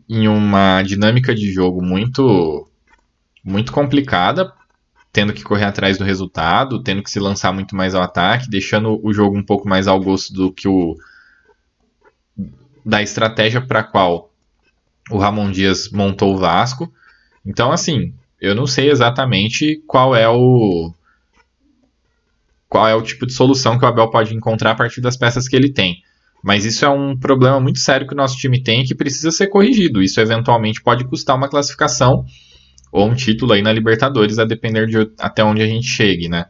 em 0.08 0.28
uma 0.28 0.82
dinâmica 0.82 1.34
de 1.34 1.52
jogo 1.52 1.82
muito 1.82 2.66
muito 3.44 3.72
complicada, 3.72 4.52
tendo 5.12 5.32
que 5.32 5.42
correr 5.42 5.64
atrás 5.64 5.96
do 5.96 6.04
resultado, 6.04 6.82
tendo 6.82 7.02
que 7.02 7.10
se 7.10 7.18
lançar 7.18 7.52
muito 7.52 7.74
mais 7.74 7.94
ao 7.94 8.02
ataque, 8.02 8.50
deixando 8.50 9.00
o 9.02 9.12
jogo 9.12 9.36
um 9.36 9.42
pouco 9.42 9.68
mais 9.68 9.86
ao 9.88 10.00
gosto 10.00 10.32
do 10.32 10.52
que 10.52 10.68
o 10.68 10.96
da 12.84 13.02
estratégia 13.02 13.60
para 13.60 13.82
qual 13.82 14.30
o 15.10 15.18
Ramon 15.18 15.50
Dias 15.50 15.90
montou 15.90 16.34
o 16.34 16.38
Vasco. 16.38 16.92
Então, 17.44 17.72
assim, 17.72 18.14
eu 18.40 18.54
não 18.54 18.66
sei 18.66 18.90
exatamente 18.90 19.82
qual 19.86 20.14
é 20.14 20.28
o 20.28 20.92
qual 22.68 22.86
é 22.86 22.94
o 22.94 23.02
tipo 23.02 23.26
de 23.26 23.32
solução 23.32 23.78
que 23.78 23.84
o 23.84 23.88
Abel 23.88 24.10
pode 24.10 24.34
encontrar 24.34 24.72
a 24.72 24.74
partir 24.74 25.00
das 25.00 25.16
peças 25.16 25.48
que 25.48 25.56
ele 25.56 25.72
tem. 25.72 26.02
Mas 26.42 26.64
isso 26.64 26.84
é 26.84 26.88
um 26.88 27.16
problema 27.16 27.58
muito 27.60 27.78
sério 27.78 28.06
que 28.06 28.14
o 28.14 28.16
nosso 28.16 28.36
time 28.36 28.62
tem 28.62 28.82
e 28.82 28.86
que 28.86 28.94
precisa 28.94 29.30
ser 29.30 29.48
corrigido. 29.48 30.02
Isso 30.02 30.20
eventualmente 30.20 30.82
pode 30.82 31.04
custar 31.04 31.36
uma 31.36 31.48
classificação 31.48 32.24
ou 32.92 33.06
um 33.08 33.14
título 33.14 33.52
aí 33.52 33.62
na 33.62 33.72
Libertadores, 33.72 34.38
a 34.38 34.44
depender 34.44 34.86
de 34.86 35.10
até 35.18 35.44
onde 35.44 35.62
a 35.62 35.66
gente 35.66 35.86
chegue, 35.86 36.28
né? 36.28 36.46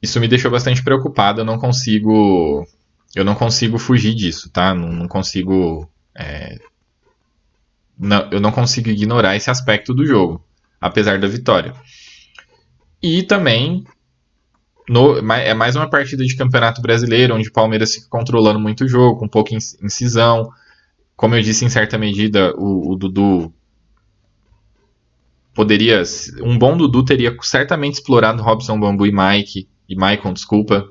Isso 0.00 0.20
me 0.20 0.28
deixou 0.28 0.50
bastante 0.50 0.84
preocupado. 0.84 1.40
Eu 1.40 1.44
não 1.44 1.58
consigo, 1.58 2.66
eu 3.14 3.24
não 3.24 3.34
consigo 3.34 3.78
fugir 3.78 4.14
disso, 4.14 4.50
tá? 4.50 4.74
Não, 4.74 4.88
não 4.92 5.08
consigo, 5.08 5.90
é, 6.14 6.58
não, 7.98 8.28
eu 8.30 8.40
não 8.40 8.52
consigo 8.52 8.88
ignorar 8.88 9.36
esse 9.36 9.50
aspecto 9.50 9.94
do 9.94 10.06
jogo, 10.06 10.44
apesar 10.80 11.18
da 11.18 11.26
vitória. 11.26 11.74
E 13.02 13.22
também 13.22 13.84
no, 14.88 15.18
é 15.32 15.54
mais 15.54 15.74
uma 15.74 15.88
partida 15.90 16.24
de 16.24 16.36
campeonato 16.36 16.80
brasileiro, 16.80 17.34
onde 17.34 17.48
o 17.48 17.52
Palmeiras 17.52 17.94
fica 17.94 18.06
controlando 18.08 18.60
muito 18.60 18.84
o 18.84 18.88
jogo, 18.88 19.18
com 19.18 19.28
pouca 19.28 19.54
incisão. 19.54 20.50
Como 21.16 21.34
eu 21.34 21.42
disse, 21.42 21.64
em 21.64 21.68
certa 21.68 21.98
medida, 21.98 22.54
o, 22.56 22.92
o 22.92 22.96
Dudu 22.96 23.52
poderia. 25.54 26.02
Um 26.42 26.56
bom 26.58 26.76
Dudu 26.76 27.04
teria 27.04 27.34
certamente 27.40 27.94
explorado 27.94 28.42
Robson 28.42 28.78
Bambu 28.78 29.06
e 29.06 29.12
Mike. 29.12 29.68
E 29.88 29.96
Maicon, 29.96 30.32
desculpa. 30.32 30.86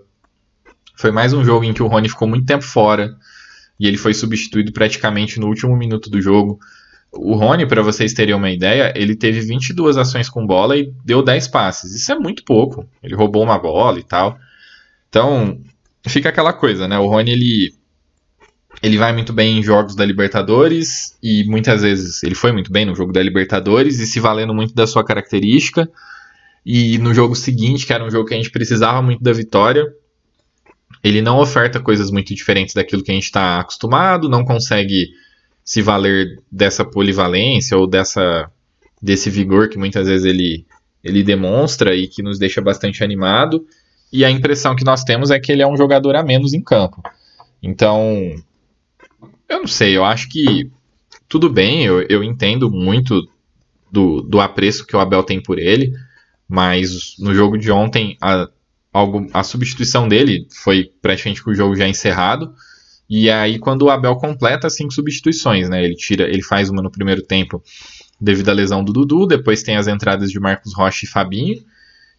Foi 0.98 1.12
mais 1.12 1.34
um 1.34 1.44
jogo 1.44 1.66
em 1.66 1.74
que 1.74 1.84
o 1.84 1.88
Rony 1.88 2.10
ficou 2.10 2.28
muito 2.28 2.46
tempo 2.46 2.64
fora. 2.64 3.16
E 3.80 3.88
ele 3.88 3.98
foi 3.98 4.14
substituído 4.14 4.72
praticamente 4.72 5.40
no 5.40 5.48
último 5.48 5.76
minuto 5.76 6.10
do 6.10 6.22
jogo. 6.22 6.60
O 7.18 7.36
Rony, 7.36 7.66
para 7.66 7.82
vocês 7.82 8.14
terem 8.14 8.36
uma 8.36 8.52
ideia, 8.52 8.94
ele 8.96 9.16
teve 9.16 9.40
22 9.40 9.98
ações 9.98 10.30
com 10.30 10.46
bola 10.46 10.78
e 10.78 10.92
deu 11.04 11.24
10 11.24 11.48
passes. 11.48 11.96
Isso 11.96 12.12
é 12.12 12.20
muito 12.20 12.44
pouco. 12.44 12.88
Ele 13.02 13.16
roubou 13.16 13.42
uma 13.42 13.58
bola 13.58 14.00
e 14.00 14.04
tal. 14.04 14.38
Então, 15.08 15.60
fica 16.06 16.30
aquela 16.30 16.52
coisa, 16.52 16.88
né? 16.88 17.00
O 17.00 17.08
Rony, 17.08 17.32
ele, 17.32 17.74
ele 18.84 18.98
vai 18.98 19.14
muito 19.14 19.32
bem 19.32 19.60
em 19.60 19.64
jogos 19.64 19.96
da 19.96 20.04
Libertadores 20.04 21.18
e 21.24 21.46
muitas 21.46 21.84
vezes 21.84 22.22
ele 22.22 22.36
foi 22.36 22.52
muito 22.52 22.72
bem 22.72 22.86
no 22.86 22.96
jogo 22.96 23.14
da 23.14 23.24
Libertadores 23.24 24.00
e 24.00 24.06
se 24.06 24.20
valendo 24.20 24.54
muito 24.54 24.76
da 24.76 24.86
sua 24.86 25.04
característica. 25.04 25.90
E 26.66 26.98
no 26.98 27.14
jogo 27.14 27.36
seguinte, 27.36 27.86
que 27.86 27.94
era 27.94 28.04
um 28.04 28.12
jogo 28.12 28.28
que 28.28 28.34
a 28.34 28.38
gente 28.38 28.52
precisava 28.52 29.02
muito 29.02 29.24
da 29.24 29.32
vitória, 29.32 29.86
ele 31.02 31.22
não 31.22 31.40
oferta 31.40 31.80
coisas 31.80 32.12
muito 32.12 32.34
diferentes 32.34 32.74
daquilo 32.74 33.04
que 33.04 33.12
a 33.12 33.14
gente 33.14 33.26
está 33.26 33.60
acostumado, 33.60 34.28
não 34.28 34.44
consegue 34.44 35.10
se 35.66 35.82
valer 35.82 36.40
dessa 36.52 36.86
polivalência 36.86 37.76
ou 37.76 37.88
dessa 37.88 38.50
desse 39.02 39.30
vigor 39.30 39.68
que 39.68 39.78
muitas 39.78 40.08
vezes 40.08 40.26
ele, 40.26 40.66
ele 41.04 41.22
demonstra 41.22 41.96
e 41.96 42.08
que 42.08 42.24
nos 42.24 42.40
deixa 42.40 42.62
bastante 42.62 43.04
animado. 43.04 43.66
E 44.12 44.24
a 44.24 44.32
impressão 44.32 44.76
que 44.76 44.86
nós 44.86 45.04
temos 45.04 45.30
é 45.30 45.40
que 45.40 45.52
ele 45.52 45.62
é 45.62 45.68
um 45.68 45.76
jogador 45.76 46.16
a 46.16 46.24
menos 46.24 46.54
em 46.54 46.62
campo. 46.62 47.04
Então, 47.62 48.34
eu 49.50 49.60
não 49.60 49.68
sei, 49.68 49.98
eu 49.98 50.06
acho 50.06 50.30
que 50.30 50.72
tudo 51.28 51.50
bem, 51.50 51.84
eu, 51.84 52.02
eu 52.04 52.24
entendo 52.24 52.70
muito 52.70 53.28
do, 53.92 54.22
do 54.22 54.40
apreço 54.40 54.86
que 54.86 54.96
o 54.96 55.00
Abel 55.00 55.24
tem 55.24 55.42
por 55.42 55.60
ele, 55.60 55.94
mas 56.48 57.16
no 57.20 57.34
jogo 57.34 57.58
de 57.58 57.72
ontem 57.72 58.18
a, 58.22 58.48
algo, 58.94 59.28
a 59.34 59.44
substituição 59.44 60.08
dele 60.08 60.48
foi 60.52 60.92
praticamente 61.02 61.44
com 61.44 61.52
o 61.52 61.56
jogo 61.56 61.76
já 61.76 61.88
encerrado. 61.88 62.54
E 63.10 63.30
aí, 63.30 63.60
quando 63.60 63.84
o 63.84 63.90
Abel 63.90 64.16
completa 64.16 64.70
cinco 64.70 64.94
substituições, 64.94 65.70
né? 65.70 65.84
Ele 65.84 65.96
tira, 65.96 66.28
ele 66.28 66.42
faz 66.42 66.70
uma 66.70 66.82
no 66.82 66.92
primeiro 66.92 67.22
tempo 67.22 67.64
devido 68.20 68.50
à 68.50 68.54
lesão 68.54 68.84
do 68.84 68.94
Dudu, 68.94 69.28
depois 69.28 69.62
tem 69.62 69.76
as 69.78 69.88
entradas 69.88 70.32
de 70.32 70.40
Marcos 70.40 70.74
Rocha 70.74 71.06
e 71.06 71.08
Fabinho, 71.08 71.64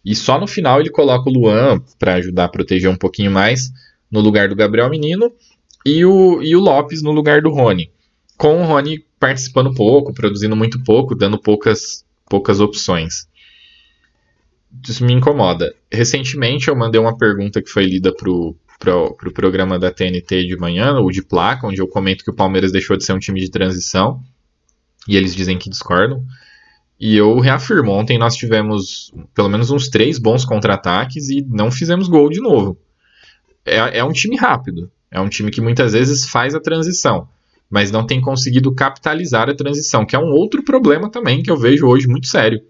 e 0.05 0.15
só 0.15 0.39
no 0.39 0.47
final 0.47 0.79
ele 0.79 0.89
coloca 0.89 1.29
o 1.29 1.33
Luan 1.33 1.81
para 1.99 2.15
ajudar 2.15 2.45
a 2.45 2.49
proteger 2.49 2.89
um 2.89 2.95
pouquinho 2.95 3.31
mais 3.31 3.71
no 4.09 4.21
lugar 4.21 4.47
do 4.47 4.55
Gabriel 4.55 4.89
Menino 4.89 5.31
e 5.85 6.05
o, 6.05 6.41
e 6.41 6.55
o 6.55 6.61
Lopes 6.61 7.01
no 7.01 7.11
lugar 7.11 7.41
do 7.41 7.49
Rony. 7.49 7.91
Com 8.37 8.61
o 8.61 8.65
Rony 8.65 9.03
participando 9.19 9.73
pouco, 9.73 10.13
produzindo 10.13 10.55
muito 10.55 10.81
pouco, 10.83 11.15
dando 11.15 11.37
poucas, 11.37 12.05
poucas 12.29 12.59
opções. 12.59 13.27
Isso 14.87 15.03
me 15.03 15.13
incomoda. 15.13 15.73
Recentemente 15.91 16.67
eu 16.67 16.75
mandei 16.75 17.01
uma 17.01 17.17
pergunta 17.17 17.61
que 17.61 17.69
foi 17.69 17.85
lida 17.85 18.13
pro, 18.13 18.55
pro, 18.79 19.15
pro 19.15 19.33
programa 19.33 19.79
da 19.79 19.91
TNT 19.91 20.45
de 20.45 20.57
manhã, 20.57 20.97
ou 20.99 21.11
de 21.11 21.21
placa, 21.21 21.67
onde 21.67 21.81
eu 21.81 21.87
comento 21.87 22.23
que 22.23 22.31
o 22.31 22.35
Palmeiras 22.35 22.71
deixou 22.71 22.97
de 22.97 23.03
ser 23.03 23.13
um 23.13 23.19
time 23.19 23.39
de 23.39 23.49
transição, 23.49 24.21
e 25.07 25.15
eles 25.15 25.35
dizem 25.35 25.57
que 25.57 25.69
discordam. 25.69 26.23
E 26.99 27.15
eu 27.15 27.39
reafirmo, 27.39 27.91
ontem 27.91 28.17
nós 28.17 28.35
tivemos 28.35 29.13
pelo 29.33 29.49
menos 29.49 29.69
uns 29.69 29.87
três 29.87 30.17
bons 30.17 30.43
contra-ataques 30.43 31.29
e 31.29 31.45
não 31.47 31.71
fizemos 31.71 32.07
gol 32.07 32.29
de 32.29 32.41
novo. 32.41 32.77
É, 33.63 33.99
é 33.99 34.03
um 34.03 34.11
time 34.11 34.35
rápido, 34.35 34.91
é 35.11 35.19
um 35.19 35.29
time 35.29 35.51
que 35.51 35.61
muitas 35.61 35.93
vezes 35.93 36.25
faz 36.25 36.55
a 36.55 36.59
transição, 36.59 37.27
mas 37.69 37.91
não 37.91 38.05
tem 38.05 38.19
conseguido 38.19 38.73
capitalizar 38.73 39.49
a 39.49 39.55
transição, 39.55 40.05
que 40.05 40.15
é 40.15 40.19
um 40.19 40.31
outro 40.31 40.63
problema 40.63 41.09
também 41.09 41.43
que 41.43 41.51
eu 41.51 41.57
vejo 41.57 41.85
hoje 41.85 42.07
muito 42.07 42.27
sério. 42.27 42.61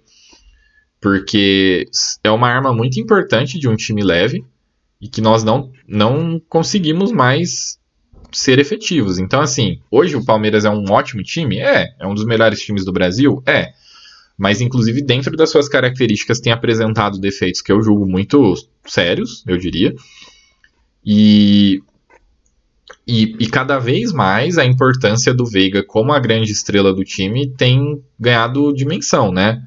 Porque 1.00 1.86
é 2.24 2.32
uma 2.32 2.50
arma 2.50 2.74
muito 2.74 3.00
importante 3.00 3.60
de 3.60 3.70
um 3.70 3.76
time 3.76 4.04
leve, 4.04 4.43
e 5.02 5.08
que 5.08 5.22
nós 5.22 5.44
não, 5.44 5.72
não 5.88 6.42
conseguimos 6.50 7.12
mais 7.12 7.78
ser 8.32 8.60
efetivos. 8.60 9.20
Então, 9.20 9.42
assim, 9.42 9.80
hoje 9.90 10.16
o 10.16 10.26
Palmeiras 10.26 10.66
é 10.66 10.70
um 10.70 10.84
ótimo 10.92 11.24
time? 11.24 11.60
É. 11.60 11.88
É 12.00 12.08
um 12.08 12.14
dos 12.14 12.26
melhores 12.26 12.60
times 12.60 12.84
do 12.84 12.92
Brasil? 12.92 13.42
É. 13.46 13.72
Mas, 14.38 14.62
inclusive, 14.62 15.02
dentro 15.02 15.36
das 15.36 15.50
suas 15.50 15.68
características, 15.68 16.40
tem 16.40 16.54
apresentado 16.54 17.20
defeitos 17.20 17.62
que 17.62 17.72
eu 17.72 17.82
julgo 17.82 18.06
muito 18.06 18.54
sérios, 18.86 19.44
eu 19.48 19.58
diria. 19.58 19.96
E, 21.04 21.82
e, 23.08 23.36
e 23.40 23.48
cada 23.48 23.80
vez 23.80 24.12
mais 24.14 24.58
a 24.58 24.66
importância 24.66 25.34
do 25.34 25.46
Veiga 25.46 25.84
como 25.84 26.14
a 26.14 26.20
grande 26.20 26.52
estrela 26.52 26.94
do 26.94 27.04
time 27.04 27.50
tem 27.50 28.04
ganhado 28.20 28.74
dimensão, 28.74 29.32
né? 29.32 29.66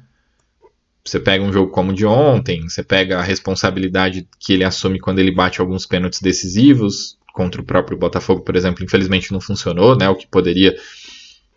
Você 1.03 1.19
pega 1.19 1.43
um 1.43 1.51
jogo 1.51 1.71
como 1.71 1.91
o 1.91 1.95
de 1.95 2.05
ontem, 2.05 2.69
você 2.69 2.83
pega 2.83 3.17
a 3.17 3.23
responsabilidade 3.23 4.27
que 4.39 4.53
ele 4.53 4.63
assume 4.63 4.99
quando 4.99 5.19
ele 5.19 5.31
bate 5.31 5.59
alguns 5.59 5.85
pênaltis 5.85 6.21
decisivos, 6.21 7.17
contra 7.33 7.61
o 7.61 7.65
próprio 7.65 7.97
Botafogo, 7.97 8.41
por 8.41 8.55
exemplo, 8.55 8.83
infelizmente 8.83 9.31
não 9.31 9.41
funcionou, 9.41 9.97
né? 9.97 10.07
O 10.09 10.15
que 10.15 10.27
poderia 10.27 10.75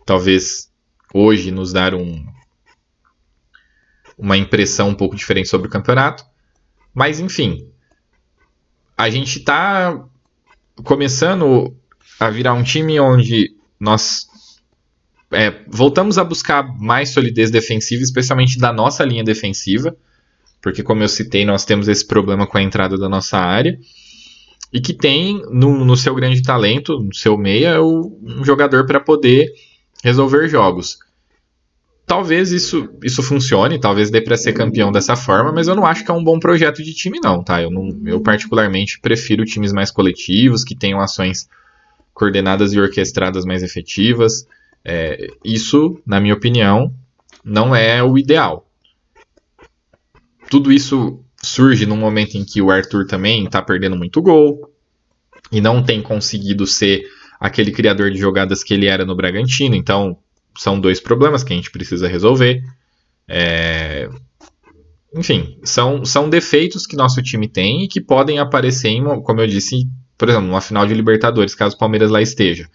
talvez 0.06 0.70
hoje 1.12 1.50
nos 1.50 1.72
dar 1.72 1.94
um, 1.94 2.24
uma 4.16 4.36
impressão 4.36 4.90
um 4.90 4.94
pouco 4.94 5.16
diferente 5.16 5.48
sobre 5.48 5.68
o 5.68 5.70
campeonato. 5.70 6.24
Mas 6.94 7.20
enfim, 7.20 7.68
a 8.96 9.10
gente 9.10 9.40
está 9.40 10.04
começando 10.84 11.76
a 12.18 12.30
virar 12.30 12.54
um 12.54 12.62
time 12.62 12.98
onde 13.00 13.54
nós 13.78 14.26
é, 15.34 15.62
voltamos 15.68 16.18
a 16.18 16.24
buscar 16.24 16.62
mais 16.78 17.10
solidez 17.10 17.50
defensiva, 17.50 18.02
especialmente 18.02 18.58
da 18.58 18.72
nossa 18.72 19.04
linha 19.04 19.24
defensiva, 19.24 19.96
porque, 20.62 20.82
como 20.82 21.02
eu 21.02 21.08
citei, 21.08 21.44
nós 21.44 21.64
temos 21.64 21.88
esse 21.88 22.06
problema 22.06 22.46
com 22.46 22.56
a 22.56 22.62
entrada 22.62 22.96
da 22.96 23.08
nossa 23.08 23.38
área, 23.38 23.78
e 24.72 24.80
que 24.80 24.92
tem 24.92 25.42
no, 25.50 25.84
no 25.84 25.96
seu 25.96 26.14
grande 26.14 26.42
talento, 26.42 26.98
no 26.98 27.14
seu 27.14 27.38
meia, 27.38 27.80
um 27.82 28.44
jogador 28.44 28.86
para 28.86 28.98
poder 28.98 29.52
resolver 30.02 30.48
jogos. 30.48 30.98
Talvez 32.06 32.50
isso, 32.50 32.88
isso 33.02 33.22
funcione, 33.22 33.78
talvez 33.78 34.10
dê 34.10 34.20
para 34.20 34.36
ser 34.36 34.52
campeão 34.52 34.92
dessa 34.92 35.16
forma, 35.16 35.52
mas 35.52 35.68
eu 35.68 35.74
não 35.74 35.86
acho 35.86 36.04
que 36.04 36.10
é 36.10 36.14
um 36.14 36.24
bom 36.24 36.38
projeto 36.38 36.82
de 36.82 36.92
time, 36.92 37.18
não, 37.22 37.42
tá? 37.42 37.62
Eu, 37.62 37.70
não, 37.70 37.98
eu 38.04 38.20
particularmente 38.20 39.00
prefiro 39.00 39.44
times 39.44 39.72
mais 39.72 39.90
coletivos, 39.90 40.64
que 40.64 40.74
tenham 40.74 41.00
ações 41.00 41.48
coordenadas 42.12 42.72
e 42.72 42.80
orquestradas 42.80 43.44
mais 43.44 43.62
efetivas. 43.62 44.46
É, 44.84 45.28
isso, 45.44 46.00
na 46.06 46.20
minha 46.20 46.34
opinião, 46.34 46.94
não 47.44 47.74
é 47.74 48.02
o 48.02 48.18
ideal. 48.18 48.68
Tudo 50.50 50.70
isso 50.70 51.20
surge 51.42 51.86
num 51.86 51.96
momento 51.96 52.36
em 52.36 52.44
que 52.44 52.60
o 52.60 52.70
Arthur 52.70 53.06
também 53.06 53.44
está 53.44 53.62
perdendo 53.62 53.96
muito 53.96 54.20
gol 54.20 54.70
e 55.50 55.60
não 55.60 55.82
tem 55.82 56.02
conseguido 56.02 56.66
ser 56.66 57.04
aquele 57.38 57.70
criador 57.70 58.10
de 58.10 58.18
jogadas 58.18 58.62
que 58.62 58.72
ele 58.74 58.86
era 58.86 59.04
no 59.04 59.14
Bragantino. 59.14 59.74
Então, 59.74 60.16
são 60.56 60.78
dois 60.78 61.00
problemas 61.00 61.42
que 61.42 61.52
a 61.52 61.56
gente 61.56 61.70
precisa 61.70 62.08
resolver. 62.08 62.62
É... 63.28 64.08
Enfim, 65.14 65.58
são, 65.62 66.04
são 66.04 66.28
defeitos 66.28 66.86
que 66.86 66.96
nosso 66.96 67.22
time 67.22 67.46
tem 67.46 67.84
e 67.84 67.88
que 67.88 68.00
podem 68.00 68.38
aparecer, 68.38 68.88
em, 68.88 69.04
como 69.22 69.40
eu 69.40 69.46
disse, 69.46 69.88
por 70.18 70.28
exemplo, 70.28 70.48
numa 70.48 70.60
final 70.60 70.86
de 70.86 70.94
Libertadores, 70.94 71.54
caso 71.54 71.76
o 71.76 71.78
Palmeiras 71.78 72.10
lá 72.10 72.20
esteja. 72.20 72.68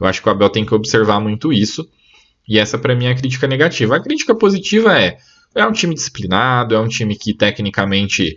Eu 0.00 0.06
acho 0.06 0.22
que 0.22 0.28
o 0.28 0.32
Abel 0.32 0.50
tem 0.50 0.64
que 0.64 0.74
observar 0.74 1.20
muito 1.20 1.52
isso. 1.52 1.88
E 2.48 2.58
essa, 2.58 2.78
para 2.78 2.94
mim, 2.94 3.06
é 3.06 3.10
a 3.10 3.14
crítica 3.14 3.46
negativa. 3.46 3.96
A 3.96 4.02
crítica 4.02 4.34
positiva 4.34 4.98
é: 4.98 5.18
é 5.54 5.66
um 5.66 5.72
time 5.72 5.94
disciplinado, 5.94 6.74
é 6.74 6.80
um 6.80 6.88
time 6.88 7.16
que 7.16 7.34
tecnicamente 7.34 8.36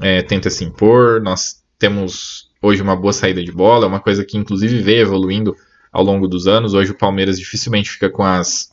é, 0.00 0.22
tenta 0.22 0.50
se 0.50 0.64
impor. 0.64 1.20
Nós 1.20 1.62
temos 1.78 2.48
hoje 2.60 2.82
uma 2.82 2.96
boa 2.96 3.12
saída 3.12 3.42
de 3.42 3.52
bola, 3.52 3.84
é 3.84 3.88
uma 3.88 4.00
coisa 4.00 4.24
que, 4.24 4.36
inclusive, 4.36 4.80
vem 4.80 4.98
evoluindo 4.98 5.54
ao 5.92 6.02
longo 6.02 6.26
dos 6.26 6.46
anos. 6.46 6.74
Hoje, 6.74 6.92
o 6.92 6.98
Palmeiras 6.98 7.38
dificilmente 7.38 7.90
fica 7.90 8.10
com 8.10 8.24
as, 8.24 8.70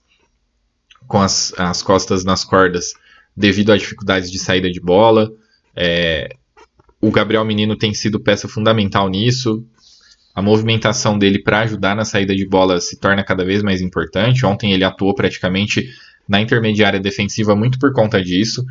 com 1.07 1.21
as, 1.21 1.53
as 1.57 1.81
costas 1.81 2.23
nas 2.23 2.43
cordas 2.43 2.93
devido 3.35 3.71
a 3.71 3.77
dificuldades 3.77 4.31
de 4.31 4.39
saída 4.39 4.71
de 4.71 4.79
bola. 4.79 5.31
É, 5.75 6.29
o 7.01 7.11
Gabriel 7.11 7.43
Menino 7.45 7.75
tem 7.75 7.93
sido 7.93 8.19
peça 8.19 8.47
fundamental 8.47 9.09
nisso. 9.09 9.65
A 10.35 10.41
movimentação 10.41 11.17
dele 11.17 11.39
para 11.39 11.61
ajudar 11.61 11.95
na 11.95 12.03
saída 12.03 12.35
de 12.35 12.45
bola 12.45 12.81
se 12.81 12.99
torna 12.99 13.23
cada 13.23 13.45
vez 13.45 13.63
mais 13.63 13.79
importante. 13.79 14.45
Ontem 14.45 14.73
ele 14.73 14.83
atuou 14.83 15.15
praticamente 15.15 15.89
na 16.27 16.41
intermediária 16.41 16.99
defensiva 16.99 17.55
muito 17.55 17.79
por 17.79 17.93
conta 17.93 18.21
disso. 18.21 18.65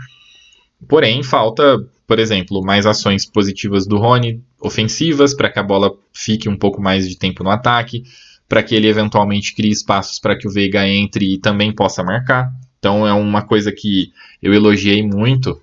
Porém, 0.87 1.23
falta, 1.23 1.79
por 2.07 2.19
exemplo, 2.19 2.63
mais 2.63 2.85
ações 2.85 3.25
positivas 3.25 3.87
do 3.87 3.97
Rony, 3.97 4.43
ofensivas, 4.61 5.35
para 5.35 5.49
que 5.49 5.59
a 5.59 5.63
bola 5.63 5.91
fique 6.13 6.51
um 6.51 6.57
pouco 6.57 6.83
mais 6.83 7.09
de 7.09 7.17
tempo 7.17 7.43
no 7.43 7.49
ataque, 7.49 8.03
para 8.47 8.63
que 8.63 8.75
ele 8.75 8.87
eventualmente 8.87 9.55
crie 9.55 9.71
espaços 9.71 10.19
para 10.19 10.37
que 10.37 10.47
o 10.47 10.51
Veiga 10.51 10.87
entre 10.87 11.35
e 11.35 11.39
também 11.39 11.73
possa 11.73 12.03
marcar. 12.03 12.53
Então 12.79 13.07
é 13.07 13.13
uma 13.15 13.41
coisa 13.41 13.73
que 13.73 14.13
eu 14.43 14.53
elogiei 14.53 15.03
muito 15.03 15.59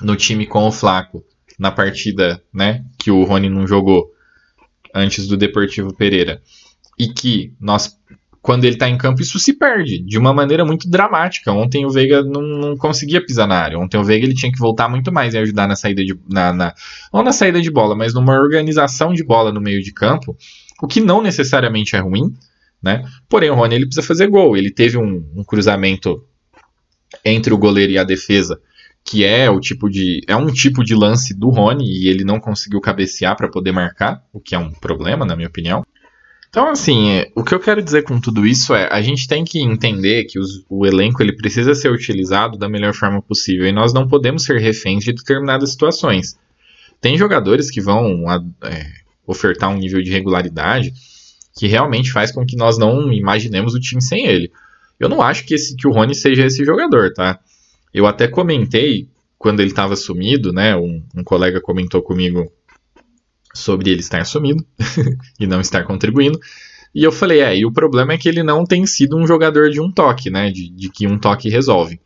no 0.00 0.16
time 0.16 0.46
com 0.46 0.66
o 0.66 0.72
Flaco 0.72 1.22
na 1.58 1.70
partida, 1.70 2.42
né, 2.54 2.82
que 2.98 3.10
o 3.10 3.22
Rony 3.22 3.50
não 3.50 3.66
jogou 3.66 4.10
antes 4.94 5.26
do 5.26 5.36
Deportivo 5.36 5.94
Pereira. 5.94 6.40
E 6.98 7.08
que 7.08 7.54
nós 7.60 7.98
quando 8.42 8.64
ele 8.64 8.74
está 8.74 8.88
em 8.88 8.96
campo, 8.96 9.20
isso 9.20 9.38
se 9.38 9.52
perde 9.52 9.98
de 9.98 10.18
uma 10.18 10.32
maneira 10.32 10.64
muito 10.64 10.88
dramática. 10.88 11.52
Ontem 11.52 11.84
o 11.84 11.90
Veiga 11.90 12.22
não, 12.22 12.40
não, 12.40 12.76
conseguia 12.76 13.24
pisar 13.24 13.46
na 13.46 13.56
área. 13.56 13.78
Ontem 13.78 13.98
o 13.98 14.04
Veiga 14.04 14.24
ele 14.24 14.34
tinha 14.34 14.50
que 14.50 14.58
voltar 14.58 14.88
muito 14.88 15.12
mais 15.12 15.34
e 15.34 15.38
ajudar 15.38 15.68
na 15.68 15.76
saída 15.76 16.02
de. 16.02 16.18
Na, 16.28 16.52
na, 16.52 16.74
na 17.12 17.32
saída 17.32 17.60
de 17.60 17.70
bola, 17.70 17.94
mas 17.94 18.14
numa 18.14 18.32
organização 18.32 19.12
de 19.12 19.22
bola 19.22 19.52
no 19.52 19.60
meio 19.60 19.82
de 19.82 19.92
campo, 19.92 20.36
o 20.82 20.86
que 20.86 21.00
não 21.00 21.20
necessariamente 21.20 21.96
é 21.96 21.98
ruim. 21.98 22.34
Né? 22.82 23.04
Porém, 23.28 23.50
o 23.50 23.54
Rony 23.54 23.74
ele 23.74 23.84
precisa 23.84 24.06
fazer 24.06 24.26
gol. 24.28 24.56
Ele 24.56 24.70
teve 24.70 24.96
um, 24.96 25.22
um 25.36 25.44
cruzamento 25.44 26.24
entre 27.22 27.52
o 27.52 27.58
goleiro 27.58 27.92
e 27.92 27.98
a 27.98 28.04
defesa, 28.04 28.58
que 29.04 29.24
é 29.24 29.50
o 29.50 29.60
tipo 29.60 29.88
de. 29.88 30.20
é 30.26 30.36
um 30.36 30.46
tipo 30.46 30.84
de 30.84 30.94
lance 30.94 31.34
do 31.34 31.48
Rony, 31.48 31.84
e 31.84 32.08
ele 32.08 32.24
não 32.24 32.38
conseguiu 32.38 32.80
cabecear 32.80 33.36
para 33.36 33.50
poder 33.50 33.72
marcar, 33.72 34.22
o 34.32 34.40
que 34.40 34.54
é 34.54 34.58
um 34.58 34.70
problema, 34.70 35.24
na 35.24 35.34
minha 35.34 35.48
opinião. 35.48 35.84
Então, 36.48 36.68
assim, 36.68 37.10
é, 37.10 37.30
o 37.36 37.44
que 37.44 37.54
eu 37.54 37.60
quero 37.60 37.80
dizer 37.80 38.02
com 38.02 38.20
tudo 38.20 38.44
isso 38.44 38.74
é, 38.74 38.88
a 38.90 39.00
gente 39.00 39.28
tem 39.28 39.44
que 39.44 39.60
entender 39.60 40.24
que 40.24 40.36
os, 40.36 40.64
o 40.68 40.84
elenco 40.84 41.22
ele 41.22 41.36
precisa 41.36 41.76
ser 41.76 41.92
utilizado 41.92 42.58
da 42.58 42.68
melhor 42.68 42.92
forma 42.92 43.22
possível 43.22 43.66
e 43.68 43.72
nós 43.72 43.92
não 43.92 44.08
podemos 44.08 44.42
ser 44.42 44.58
reféns 44.58 45.04
de 45.04 45.12
determinadas 45.12 45.70
situações. 45.70 46.36
Tem 47.00 47.16
jogadores 47.16 47.70
que 47.70 47.80
vão 47.80 48.24
é, 48.64 48.86
ofertar 49.24 49.70
um 49.70 49.78
nível 49.78 50.02
de 50.02 50.10
regularidade 50.10 50.92
que 51.56 51.68
realmente 51.68 52.10
faz 52.10 52.32
com 52.32 52.44
que 52.44 52.56
nós 52.56 52.78
não 52.78 53.12
imaginemos 53.12 53.74
o 53.74 53.80
time 53.80 54.02
sem 54.02 54.26
ele. 54.26 54.50
Eu 54.98 55.08
não 55.08 55.22
acho 55.22 55.46
que, 55.46 55.54
esse, 55.54 55.76
que 55.76 55.86
o 55.86 55.92
Rony 55.92 56.14
seja 56.14 56.46
esse 56.46 56.64
jogador, 56.64 57.12
tá? 57.12 57.38
Eu 57.92 58.06
até 58.06 58.28
comentei 58.28 59.08
quando 59.38 59.60
ele 59.60 59.70
estava 59.70 59.96
sumido, 59.96 60.52
né? 60.52 60.76
Um, 60.76 61.02
um 61.14 61.24
colega 61.24 61.60
comentou 61.60 62.02
comigo 62.02 62.50
sobre 63.54 63.90
ele 63.90 64.00
estar 64.00 64.24
sumido 64.24 64.64
e 65.40 65.46
não 65.46 65.60
estar 65.60 65.84
contribuindo. 65.84 66.38
E 66.94 67.04
eu 67.04 67.12
falei, 67.12 67.40
é, 67.40 67.56
e 67.56 67.64
o 67.64 67.72
problema 67.72 68.12
é 68.12 68.18
que 68.18 68.28
ele 68.28 68.42
não 68.42 68.64
tem 68.64 68.84
sido 68.86 69.16
um 69.16 69.26
jogador 69.26 69.70
de 69.70 69.80
um 69.80 69.90
toque, 69.90 70.28
né? 70.30 70.50
De, 70.50 70.68
de 70.68 70.90
que 70.90 71.06
um 71.06 71.18
toque 71.18 71.48
resolve. 71.48 72.00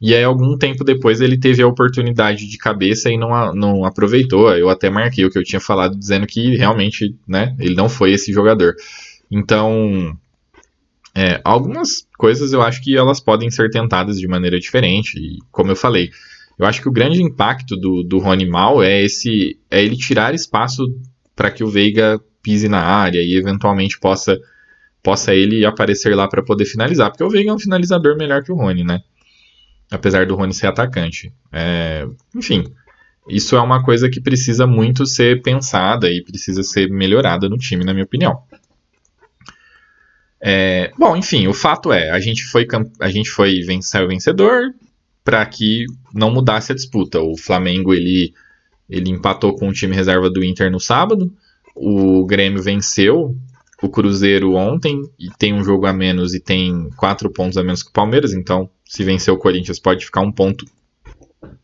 E 0.00 0.12
aí, 0.12 0.24
algum 0.24 0.58
tempo 0.58 0.82
depois, 0.82 1.20
ele 1.20 1.38
teve 1.38 1.62
a 1.62 1.66
oportunidade 1.68 2.48
de 2.48 2.58
cabeça 2.58 3.08
e 3.08 3.16
não, 3.16 3.54
não 3.54 3.84
aproveitou. 3.84 4.50
Eu 4.50 4.68
até 4.68 4.90
marquei 4.90 5.24
o 5.24 5.30
que 5.30 5.38
eu 5.38 5.44
tinha 5.44 5.60
falado, 5.60 5.96
dizendo 5.96 6.26
que 6.26 6.56
realmente, 6.56 7.14
né, 7.28 7.54
ele 7.60 7.76
não 7.76 7.88
foi 7.88 8.10
esse 8.10 8.32
jogador. 8.32 8.74
Então, 9.30 10.18
é, 11.14 11.40
algumas 11.44 12.06
coisas 12.16 12.52
eu 12.52 12.62
acho 12.62 12.82
que 12.82 12.96
elas 12.96 13.20
podem 13.20 13.50
ser 13.50 13.70
tentadas 13.70 14.18
de 14.18 14.26
maneira 14.26 14.58
diferente. 14.58 15.18
E, 15.18 15.38
como 15.50 15.70
eu 15.70 15.76
falei, 15.76 16.10
eu 16.58 16.66
acho 16.66 16.80
que 16.80 16.88
o 16.88 16.92
grande 16.92 17.22
impacto 17.22 17.76
do, 17.76 18.02
do 18.02 18.18
Rony 18.18 18.46
Mal 18.46 18.82
é 18.82 19.02
esse 19.02 19.58
é 19.70 19.82
ele 19.82 19.96
tirar 19.96 20.34
espaço 20.34 20.84
para 21.36 21.50
que 21.50 21.62
o 21.62 21.68
Veiga 21.68 22.20
pise 22.42 22.68
na 22.68 22.80
área 22.80 23.20
e 23.20 23.36
eventualmente 23.36 23.98
possa 23.98 24.38
possa 25.02 25.34
ele 25.34 25.64
aparecer 25.66 26.14
lá 26.14 26.28
para 26.28 26.44
poder 26.44 26.64
finalizar, 26.64 27.10
porque 27.10 27.24
o 27.24 27.28
Veiga 27.28 27.50
é 27.50 27.52
um 27.52 27.58
finalizador 27.58 28.16
melhor 28.16 28.44
que 28.44 28.52
o 28.52 28.54
Rony, 28.54 28.84
né? 28.84 29.00
Apesar 29.90 30.26
do 30.26 30.36
Rony 30.36 30.54
ser 30.54 30.68
atacante. 30.68 31.32
É, 31.50 32.06
enfim, 32.36 32.64
isso 33.28 33.56
é 33.56 33.60
uma 33.60 33.82
coisa 33.82 34.08
que 34.08 34.20
precisa 34.20 34.64
muito 34.64 35.04
ser 35.04 35.42
pensada 35.42 36.08
e 36.08 36.22
precisa 36.22 36.62
ser 36.62 36.88
melhorada 36.88 37.48
no 37.48 37.58
time, 37.58 37.84
na 37.84 37.92
minha 37.92 38.04
opinião. 38.04 38.42
É, 40.44 40.90
bom, 40.98 41.16
enfim, 41.16 41.46
o 41.46 41.54
fato 41.54 41.92
é, 41.92 42.10
a 42.10 42.18
gente 42.18 42.42
foi, 42.42 42.66
a 43.00 43.08
gente 43.08 43.30
foi 43.30 43.60
vencer 43.60 44.02
o 44.02 44.08
vencedor, 44.08 44.74
para 45.24 45.46
que 45.46 45.86
não 46.12 46.32
mudasse 46.32 46.72
a 46.72 46.74
disputa. 46.74 47.20
O 47.20 47.36
Flamengo 47.36 47.94
ele, 47.94 48.34
ele 48.90 49.08
empatou 49.08 49.54
com 49.54 49.68
o 49.68 49.72
time 49.72 49.94
reserva 49.94 50.28
do 50.28 50.44
Inter 50.44 50.70
no 50.70 50.80
sábado, 50.80 51.32
o 51.74 52.26
Grêmio 52.26 52.62
venceu 52.62 53.36
o 53.80 53.88
Cruzeiro 53.88 54.54
ontem 54.54 55.02
e 55.18 55.28
tem 55.38 55.52
um 55.52 55.64
jogo 55.64 55.86
a 55.86 55.92
menos 55.92 56.34
e 56.34 56.40
tem 56.40 56.88
quatro 56.96 57.30
pontos 57.30 57.56
a 57.56 57.64
menos 57.64 57.82
que 57.82 57.90
o 57.90 57.92
Palmeiras, 57.92 58.32
então 58.32 58.70
se 58.84 59.02
vencer 59.02 59.32
o 59.32 59.38
Corinthians 59.38 59.78
pode 59.78 60.04
ficar 60.04 60.20
um 60.20 60.30
ponto 60.30 60.64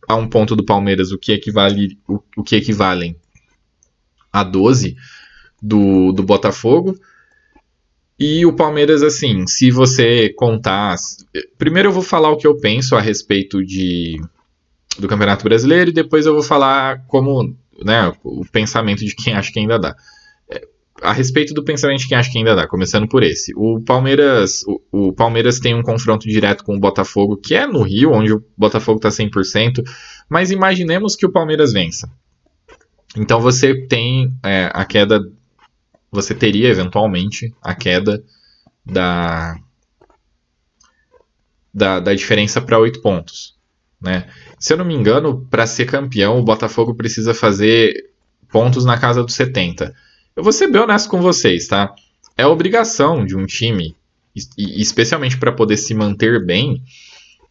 a 0.09 0.17
um 0.17 0.27
ponto 0.29 0.57
do 0.57 0.65
Palmeiras, 0.65 1.13
o 1.13 1.19
que 1.19 1.33
equivale 1.33 1.99
o, 2.09 2.21
o 2.37 2.43
que 2.43 2.57
equivalem 2.57 3.17
a 4.33 4.43
12 4.43 4.97
do, 5.63 6.13
do 6.13 6.23
Botafogo. 6.23 6.99
E 8.19 8.45
o 8.45 8.53
Palmeiras, 8.53 9.03
assim, 9.03 9.47
se 9.47 9.71
você 9.71 10.31
contar. 10.31 10.97
Primeiro 11.57 11.89
eu 11.89 11.93
vou 11.93 12.03
falar 12.03 12.31
o 12.31 12.37
que 12.37 12.47
eu 12.47 12.57
penso 12.57 12.97
a 12.97 13.01
respeito 13.01 13.65
de, 13.65 14.21
do 14.99 15.07
Campeonato 15.07 15.45
Brasileiro 15.45 15.91
e 15.91 15.95
depois 15.95 16.27
eu 16.27 16.35
vou 16.35 16.43
falar 16.43 17.05
como. 17.07 17.57
Né, 17.81 18.13
o 18.25 18.45
pensamento 18.45 19.05
de 19.05 19.15
quem 19.15 19.35
acha 19.35 19.53
que 19.53 19.61
ainda 19.61 19.79
dá. 19.79 19.95
É, 20.51 20.67
a 21.01 21.13
respeito 21.13 21.55
do 21.55 21.63
pensamento 21.63 22.01
de 22.01 22.09
quem 22.09 22.19
acha 22.19 22.29
que 22.29 22.37
ainda 22.37 22.57
dá, 22.57 22.67
começando 22.67 23.07
por 23.07 23.23
esse. 23.23 23.53
O 23.55 23.81
Palmeiras, 23.81 24.65
o, 24.67 24.81
o 24.91 25.13
Palmeiras 25.13 25.61
tem 25.61 25.77
um 25.77 25.83
confronto 25.83 26.29
direto 26.29 26.65
com 26.65 26.75
o 26.75 26.81
Botafogo, 26.81 27.37
que 27.37 27.55
é 27.55 27.69
no 27.69 27.83
Rio, 27.83 28.11
onde 28.11 28.33
o 28.33 28.45
Botafogo 28.57 28.99
está 28.99 29.11
100%, 29.11 29.81
mas 30.29 30.51
imaginemos 30.51 31.15
que 31.15 31.25
o 31.25 31.31
Palmeiras 31.31 31.73
vença. 31.73 32.11
Então 33.17 33.41
você 33.41 33.87
tem 33.87 34.35
é, 34.45 34.73
a 34.75 34.85
queda 34.85 35.21
você 36.11 36.35
teria 36.35 36.69
eventualmente 36.69 37.55
a 37.63 37.75
queda 37.75 38.23
da, 38.85 39.57
da, 41.73 42.01
da 42.01 42.15
diferença 42.15 42.61
para 42.61 42.79
8 42.79 43.01
pontos. 43.01 43.57
Né? 44.01 44.29
Se 44.59 44.73
eu 44.73 44.79
não 44.79 44.85
me 44.85 44.95
engano, 44.95 45.47
para 45.51 45.67
ser 45.67 45.87
campeão, 45.87 46.39
o 46.39 46.45
Botafogo 46.45 46.95
precisa 46.95 47.35
fazer 47.35 48.11
pontos 48.51 48.85
na 48.85 48.99
casa 48.99 49.23
dos 49.23 49.35
70. 49.35 49.95
Eu 50.35 50.43
vou 50.43 50.53
ser 50.53 50.69
bem 50.69 50.81
honesto 50.81 51.11
com 51.11 51.21
vocês, 51.21 51.67
tá? 51.67 51.93
É 52.37 52.47
obrigação 52.47 53.27
de 53.27 53.37
um 53.37 53.45
time, 53.45 53.97
especialmente 54.57 55.37
para 55.37 55.53
poder 55.53 55.77
se 55.77 55.93
manter 55.93 56.45
bem, 56.45 56.83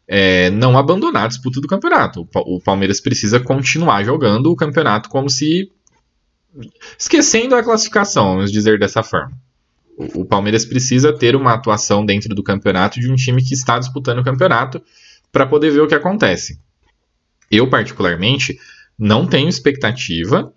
é, 0.08 0.50
não 0.50 0.78
abandonar 0.78 1.26
a 1.26 1.28
disputa 1.28 1.60
do 1.60 1.67
campeonato. 1.67 2.28
O 2.34 2.62
Palmeiras 2.62 3.02
precisa 3.02 3.39
continuar 3.41 4.04
jogando 4.06 4.50
o 4.50 4.56
campeonato 4.56 5.10
como 5.10 5.30
se 5.30 5.70
Esquecendo 6.98 7.56
a 7.56 7.63
classificação, 7.63 8.36
vamos 8.36 8.52
dizer 8.52 8.80
dessa 8.80 9.04
forma. 9.04 9.32
O, 9.98 10.24
Palmeiras 10.24 10.63
precisa 10.63 11.12
ter 11.12 11.36
uma 11.36 11.54
atuação 11.54 12.06
dentro 12.06 12.36
do 12.36 12.43
campeonato 12.43 13.00
de 13.00 13.12
um 13.12 13.15
time 13.15 13.43
que 13.43 13.56
está 13.56 13.80
disputando 13.80 14.20
o 14.20 14.24
campeonato 14.24 14.82
para 15.32 15.48
poder 15.48 15.72
ver 15.72 15.82
o 15.82 15.88
que 15.88 15.96
acontece. 15.96 16.60
Eu, 17.50 17.67
particularmente, 17.67 18.60
não 18.98 19.26
tenho 19.26 19.50
expectativa 19.50 20.54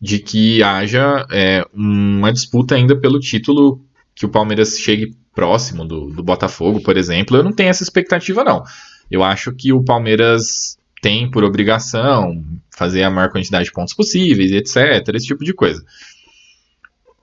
de 0.00 0.20
que 0.20 0.62
haja 0.62 1.26
é, 1.30 1.66
uma 1.72 2.32
disputa 2.32 2.76
ainda 2.76 2.96
pelo 2.96 3.18
título 3.18 3.84
que 4.14 4.26
o 4.26 4.28
Palmeiras 4.28 4.78
chegue 4.78 5.16
próximo 5.34 5.84
do, 5.84 6.10
do 6.10 6.22
Botafogo, 6.22 6.80
por 6.80 6.96
exemplo. 6.96 7.36
Eu 7.36 7.42
não 7.42 7.52
tenho 7.52 7.70
essa 7.70 7.82
expectativa, 7.82 8.44
não. 8.44 8.62
Eu 9.10 9.24
acho 9.24 9.52
que 9.52 9.72
o 9.72 9.82
Palmeiras 9.82 10.78
tem 11.04 11.30
por 11.30 11.44
obrigação 11.44 12.42
fazer 12.70 13.02
a 13.02 13.10
maior 13.10 13.30
quantidade 13.30 13.66
de 13.66 13.72
pontos 13.72 13.92
possíveis, 13.92 14.50
etc. 14.50 15.06
Esse 15.14 15.26
tipo 15.26 15.44
de 15.44 15.52
coisa. 15.52 15.84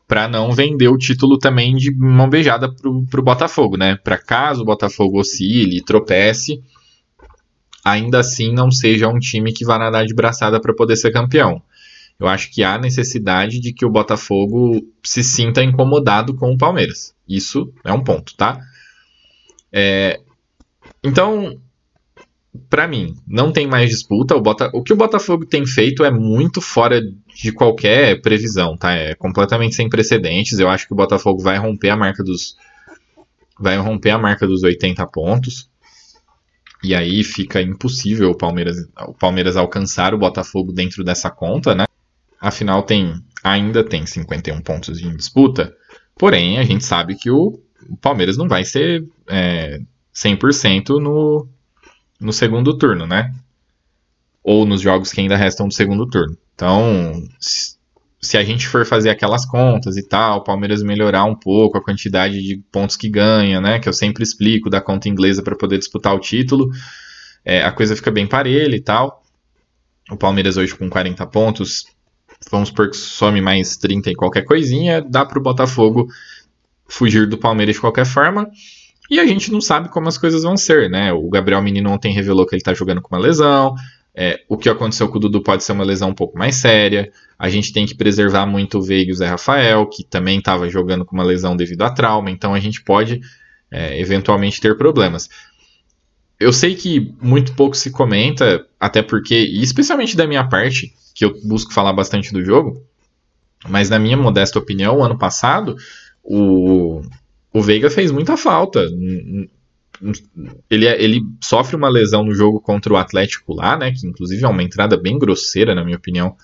Para 0.07 0.27
não 0.27 0.51
vender 0.51 0.87
o 0.87 0.99
título 0.99 1.39
também 1.39 1.75
de 1.75 1.91
mão 1.91 2.29
beijada 2.29 2.71
pro, 2.71 3.03
pro 3.07 3.23
Botafogo, 3.23 3.77
né? 3.77 3.95
Para 3.95 4.19
caso 4.19 4.61
o 4.61 4.65
Botafogo 4.65 5.19
oscile, 5.19 5.83
tropece, 5.83 6.61
ainda 7.83 8.19
assim 8.19 8.53
não 8.53 8.69
seja 8.69 9.07
um 9.07 9.17
time 9.17 9.51
que 9.51 9.65
vá 9.65 9.79
nadar 9.79 10.05
de 10.05 10.13
braçada 10.13 10.61
para 10.61 10.75
poder 10.75 10.95
ser 10.95 11.11
campeão. 11.11 11.59
Eu 12.19 12.27
acho 12.27 12.51
que 12.51 12.63
há 12.63 12.77
necessidade 12.77 13.59
de 13.59 13.73
que 13.73 13.83
o 13.83 13.89
Botafogo 13.89 14.79
se 15.03 15.23
sinta 15.23 15.63
incomodado 15.63 16.35
com 16.35 16.51
o 16.51 16.57
Palmeiras. 16.57 17.15
Isso 17.27 17.73
é 17.83 17.91
um 17.91 18.03
ponto, 18.03 18.35
tá? 18.35 18.61
É, 19.73 20.19
então, 21.03 21.59
para 22.69 22.87
mim, 22.87 23.15
não 23.27 23.51
tem 23.51 23.65
mais 23.65 23.89
disputa. 23.89 24.35
O, 24.35 24.41
Bota... 24.41 24.69
o 24.73 24.83
que 24.83 24.93
o 24.93 24.97
Botafogo 24.97 25.45
tem 25.45 25.65
feito 25.65 26.03
é 26.03 26.11
muito 26.11 26.61
fora 26.61 27.01
de 27.01 27.51
qualquer 27.51 28.21
previsão, 28.21 28.75
tá? 28.77 28.91
É 28.93 29.15
completamente 29.15 29.75
sem 29.75 29.87
precedentes. 29.87 30.59
Eu 30.59 30.69
acho 30.69 30.87
que 30.87 30.93
o 30.93 30.97
Botafogo 30.97 31.41
vai 31.41 31.57
romper 31.57 31.89
a 31.89 31.95
marca 31.95 32.23
dos 32.23 32.55
vai 33.59 33.77
romper 33.77 34.09
a 34.09 34.17
marca 34.17 34.47
dos 34.47 34.63
80 34.63 35.05
pontos. 35.07 35.69
E 36.83 36.95
aí 36.95 37.23
fica 37.23 37.61
impossível 37.61 38.31
o 38.31 38.37
Palmeiras, 38.37 38.77
o 39.07 39.13
Palmeiras 39.13 39.55
alcançar 39.55 40.13
o 40.13 40.17
Botafogo 40.17 40.71
dentro 40.71 41.03
dessa 41.03 41.29
conta, 41.29 41.75
né? 41.75 41.85
Afinal, 42.39 42.81
tem, 42.81 43.13
ainda 43.43 43.83
tem 43.83 44.03
51 44.05 44.61
pontos 44.61 44.99
em 44.99 45.15
disputa. 45.15 45.75
Porém, 46.17 46.57
a 46.57 46.63
gente 46.63 46.83
sabe 46.83 47.15
que 47.15 47.29
o, 47.29 47.61
Palmeiras 48.01 48.35
não 48.35 48.47
vai 48.47 48.63
ser 48.63 49.07
é, 49.27 49.79
100% 50.13 50.99
no, 50.99 51.47
no 52.21 52.31
segundo 52.31 52.77
turno, 52.77 53.07
né? 53.07 53.33
Ou 54.43 54.65
nos 54.65 54.79
jogos 54.79 55.11
que 55.11 55.19
ainda 55.19 55.35
restam 55.35 55.67
do 55.67 55.73
segundo 55.73 56.07
turno. 56.07 56.37
Então, 56.53 57.27
se 58.21 58.37
a 58.37 58.43
gente 58.43 58.67
for 58.67 58.85
fazer 58.85 59.09
aquelas 59.09 59.45
contas 59.45 59.97
e 59.97 60.07
tal, 60.07 60.37
o 60.37 60.43
Palmeiras 60.43 60.83
melhorar 60.83 61.25
um 61.25 61.35
pouco 61.35 61.77
a 61.77 61.83
quantidade 61.83 62.41
de 62.41 62.57
pontos 62.71 62.95
que 62.95 63.09
ganha, 63.09 63.59
né? 63.59 63.79
Que 63.79 63.89
eu 63.89 63.93
sempre 63.93 64.23
explico 64.23 64.69
da 64.69 64.79
conta 64.79 65.09
inglesa 65.09 65.41
para 65.41 65.55
poder 65.55 65.79
disputar 65.79 66.15
o 66.15 66.19
título, 66.19 66.69
é, 67.43 67.63
a 67.63 67.71
coisa 67.71 67.95
fica 67.95 68.11
bem 68.11 68.27
parelha 68.27 68.75
e 68.75 68.81
tal. 68.81 69.23
O 70.11 70.15
Palmeiras 70.15 70.57
hoje 70.57 70.75
com 70.75 70.89
40 70.89 71.25
pontos, 71.27 71.85
vamos 72.51 72.69
supor 72.69 72.91
que 72.91 72.97
some 72.97 73.41
mais 73.41 73.77
30 73.77 74.11
e 74.11 74.15
qualquer 74.15 74.43
coisinha, 74.43 75.01
dá 75.01 75.25
para 75.25 75.39
o 75.39 75.41
Botafogo 75.41 76.07
fugir 76.87 77.27
do 77.27 77.37
Palmeiras 77.37 77.75
de 77.75 77.81
qualquer 77.81 78.05
forma. 78.05 78.47
E 79.11 79.19
a 79.19 79.25
gente 79.25 79.51
não 79.51 79.59
sabe 79.59 79.89
como 79.89 80.07
as 80.07 80.17
coisas 80.17 80.43
vão 80.43 80.55
ser, 80.55 80.89
né? 80.89 81.11
O 81.11 81.27
Gabriel 81.27 81.61
Menino 81.61 81.91
ontem 81.91 82.13
revelou 82.13 82.45
que 82.45 82.55
ele 82.55 82.61
está 82.61 82.73
jogando 82.73 83.01
com 83.01 83.13
uma 83.13 83.21
lesão. 83.21 83.75
É, 84.15 84.39
o 84.47 84.57
que 84.57 84.69
aconteceu 84.69 85.09
com 85.09 85.17
o 85.17 85.19
Dudu 85.19 85.43
pode 85.43 85.65
ser 85.65 85.73
uma 85.73 85.83
lesão 85.83 86.11
um 86.11 86.13
pouco 86.15 86.37
mais 86.37 86.55
séria. 86.55 87.11
A 87.37 87.49
gente 87.49 87.73
tem 87.73 87.85
que 87.85 87.93
preservar 87.93 88.45
muito 88.45 88.77
o 88.77 88.81
Veiga 88.81 89.11
e 89.11 89.13
o 89.13 89.17
Zé 89.17 89.27
Rafael, 89.27 89.85
que 89.87 90.05
também 90.05 90.39
estava 90.39 90.69
jogando 90.69 91.03
com 91.03 91.13
uma 91.13 91.25
lesão 91.25 91.57
devido 91.57 91.81
a 91.81 91.89
trauma, 91.89 92.31
então 92.31 92.53
a 92.53 92.59
gente 92.61 92.81
pode 92.81 93.19
é, 93.69 93.99
eventualmente 93.99 94.61
ter 94.61 94.77
problemas. 94.77 95.29
Eu 96.39 96.53
sei 96.53 96.73
que 96.73 97.13
muito 97.21 97.53
pouco 97.53 97.75
se 97.75 97.91
comenta, 97.91 98.65
até 98.79 99.01
porque, 99.01 99.35
especialmente 99.35 100.15
da 100.15 100.25
minha 100.25 100.47
parte, 100.47 100.95
que 101.13 101.25
eu 101.25 101.37
busco 101.43 101.73
falar 101.73 101.91
bastante 101.91 102.31
do 102.31 102.45
jogo, 102.45 102.81
mas 103.67 103.89
na 103.89 103.99
minha 103.99 104.15
modesta 104.15 104.57
opinião, 104.57 105.03
ano 105.03 105.17
passado, 105.17 105.75
o, 106.23 107.01
o 107.53 107.61
Veiga 107.61 107.89
fez 107.89 108.11
muita 108.11 108.37
falta 108.37 108.87
ele, 110.69 110.87
é, 110.87 111.01
ele 111.01 111.21
sofre 111.41 111.75
uma 111.75 111.89
lesão 111.89 112.23
no 112.23 112.33
jogo 112.33 112.59
contra 112.59 112.91
o 112.91 112.97
Atlético 112.97 113.53
lá, 113.53 113.77
né? 113.77 113.91
Que 113.91 114.07
inclusive 114.07 114.43
é 114.43 114.47
uma 114.47 114.63
entrada 114.63 114.97
bem 114.97 115.17
grosseira, 115.17 115.75
na 115.75 115.83
minha 115.83 115.97
opinião, 115.97 116.35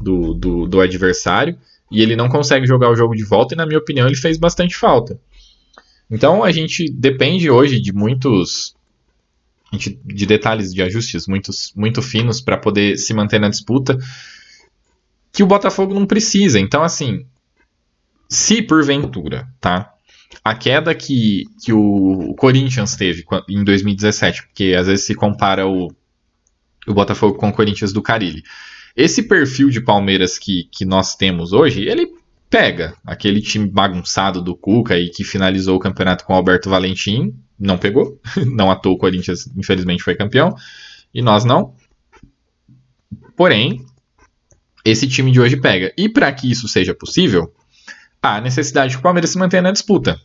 do, 0.00 0.34
do, 0.34 0.66
do 0.66 0.80
adversário. 0.80 1.56
E 1.90 2.02
ele 2.02 2.14
não 2.14 2.28
consegue 2.28 2.66
jogar 2.66 2.90
o 2.90 2.96
jogo 2.96 3.16
de 3.16 3.24
volta, 3.24 3.54
e 3.54 3.56
na 3.56 3.66
minha 3.66 3.78
opinião, 3.78 4.06
ele 4.06 4.16
fez 4.16 4.38
bastante 4.38 4.76
falta. 4.76 5.18
Então 6.10 6.44
a 6.44 6.52
gente 6.52 6.90
depende 6.90 7.50
hoje 7.50 7.80
de 7.80 7.92
muitos. 7.92 8.74
de 9.72 10.26
detalhes 10.26 10.74
de 10.74 10.82
ajustes 10.82 11.26
muitos, 11.26 11.72
muito 11.74 12.02
finos 12.02 12.40
para 12.40 12.56
poder 12.56 12.96
se 12.96 13.14
manter 13.14 13.40
na 13.40 13.48
disputa. 13.48 13.96
Que 15.32 15.42
o 15.42 15.46
Botafogo 15.46 15.94
não 15.94 16.06
precisa. 16.06 16.58
Então, 16.58 16.82
assim, 16.82 17.24
se 18.28 18.60
porventura, 18.60 19.48
tá? 19.60 19.94
A 20.44 20.54
queda 20.54 20.94
que, 20.94 21.44
que 21.62 21.72
o 21.72 22.34
Corinthians 22.38 22.96
teve 22.96 23.24
em 23.48 23.64
2017, 23.64 24.46
porque 24.46 24.74
às 24.78 24.86
vezes 24.86 25.04
se 25.04 25.14
compara 25.14 25.66
o, 25.66 25.88
o 26.86 26.94
Botafogo 26.94 27.36
com 27.36 27.48
o 27.48 27.52
Corinthians 27.52 27.92
do 27.92 28.02
Carilli. 28.02 28.42
Esse 28.96 29.22
perfil 29.22 29.70
de 29.70 29.80
Palmeiras 29.80 30.38
que, 30.38 30.64
que 30.72 30.84
nós 30.84 31.14
temos 31.14 31.52
hoje, 31.52 31.82
ele 31.82 32.08
pega 32.48 32.96
aquele 33.04 33.40
time 33.40 33.68
bagunçado 33.68 34.42
do 34.42 34.56
Cuca 34.56 34.98
e 34.98 35.08
que 35.08 35.22
finalizou 35.22 35.76
o 35.76 35.80
campeonato 35.80 36.24
com 36.24 36.32
o 36.32 36.36
Alberto 36.36 36.68
Valentim, 36.68 37.34
não 37.58 37.78
pegou, 37.78 38.20
não 38.46 38.70
à 38.70 38.76
toa 38.76 38.94
o 38.94 38.98
Corinthians 38.98 39.46
infelizmente 39.56 40.02
foi 40.02 40.16
campeão, 40.16 40.54
e 41.12 41.22
nós 41.22 41.44
não. 41.44 41.74
Porém, 43.36 43.84
esse 44.84 45.06
time 45.06 45.30
de 45.30 45.40
hoje 45.40 45.56
pega. 45.56 45.92
E 45.96 46.08
para 46.08 46.32
que 46.32 46.50
isso 46.50 46.68
seja 46.68 46.94
possível, 46.94 47.52
há 48.22 48.40
necessidade 48.40 48.94
que 48.94 49.00
o 49.00 49.02
Palmeiras 49.02 49.30
se 49.30 49.38
mantenha 49.38 49.62
na 49.62 49.72
disputa. 49.72 50.20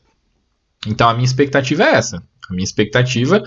Então 0.86 1.10
a 1.10 1.14
minha 1.14 1.26
expectativa 1.26 1.84
é 1.84 1.96
essa. 1.96 2.18
A 2.50 2.54
minha 2.54 2.64
expectativa 2.64 3.42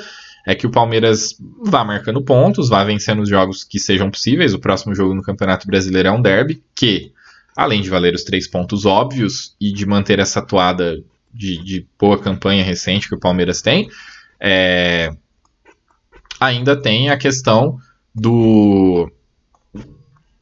é 0.46 0.54
que 0.54 0.66
o 0.66 0.70
Palmeiras 0.70 1.36
vá 1.62 1.84
marcando 1.84 2.22
pontos, 2.22 2.68
vá 2.68 2.82
vencendo 2.82 3.22
os 3.22 3.28
jogos 3.28 3.64
que 3.64 3.78
sejam 3.78 4.10
possíveis. 4.10 4.54
O 4.54 4.58
próximo 4.58 4.94
jogo 4.94 5.14
no 5.14 5.22
Campeonato 5.22 5.66
Brasileiro 5.66 6.08
é 6.08 6.12
um 6.12 6.22
derby, 6.22 6.62
que, 6.74 7.12
além 7.56 7.82
de 7.82 7.90
valer 7.90 8.14
os 8.14 8.24
três 8.24 8.48
pontos 8.48 8.86
óbvios 8.86 9.54
e 9.60 9.72
de 9.72 9.84
manter 9.84 10.18
essa 10.18 10.40
atuada 10.40 11.02
de, 11.32 11.62
de 11.62 11.86
boa 11.98 12.18
campanha 12.18 12.64
recente 12.64 13.08
que 13.08 13.14
o 13.14 13.20
Palmeiras 13.20 13.60
tem, 13.60 13.90
é... 14.40 15.10
ainda 16.40 16.74
tem 16.80 17.10
a 17.10 17.18
questão 17.18 17.78
do. 18.14 19.12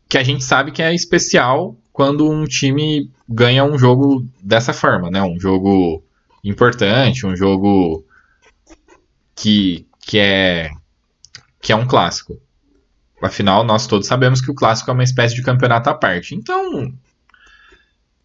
que 0.08 0.16
a 0.16 0.22
gente 0.22 0.44
sabe 0.44 0.70
que 0.70 0.82
é 0.82 0.94
especial 0.94 1.76
quando 1.96 2.30
um 2.30 2.44
time 2.44 3.10
ganha 3.26 3.64
um 3.64 3.78
jogo 3.78 4.28
dessa 4.42 4.74
forma, 4.74 5.10
né? 5.10 5.22
Um 5.22 5.40
jogo 5.40 6.04
importante, 6.44 7.24
um 7.24 7.34
jogo 7.34 8.04
que, 9.34 9.86
que, 10.06 10.18
é, 10.18 10.68
que 11.58 11.72
é 11.72 11.74
um 11.74 11.86
clássico. 11.86 12.38
Afinal, 13.22 13.64
nós 13.64 13.86
todos 13.86 14.06
sabemos 14.06 14.42
que 14.42 14.50
o 14.50 14.54
clássico 14.54 14.90
é 14.90 14.92
uma 14.92 15.02
espécie 15.02 15.34
de 15.34 15.42
campeonato 15.42 15.88
à 15.88 15.94
parte. 15.94 16.34
Então, 16.34 16.92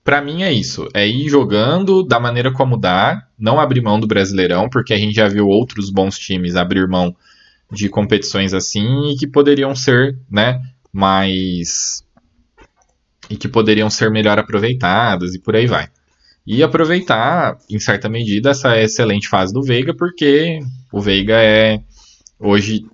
para 0.04 0.22
mim 0.22 0.44
é 0.44 0.52
isso. 0.52 0.90
É 0.94 1.08
ir 1.08 1.30
jogando 1.30 2.04
da 2.04 2.20
maneira 2.20 2.52
como 2.52 2.76
dá, 2.76 3.26
não 3.40 3.58
abrir 3.58 3.80
mão 3.80 4.02
do 4.02 4.06
Brasileirão, 4.06 4.70
porque 4.70 4.94
a 4.94 4.98
gente 4.98 5.16
já 5.16 5.30
viu 5.30 5.48
outros 5.48 5.90
bons 5.90 6.20
times 6.20 6.58
abrir 6.58 6.90
mão 6.90 7.16
de 7.72 7.88
competições 7.88 8.54
assim 8.54 9.12
e 9.12 9.16
que 9.16 9.26
poderiam 9.26 9.74
ser, 9.74 10.20
né, 10.30 10.62
mais 10.92 12.04
e 13.32 13.38
que 13.38 13.48
poderiam 13.48 13.90
ser 13.90 14.12
melhor 14.12 14.38
aproveitadas 14.38 15.34
e 15.34 15.40
por 15.40 15.56
aí 15.56 15.66
vai 15.66 15.90
e 16.46 16.64
aproveitar, 16.64 17.58
em 17.70 17.80
certa 17.80 18.10
medida, 18.10 18.50
essa 18.50 18.78
excelente 18.80 19.28
fase 19.28 19.54
do 19.54 19.62
Veiga, 19.62 19.94
porque 19.94 20.60
o 20.92 21.00
Veiga 21.00 21.36
é, 21.36 21.82
hoje, 22.40 22.86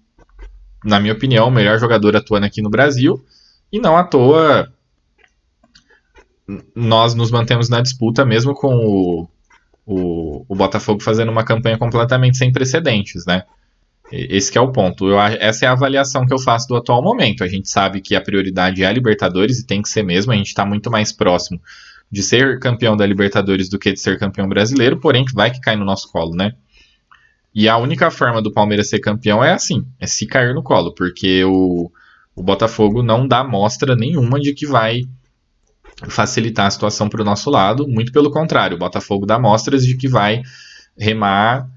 na 0.83 0.99
minha 0.99 1.13
opinião, 1.13 1.47
o 1.47 1.51
melhor 1.51 1.79
jogador 1.79 2.15
atuando 2.15 2.45
aqui 2.45 2.61
no 2.61 2.69
Brasil, 2.69 3.23
e 3.71 3.79
não 3.79 3.95
à 3.95 4.03
toa 4.03 4.71
nós 6.73 7.13
nos 7.13 7.29
mantemos 7.29 7.67
na 7.67 7.81
disputa, 7.81 8.25
mesmo 8.25 8.53
com 8.53 8.75
o, 8.75 9.27
o, 9.85 10.45
o 10.47 10.55
Botafogo 10.55 11.01
fazendo 11.01 11.29
uma 11.29 11.43
campanha 11.43 11.77
completamente 11.77 12.37
sem 12.37 12.51
precedentes, 12.51 13.25
né? 13.25 13.43
Esse 14.11 14.57
é 14.57 14.61
o 14.61 14.71
ponto. 14.71 15.09
Eu, 15.09 15.19
essa 15.19 15.65
é 15.65 15.67
a 15.67 15.73
avaliação 15.73 16.25
que 16.25 16.33
eu 16.33 16.39
faço 16.39 16.67
do 16.67 16.75
atual 16.75 17.01
momento. 17.01 17.43
A 17.43 17.47
gente 17.47 17.69
sabe 17.69 18.01
que 18.01 18.15
a 18.15 18.21
prioridade 18.21 18.83
é 18.83 18.85
a 18.85 18.91
Libertadores 18.91 19.59
e 19.59 19.65
tem 19.65 19.81
que 19.81 19.89
ser 19.89 20.03
mesmo. 20.03 20.31
A 20.31 20.35
gente 20.35 20.47
está 20.47 20.65
muito 20.65 20.89
mais 20.89 21.11
próximo 21.11 21.61
de 22.09 22.23
ser 22.23 22.59
campeão 22.59 22.95
da 22.95 23.05
Libertadores 23.05 23.69
do 23.69 23.77
que 23.77 23.91
de 23.91 23.99
ser 23.99 24.17
campeão 24.17 24.47
brasileiro, 24.47 24.99
porém 24.99 25.25
vai 25.33 25.51
que 25.51 25.59
cai 25.59 25.75
no 25.75 25.83
nosso 25.83 26.09
colo, 26.11 26.35
né? 26.35 26.53
E 27.53 27.67
a 27.67 27.77
única 27.77 28.09
forma 28.11 28.41
do 28.41 28.51
Palmeiras 28.51 28.87
ser 28.87 28.99
campeão 28.99 29.43
é 29.43 29.51
assim, 29.51 29.85
é 29.99 30.07
se 30.07 30.25
cair 30.25 30.53
no 30.53 30.63
colo, 30.63 30.93
porque 30.93 31.43
o, 31.43 31.91
o 32.35 32.43
Botafogo 32.43 33.01
não 33.01 33.27
dá 33.27 33.43
mostra 33.43 33.95
nenhuma 33.95 34.39
de 34.39 34.53
que 34.53 34.65
vai 34.65 35.05
facilitar 36.07 36.67
a 36.67 36.69
situação 36.69 37.09
para 37.09 37.21
o 37.21 37.25
nosso 37.25 37.49
lado, 37.49 37.87
muito 37.87 38.11
pelo 38.11 38.29
contrário, 38.29 38.75
o 38.75 38.79
Botafogo 38.79 39.25
dá 39.25 39.39
mostras 39.39 39.83
de 39.85 39.97
que 39.97 40.07
vai 40.07 40.43
remar 40.95 41.67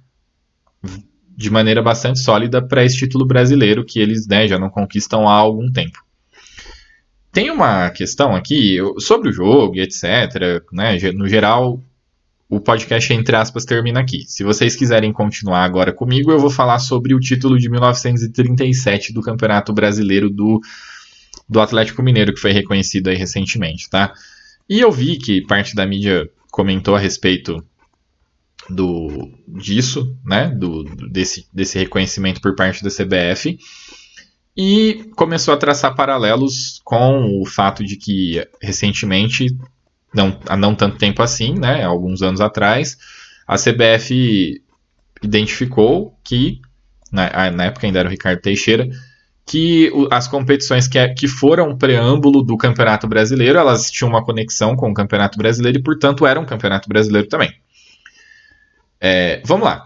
de 1.40 1.48
maneira 1.48 1.80
bastante 1.80 2.18
sólida 2.18 2.60
para 2.60 2.84
esse 2.84 2.98
título 2.98 3.24
brasileiro 3.24 3.82
que 3.82 3.98
eles 3.98 4.26
né, 4.26 4.46
já 4.46 4.58
não 4.58 4.68
conquistam 4.68 5.26
há 5.26 5.32
algum 5.32 5.72
tempo. 5.72 5.98
Tem 7.32 7.50
uma 7.50 7.88
questão 7.88 8.36
aqui 8.36 8.76
sobre 8.98 9.30
o 9.30 9.32
jogo 9.32 9.76
e 9.76 9.80
etc. 9.80 10.62
Né? 10.70 10.98
No 11.14 11.26
geral, 11.26 11.82
o 12.46 12.60
podcast, 12.60 13.10
entre 13.14 13.34
aspas, 13.34 13.64
termina 13.64 14.00
aqui. 14.00 14.24
Se 14.26 14.44
vocês 14.44 14.76
quiserem 14.76 15.14
continuar 15.14 15.64
agora 15.64 15.94
comigo, 15.94 16.30
eu 16.30 16.38
vou 16.38 16.50
falar 16.50 16.78
sobre 16.78 17.14
o 17.14 17.20
título 17.20 17.58
de 17.58 17.70
1937 17.70 19.10
do 19.10 19.22
Campeonato 19.22 19.72
Brasileiro 19.72 20.28
do, 20.28 20.60
do 21.48 21.58
Atlético 21.58 22.02
Mineiro, 22.02 22.34
que 22.34 22.40
foi 22.40 22.52
reconhecido 22.52 23.08
aí 23.08 23.16
recentemente, 23.16 23.88
tá? 23.88 24.12
E 24.68 24.78
eu 24.78 24.92
vi 24.92 25.16
que 25.16 25.40
parte 25.46 25.74
da 25.74 25.86
mídia 25.86 26.28
comentou 26.50 26.94
a 26.94 26.98
respeito 26.98 27.64
do 28.70 29.30
disso, 29.48 30.16
né? 30.24 30.48
Do, 30.48 30.84
desse, 31.10 31.46
desse 31.52 31.78
reconhecimento 31.78 32.40
por 32.40 32.54
parte 32.54 32.82
da 32.82 32.90
CBF 32.90 33.58
e 34.56 35.10
começou 35.16 35.54
a 35.54 35.56
traçar 35.56 35.94
paralelos 35.94 36.80
com 36.84 37.40
o 37.40 37.46
fato 37.46 37.84
de 37.84 37.96
que 37.96 38.46
recentemente, 38.60 39.46
não, 40.14 40.38
há 40.46 40.56
não 40.56 40.74
tanto 40.74 40.98
tempo 40.98 41.22
assim, 41.22 41.54
né, 41.54 41.84
alguns 41.84 42.20
anos 42.22 42.40
atrás, 42.40 42.98
a 43.46 43.56
CBF 43.56 44.62
identificou 45.22 46.14
que, 46.24 46.60
na, 47.12 47.50
na 47.50 47.64
época 47.64 47.86
ainda 47.86 48.00
era 48.00 48.08
o 48.08 48.10
Ricardo 48.10 48.40
Teixeira, 48.40 48.88
que 49.46 49.90
as 50.10 50.28
competições 50.28 50.86
que, 50.86 51.08
que 51.14 51.26
foram 51.26 51.76
preâmbulo 51.76 52.42
do 52.42 52.56
Campeonato 52.56 53.08
Brasileiro, 53.08 53.58
elas 53.58 53.90
tinham 53.90 54.10
uma 54.10 54.24
conexão 54.24 54.76
com 54.76 54.90
o 54.90 54.94
Campeonato 54.94 55.38
Brasileiro 55.38 55.78
e, 55.78 55.82
portanto, 55.82 56.26
eram 56.26 56.44
Campeonato 56.44 56.88
Brasileiro 56.88 57.28
também. 57.28 57.52
É, 59.00 59.40
vamos 59.44 59.64
lá. 59.64 59.82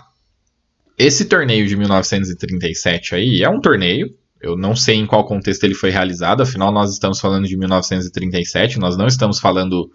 esse 0.99 1.27
torneio 1.27 1.67
de 1.67 1.77
1937 1.77 3.15
aí 3.15 3.43
é 3.43 3.49
um 3.49 3.61
torneio. 3.61 4.13
Eu 4.41 4.57
não 4.57 4.77
sei 4.77 4.97
em 4.97 5.07
qual 5.07 5.25
contexto 5.25 5.65
ele 5.65 5.75
foi 5.75 5.89
realizado, 5.89 6.43
afinal 6.43 6.71
nós 6.71 6.93
estamos 6.93 7.19
falando 7.19 7.47
de 7.47 7.57
1937, 7.57 8.79
nós 8.79 8.95
não 8.95 9.07
estamos 9.07 9.41
falando 9.41 9.91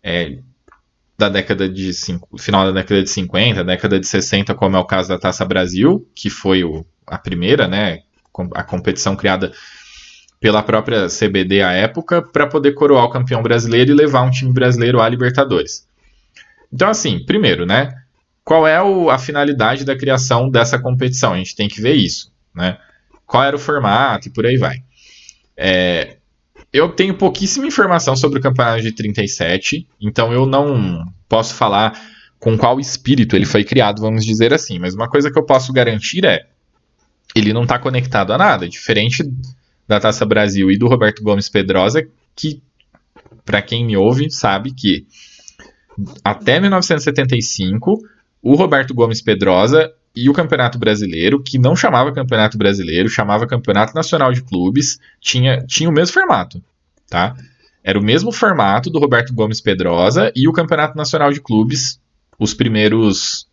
é, 0.00 0.38
da 1.18 1.28
década 1.28 1.68
de 1.68 1.90
final 2.38 2.66
da 2.66 2.80
década 2.80 3.02
de 3.02 3.10
50, 3.10 3.64
década 3.64 3.98
de 3.98 4.06
60, 4.06 4.54
como 4.54 4.76
é 4.76 4.78
o 4.78 4.84
caso 4.84 5.08
da 5.08 5.18
Taça 5.18 5.44
Brasil, 5.44 6.08
que 6.14 6.30
foi 6.30 6.62
o, 6.62 6.86
a 7.06 7.18
primeira, 7.18 7.66
né, 7.66 8.00
a 8.54 8.62
competição 8.62 9.16
criada 9.16 9.52
pela 10.40 10.62
própria 10.62 11.06
CBD 11.08 11.62
à 11.62 11.72
época 11.72 12.22
para 12.22 12.46
poder 12.46 12.72
coroar 12.72 13.04
o 13.04 13.10
campeão 13.10 13.42
brasileiro 13.42 13.92
e 13.92 13.94
levar 13.94 14.22
um 14.22 14.30
time 14.30 14.52
brasileiro 14.52 15.00
à 15.00 15.08
Libertadores. 15.08 15.86
Então, 16.72 16.88
assim, 16.88 17.24
primeiro, 17.24 17.64
né, 17.64 18.01
qual 18.44 18.66
é 18.66 18.82
o, 18.82 19.10
a 19.10 19.18
finalidade 19.18 19.84
da 19.84 19.96
criação 19.96 20.50
dessa 20.50 20.78
competição? 20.78 21.32
A 21.32 21.38
gente 21.38 21.54
tem 21.54 21.68
que 21.68 21.80
ver 21.80 21.94
isso, 21.94 22.32
né? 22.54 22.78
Qual 23.26 23.42
era 23.42 23.56
o 23.56 23.58
formato 23.58 24.28
e 24.28 24.30
por 24.30 24.44
aí 24.44 24.56
vai. 24.56 24.82
É, 25.56 26.16
eu 26.72 26.88
tenho 26.88 27.14
pouquíssima 27.14 27.66
informação 27.66 28.16
sobre 28.16 28.38
o 28.38 28.42
campeonato 28.42 28.82
de 28.82 28.92
37, 28.92 29.86
então 30.00 30.32
eu 30.32 30.46
não 30.46 31.06
posso 31.28 31.54
falar 31.54 31.98
com 32.38 32.58
qual 32.58 32.80
espírito 32.80 33.36
ele 33.36 33.46
foi 33.46 33.62
criado, 33.62 34.00
vamos 34.00 34.24
dizer 34.24 34.52
assim. 34.52 34.78
Mas 34.78 34.94
uma 34.94 35.08
coisa 35.08 35.30
que 35.30 35.38
eu 35.38 35.44
posso 35.44 35.72
garantir 35.72 36.24
é 36.24 36.46
ele 37.34 37.52
não 37.52 37.62
está 37.62 37.78
conectado 37.78 38.32
a 38.32 38.38
nada, 38.38 38.68
diferente 38.68 39.22
da 39.86 40.00
Taça 40.00 40.26
Brasil 40.26 40.70
e 40.70 40.78
do 40.78 40.88
Roberto 40.88 41.22
Gomes 41.22 41.48
Pedrosa, 41.48 42.06
que 42.34 42.62
para 43.44 43.62
quem 43.62 43.84
me 43.84 43.96
ouve 43.96 44.30
sabe 44.30 44.72
que 44.72 45.06
até 46.24 46.58
1975 46.60 48.02
o 48.42 48.54
Roberto 48.54 48.92
Gomes 48.92 49.22
Pedrosa 49.22 49.92
e 50.14 50.28
o 50.28 50.32
Campeonato 50.32 50.78
Brasileiro, 50.78 51.42
que 51.42 51.58
não 51.58 51.74
chamava 51.74 52.12
Campeonato 52.12 52.58
Brasileiro, 52.58 53.08
chamava 53.08 53.46
Campeonato 53.46 53.94
Nacional 53.94 54.32
de 54.32 54.42
Clubes, 54.42 54.98
tinha, 55.20 55.64
tinha 55.66 55.88
o 55.88 55.92
mesmo 55.92 56.12
formato, 56.12 56.62
tá? 57.08 57.34
Era 57.82 57.98
o 57.98 58.02
mesmo 58.02 58.30
formato 58.30 58.90
do 58.90 58.98
Roberto 58.98 59.32
Gomes 59.32 59.60
Pedrosa 59.60 60.30
e 60.36 60.48
o 60.48 60.52
Campeonato 60.52 60.96
Nacional 60.96 61.32
de 61.32 61.40
Clubes, 61.40 62.00
os 62.38 62.52
primeiros 62.52 63.46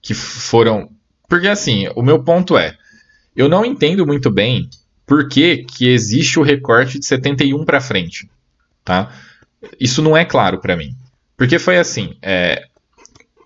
que 0.00 0.14
foram. 0.14 0.90
Porque 1.28 1.48
assim, 1.48 1.88
o 1.96 2.02
meu 2.02 2.22
ponto 2.22 2.56
é, 2.56 2.76
eu 3.34 3.48
não 3.48 3.64
entendo 3.64 4.06
muito 4.06 4.30
bem 4.30 4.70
por 5.04 5.28
que, 5.28 5.64
que 5.64 5.88
existe 5.88 6.38
o 6.38 6.42
recorte 6.42 6.98
de 6.98 7.06
71 7.06 7.64
para 7.64 7.80
frente, 7.80 8.30
tá? 8.84 9.12
Isso 9.78 10.00
não 10.00 10.16
é 10.16 10.24
claro 10.24 10.58
para 10.58 10.76
mim. 10.76 10.94
Porque 11.36 11.58
foi 11.58 11.76
assim, 11.76 12.16
é, 12.22 12.66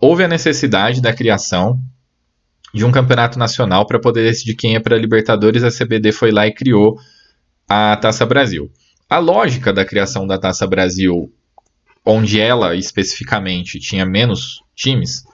houve 0.00 0.24
a 0.24 0.28
necessidade 0.28 1.00
da 1.00 1.12
criação 1.12 1.78
de 2.72 2.84
um 2.84 2.92
campeonato 2.92 3.38
nacional 3.38 3.84
para 3.84 3.98
poder 4.00 4.22
decidir 4.22 4.54
quem 4.54 4.74
é 4.76 4.80
para 4.80 4.96
Libertadores. 4.96 5.62
A 5.62 5.70
CBD 5.70 6.12
foi 6.12 6.30
lá 6.30 6.46
e 6.46 6.54
criou 6.54 6.98
a 7.68 7.96
Taça 7.96 8.24
Brasil. 8.24 8.70
A 9.08 9.18
lógica 9.18 9.72
da 9.72 9.84
criação 9.84 10.26
da 10.26 10.38
Taça 10.38 10.66
Brasil, 10.66 11.32
onde 12.04 12.40
ela 12.40 12.74
especificamente 12.74 13.78
tinha 13.78 14.06
menos 14.06 14.62
times, 14.74 15.24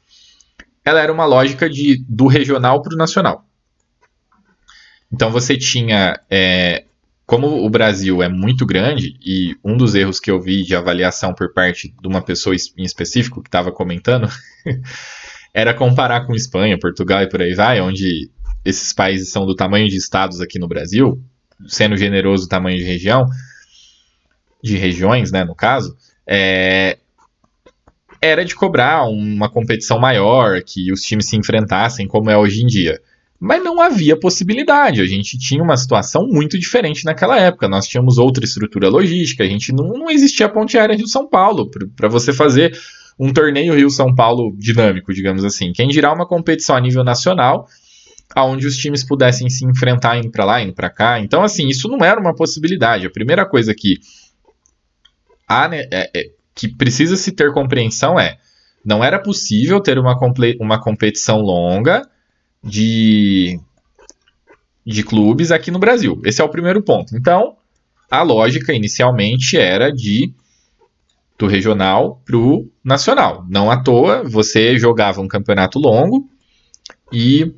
ela 0.85 1.01
era 1.01 1.13
uma 1.13 1.27
lógica 1.27 1.69
de 1.69 2.03
do 2.09 2.27
regional 2.27 2.81
para 2.83 2.95
o 2.95 2.99
nacional. 2.99 3.45
Então 5.13 5.31
você 5.31 5.57
tinha 5.57 6.19
é, 6.31 6.86
como 7.27 7.67
o 7.67 7.69
Brasil 7.69 8.23
é 8.23 8.29
muito 8.29 8.65
grande, 8.65 9.17
e 9.21 9.57
um 9.65 9.77
dos 9.77 9.97
erros 9.97 10.21
que 10.21 10.31
eu 10.31 10.41
vi 10.41 10.63
de 10.63 10.77
avaliação 10.77 11.35
por 11.35 11.53
parte 11.53 11.93
de 12.01 12.07
uma 12.07 12.23
pessoa 12.23 12.55
em 12.55 12.85
específico 12.85 13.43
que 13.43 13.49
estava 13.49 13.73
comentando 13.73 14.29
era 15.53 15.75
comparar 15.75 16.25
com 16.25 16.37
Espanha, 16.37 16.79
Portugal 16.79 17.23
e 17.23 17.29
por 17.29 17.43
aí 17.43 17.53
vai, 17.53 17.81
onde 17.81 18.31
esses 18.65 18.93
países 18.93 19.31
são 19.31 19.45
do 19.45 19.57
tamanho 19.57 19.89
de 19.89 19.97
estados 19.97 20.41
aqui 20.41 20.59
no 20.59 20.69
Brasil, 20.69 21.21
sendo 21.67 21.97
generoso 21.97 22.45
o 22.45 22.49
tamanho 22.49 22.79
de 22.79 22.85
região, 22.85 23.27
de 24.63 24.77
regiões, 24.77 25.33
né, 25.33 25.45
no 25.45 25.55
caso, 25.55 25.97
é, 26.25 26.99
era 28.21 28.45
de 28.45 28.55
cobrar 28.55 29.05
uma 29.05 29.49
competição 29.49 29.99
maior, 29.99 30.63
que 30.63 30.93
os 30.93 31.01
times 31.01 31.27
se 31.27 31.37
enfrentassem, 31.37 32.07
como 32.07 32.31
é 32.31 32.37
hoje 32.37 32.63
em 32.63 32.67
dia. 32.67 33.01
Mas 33.39 33.63
não 33.63 33.81
havia 33.81 34.19
possibilidade. 34.19 35.01
A 35.01 35.07
gente 35.07 35.39
tinha 35.39 35.63
uma 35.63 35.77
situação 35.77 36.27
muito 36.27 36.59
diferente 36.59 37.05
naquela 37.05 37.39
época. 37.39 37.69
Nós 37.69 37.87
tínhamos 37.87 38.19
outra 38.19 38.45
estrutura 38.45 38.89
logística. 38.89 39.45
A 39.45 39.47
gente 39.47 39.73
não, 39.73 39.89
não 39.89 40.11
existia 40.11 40.47
a 40.47 40.49
ponte 40.49 40.79
aérea 40.79 40.97
Rio-São 40.97 41.29
Paulo 41.29 41.71
para 41.95 42.09
você 42.09 42.33
fazer 42.33 42.77
um 43.19 43.33
torneio 43.33 43.75
Rio-São 43.75 44.15
Paulo 44.15 44.55
dinâmico, 44.57 45.13
digamos 45.13 45.45
assim. 45.45 45.73
Quem 45.73 45.89
dirá 45.89 46.13
uma 46.13 46.27
competição 46.27 46.77
a 46.77 46.81
nível 46.81 47.05
nacional, 47.05 47.67
aonde 48.35 48.67
os 48.67 48.77
times 48.77 49.05
pudessem 49.05 49.49
se 49.49 49.65
enfrentar 49.65 50.19
indo 50.19 50.31
para 50.31 50.45
lá, 50.45 50.63
indo 50.63 50.73
para 50.73 50.91
cá. 50.91 51.21
Então, 51.21 51.43
assim, 51.43 51.69
isso 51.69 51.89
não 51.89 52.05
era 52.05 52.21
uma 52.21 52.35
possibilidade. 52.35 53.07
A 53.07 53.11
primeira 53.11 53.47
coisa 53.47 53.75
que 53.75 53.99
há, 55.47 55.69
né, 55.69 55.87
é, 55.91 56.11
é, 56.15 56.31
que 56.55 56.69
precisa 56.69 57.17
se 57.17 57.33
ter 57.33 57.53
compreensão 57.53 58.19
é 58.19 58.39
não 58.85 59.03
era 59.03 59.19
possível 59.19 59.81
ter 59.81 59.99
uma, 59.99 60.17
uma 60.61 60.81
competição 60.81 61.41
longa 61.41 62.03
de, 62.67 63.61
de 64.85 65.03
clubes 65.03 65.51
aqui 65.51 65.71
no 65.71 65.79
Brasil. 65.79 66.21
Esse 66.25 66.43
é 66.43 66.45
o 66.45 66.49
primeiro 66.49 66.83
ponto. 66.83 67.17
Então, 67.17 67.57
a 68.11 68.23
lógica 68.23 68.73
inicialmente 68.73 69.57
era 69.57 69.91
de 69.93 70.35
do 71.39 71.47
regional 71.47 72.23
para 72.25 72.37
o 72.37 72.71
nacional. 72.83 73.45
Não 73.49 73.71
à 73.71 73.83
toa, 73.83 74.23
você 74.25 74.79
jogava 74.79 75.21
um 75.21 75.29
campeonato 75.29 75.79
longo 75.79 76.29
e 77.13 77.55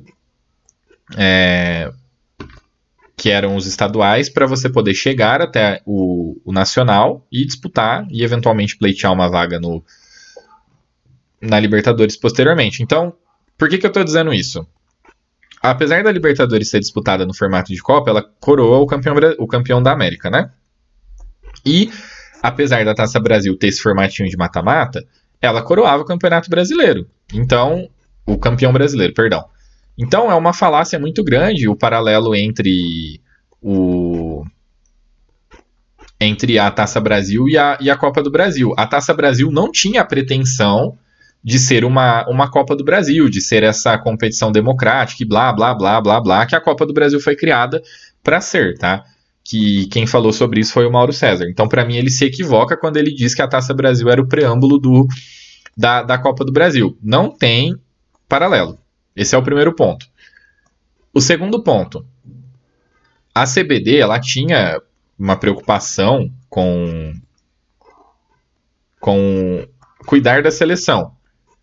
é, 1.17 1.89
que 3.15 3.29
eram 3.29 3.55
os 3.55 3.65
estaduais 3.65 4.29
para 4.29 4.45
você 4.45 4.69
poder 4.69 4.93
chegar 4.93 5.41
até 5.41 5.81
o, 5.85 6.39
o, 6.43 6.51
nacional 6.51 7.25
e 7.31 7.45
disputar 7.45 8.05
e 8.11 8.21
eventualmente 8.21 8.77
pleitear 8.77 9.13
uma 9.13 9.29
vaga 9.29 9.59
no 9.59 9.83
na 11.41 11.57
Libertadores 11.57 12.17
posteriormente. 12.17 12.83
Então, 12.83 13.13
por 13.57 13.69
que, 13.69 13.77
que 13.77 13.85
eu 13.85 13.89
estou 13.89 14.03
dizendo 14.03 14.33
isso? 14.33 14.67
Apesar 15.61 16.03
da 16.03 16.11
Libertadores 16.11 16.69
ser 16.69 16.79
disputada 16.79 17.25
no 17.25 17.33
formato 17.33 17.73
de 17.73 17.81
Copa, 17.81 18.09
ela 18.09 18.23
coroa 18.39 18.77
o 18.77 18.85
campeão, 18.85 19.15
o 19.37 19.47
campeão 19.47 19.81
da 19.81 19.91
América, 19.91 20.29
né? 20.29 20.51
E, 21.65 21.91
apesar 22.41 22.85
da 22.85 22.93
Taça 22.93 23.19
Brasil 23.19 23.57
ter 23.57 23.67
esse 23.67 23.81
formatinho 23.81 24.29
de 24.29 24.37
mata-mata, 24.37 25.03
ela 25.41 25.61
coroava 25.61 26.03
o 26.03 26.05
Campeonato 26.05 26.49
Brasileiro. 26.49 27.07
Então, 27.33 27.89
o 28.25 28.37
campeão 28.37 28.71
brasileiro, 28.71 29.13
perdão. 29.13 29.45
Então, 29.97 30.31
é 30.31 30.35
uma 30.35 30.53
falácia 30.53 30.99
muito 30.99 31.23
grande 31.23 31.67
o 31.67 31.75
paralelo 31.75 32.35
entre 32.35 33.21
o 33.61 34.45
entre 36.21 36.59
a 36.59 36.69
Taça 36.69 36.99
Brasil 36.99 37.47
e 37.47 37.57
a, 37.57 37.77
e 37.79 37.89
a 37.89 37.95
Copa 37.95 38.21
do 38.21 38.29
Brasil. 38.29 38.73
A 38.77 38.85
Taça 38.85 39.13
Brasil 39.13 39.49
não 39.51 39.71
tinha 39.71 40.01
a 40.01 40.05
pretensão 40.05 40.97
de 41.43 41.57
ser 41.57 41.85
uma, 41.85 42.27
uma 42.27 42.51
Copa 42.51 42.75
do 42.75 42.83
Brasil, 42.83 43.29
de 43.29 43.41
ser 43.41 43.63
essa 43.63 43.97
competição 43.97 44.51
democrática 44.51 45.23
e 45.23 45.25
blá, 45.25 45.53
blá, 45.53 45.73
blá, 45.73 46.01
blá, 46.01 46.21
blá, 46.21 46.45
que 46.45 46.55
a 46.55 46.61
Copa 46.61 46.85
do 46.85 46.93
Brasil 46.93 47.19
foi 47.19 47.35
criada 47.35 47.81
para 48.23 48.41
ser, 48.41 48.77
tá? 48.77 49.03
Que 49.43 49.87
quem 49.87 50.05
falou 50.05 50.33
sobre 50.33 50.59
isso 50.59 50.73
foi 50.73 50.85
o 50.85 50.91
Mauro 50.91 51.13
César. 51.13 51.47
Então, 51.49 51.67
para 51.67 51.85
mim, 51.85 51.95
ele 51.95 52.09
se 52.09 52.25
equivoca 52.25 52.77
quando 52.77 52.97
ele 52.97 53.13
diz 53.13 53.33
que 53.33 53.41
a 53.41 53.47
Taça 53.47 53.73
Brasil 53.73 54.09
era 54.09 54.21
o 54.21 54.27
preâmbulo 54.27 54.77
do, 54.77 55.07
da, 55.75 56.03
da 56.03 56.17
Copa 56.17 56.43
do 56.43 56.51
Brasil. 56.51 56.97
Não 57.01 57.29
tem 57.29 57.75
paralelo. 58.27 58.77
Esse 59.15 59.33
é 59.33 59.37
o 59.37 59.43
primeiro 59.43 59.73
ponto. 59.73 60.05
O 61.13 61.21
segundo 61.21 61.63
ponto. 61.63 62.05
A 63.33 63.45
CBD, 63.45 63.97
ela 63.97 64.19
tinha 64.19 64.81
uma 65.17 65.37
preocupação 65.37 66.31
com 66.49 67.13
com 68.99 69.65
cuidar 70.05 70.43
da 70.43 70.51
seleção. 70.51 71.13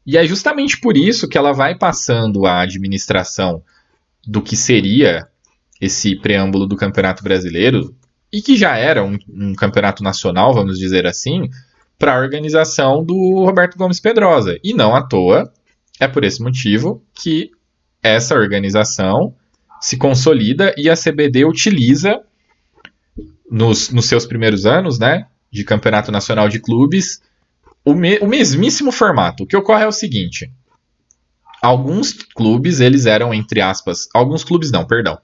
E 0.07 0.16
é 0.16 0.24
justamente 0.24 0.78
por 0.78 0.96
isso 0.96 1.28
que 1.28 1.36
ela 1.36 1.52
vai 1.52 1.76
passando 1.76 2.46
a 2.46 2.61
administração 2.61 3.62
do 4.26 4.40
que 4.40 4.57
seria 4.57 5.26
esse 5.80 6.16
preâmbulo 6.16 6.66
do 6.66 6.76
Campeonato 6.76 7.22
Brasileiro, 7.22 7.94
e 8.32 8.40
que 8.42 8.57
já 8.57 8.76
era 8.76 9.04
um, 9.04 9.18
um 9.28 9.54
campeonato 9.54 10.02
nacional, 10.02 10.52
vamos 10.52 10.78
dizer 10.78 11.07
assim, 11.07 11.48
para 11.98 12.14
a 12.14 12.18
organização 12.18 13.04
do 13.04 13.44
Roberto 13.44 13.76
Gomes 13.76 14.00
Pedrosa. 14.00 14.59
E 14.62 14.74
não 14.74 14.94
à 14.94 15.02
toa, 15.02 15.52
é 15.98 16.07
por 16.07 16.24
esse 16.24 16.42
motivo 16.42 17.02
que 17.14 17.50
essa 18.02 18.34
organização 18.34 19.34
se 19.80 19.96
consolida 19.96 20.74
e 20.76 20.88
a 20.88 20.96
CBD 20.96 21.44
utiliza 21.44 22.20
nos, 23.50 23.90
nos 23.90 24.07
seus 24.07 24.26
primeiros 24.26 24.66
anos, 24.66 24.98
né, 24.98 25.26
de 25.50 25.64
campeonato 25.64 26.11
nacional 26.11 26.48
de 26.48 26.59
clubes, 26.59 27.22
o, 27.87 27.95
me, 27.95 28.18
o 28.18 28.26
mesmíssimo 28.26 28.91
formato. 28.91 29.45
O 29.45 29.47
que 29.47 29.57
ocorre 29.57 29.84
é 29.84 29.87
o 29.87 29.93
seguinte: 29.93 30.53
alguns 31.62 32.12
clubes, 32.12 32.80
eles 32.80 33.07
eram, 33.07 33.32
entre 33.32 33.61
aspas, 33.61 34.09
alguns 34.12 34.43
clubes 34.43 34.72
não, 34.72 34.84
perdão. 34.84 35.16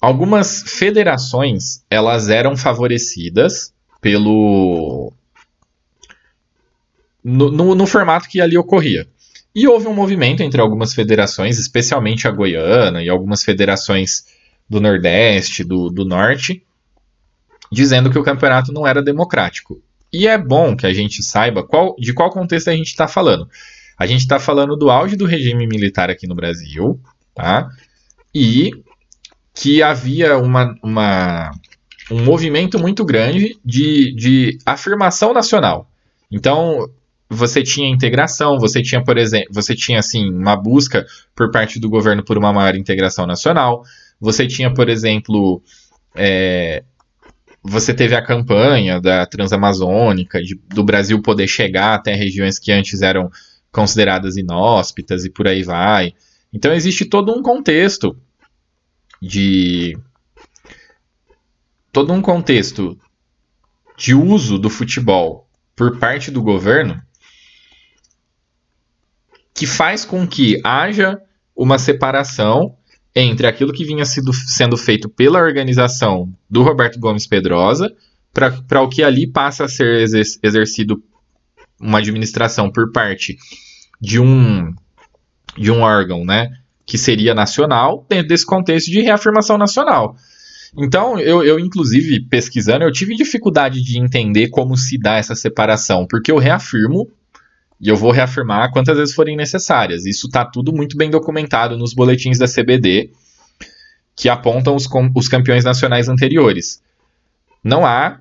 Algumas 0.00 0.62
federações, 0.62 1.84
elas 1.90 2.30
eram 2.30 2.56
favorecidas 2.56 3.74
pelo. 4.00 5.12
No, 7.22 7.50
no, 7.50 7.74
no, 7.74 7.86
formato 7.86 8.28
que 8.28 8.40
ali 8.40 8.56
ocorria. 8.56 9.06
E 9.54 9.66
houve 9.66 9.88
um 9.88 9.92
movimento 9.92 10.42
entre 10.42 10.60
algumas 10.60 10.94
federações, 10.94 11.58
especialmente 11.58 12.26
a 12.26 12.30
goiana 12.30 13.02
e 13.02 13.10
algumas 13.10 13.42
federações 13.42 14.24
do 14.68 14.80
Nordeste, 14.80 15.64
do, 15.64 15.90
do 15.90 16.04
Norte, 16.04 16.64
dizendo 17.70 18.08
que 18.08 18.18
o 18.18 18.22
campeonato 18.22 18.72
não 18.72 18.86
era 18.86 19.02
democrático. 19.02 19.82
E 20.12 20.26
é 20.26 20.36
bom 20.36 20.76
que 20.76 20.86
a 20.86 20.92
gente 20.92 21.22
saiba 21.22 21.62
qual, 21.62 21.94
de 21.98 22.12
qual 22.12 22.30
contexto 22.30 22.68
a 22.68 22.74
gente 22.74 22.88
está 22.88 23.06
falando. 23.06 23.48
A 23.96 24.06
gente 24.06 24.20
está 24.20 24.38
falando 24.38 24.76
do 24.76 24.90
auge 24.90 25.16
do 25.16 25.26
regime 25.26 25.66
militar 25.66 26.10
aqui 26.10 26.26
no 26.26 26.34
Brasil, 26.34 26.98
tá? 27.34 27.68
E 28.34 28.72
que 29.54 29.82
havia 29.82 30.38
uma, 30.38 30.74
uma, 30.82 31.50
um 32.10 32.24
movimento 32.24 32.78
muito 32.78 33.04
grande 33.04 33.58
de, 33.64 34.14
de 34.14 34.58
afirmação 34.64 35.34
nacional. 35.34 35.88
Então, 36.30 36.88
você 37.28 37.62
tinha 37.62 37.88
integração, 37.88 38.58
você 38.58 38.82
tinha, 38.82 39.04
por 39.04 39.16
exemplo, 39.16 39.48
você 39.52 39.74
tinha 39.74 40.00
assim 40.00 40.28
uma 40.30 40.56
busca 40.56 41.06
por 41.34 41.50
parte 41.50 41.78
do 41.78 41.88
governo 41.88 42.24
por 42.24 42.36
uma 42.36 42.52
maior 42.52 42.74
integração 42.74 43.26
nacional. 43.26 43.84
Você 44.20 44.46
tinha, 44.46 44.72
por 44.72 44.88
exemplo, 44.88 45.62
é, 46.14 46.82
você 47.62 47.92
teve 47.92 48.14
a 48.14 48.24
campanha 48.24 49.00
da 49.00 49.26
Transamazônica, 49.26 50.42
de, 50.42 50.54
do 50.68 50.82
Brasil 50.82 51.20
poder 51.20 51.46
chegar 51.46 51.94
até 51.94 52.14
regiões 52.14 52.58
que 52.58 52.72
antes 52.72 53.02
eram 53.02 53.30
consideradas 53.70 54.36
inóspitas 54.36 55.24
e 55.24 55.30
por 55.30 55.46
aí 55.46 55.62
vai. 55.62 56.14
Então 56.52 56.72
existe 56.72 57.04
todo 57.04 57.32
um 57.32 57.42
contexto 57.42 58.16
de 59.20 59.96
todo 61.92 62.12
um 62.12 62.22
contexto 62.22 62.98
de 63.96 64.14
uso 64.14 64.58
do 64.58 64.70
futebol 64.70 65.46
por 65.76 65.98
parte 65.98 66.30
do 66.30 66.42
governo 66.42 67.00
que 69.52 69.66
faz 69.66 70.04
com 70.04 70.26
que 70.26 70.58
haja 70.64 71.20
uma 71.54 71.78
separação 71.78 72.78
entre 73.14 73.46
aquilo 73.46 73.72
que 73.72 73.84
vinha 73.84 74.04
sido, 74.04 74.32
sendo 74.32 74.76
feito 74.76 75.08
pela 75.08 75.40
organização 75.40 76.32
do 76.48 76.62
Roberto 76.62 76.98
Gomes 76.98 77.26
Pedrosa 77.26 77.92
para 78.32 78.82
o 78.82 78.88
que 78.88 79.02
ali 79.02 79.26
passa 79.26 79.64
a 79.64 79.68
ser 79.68 80.04
exercido 80.42 81.02
uma 81.80 81.98
administração 81.98 82.70
por 82.70 82.92
parte 82.92 83.36
de 84.00 84.20
um 84.20 84.72
de 85.56 85.70
um 85.70 85.80
órgão, 85.80 86.24
né, 86.24 86.52
que 86.86 86.96
seria 86.96 87.34
nacional 87.34 88.06
dentro 88.08 88.28
desse 88.28 88.46
contexto 88.46 88.88
de 88.88 89.00
reafirmação 89.00 89.58
nacional. 89.58 90.14
Então, 90.78 91.18
eu, 91.18 91.42
eu 91.42 91.58
inclusive 91.58 92.20
pesquisando, 92.28 92.84
eu 92.84 92.92
tive 92.92 93.16
dificuldade 93.16 93.82
de 93.82 93.98
entender 93.98 94.48
como 94.48 94.76
se 94.76 94.96
dá 94.96 95.16
essa 95.16 95.34
separação, 95.34 96.06
porque 96.08 96.30
eu 96.30 96.38
reafirmo 96.38 97.10
e 97.80 97.88
eu 97.88 97.96
vou 97.96 98.10
reafirmar 98.10 98.70
quantas 98.72 98.96
vezes 98.96 99.14
forem 99.14 99.36
necessárias. 99.36 100.04
Isso 100.04 100.26
está 100.26 100.44
tudo 100.44 100.72
muito 100.72 100.96
bem 100.96 101.10
documentado 101.10 101.78
nos 101.78 101.94
boletins 101.94 102.38
da 102.38 102.46
CBD, 102.46 103.10
que 104.14 104.28
apontam 104.28 104.76
os, 104.76 104.86
os 105.14 105.28
campeões 105.28 105.64
nacionais 105.64 106.08
anteriores. 106.08 106.82
Não 107.64 107.86
há, 107.86 108.20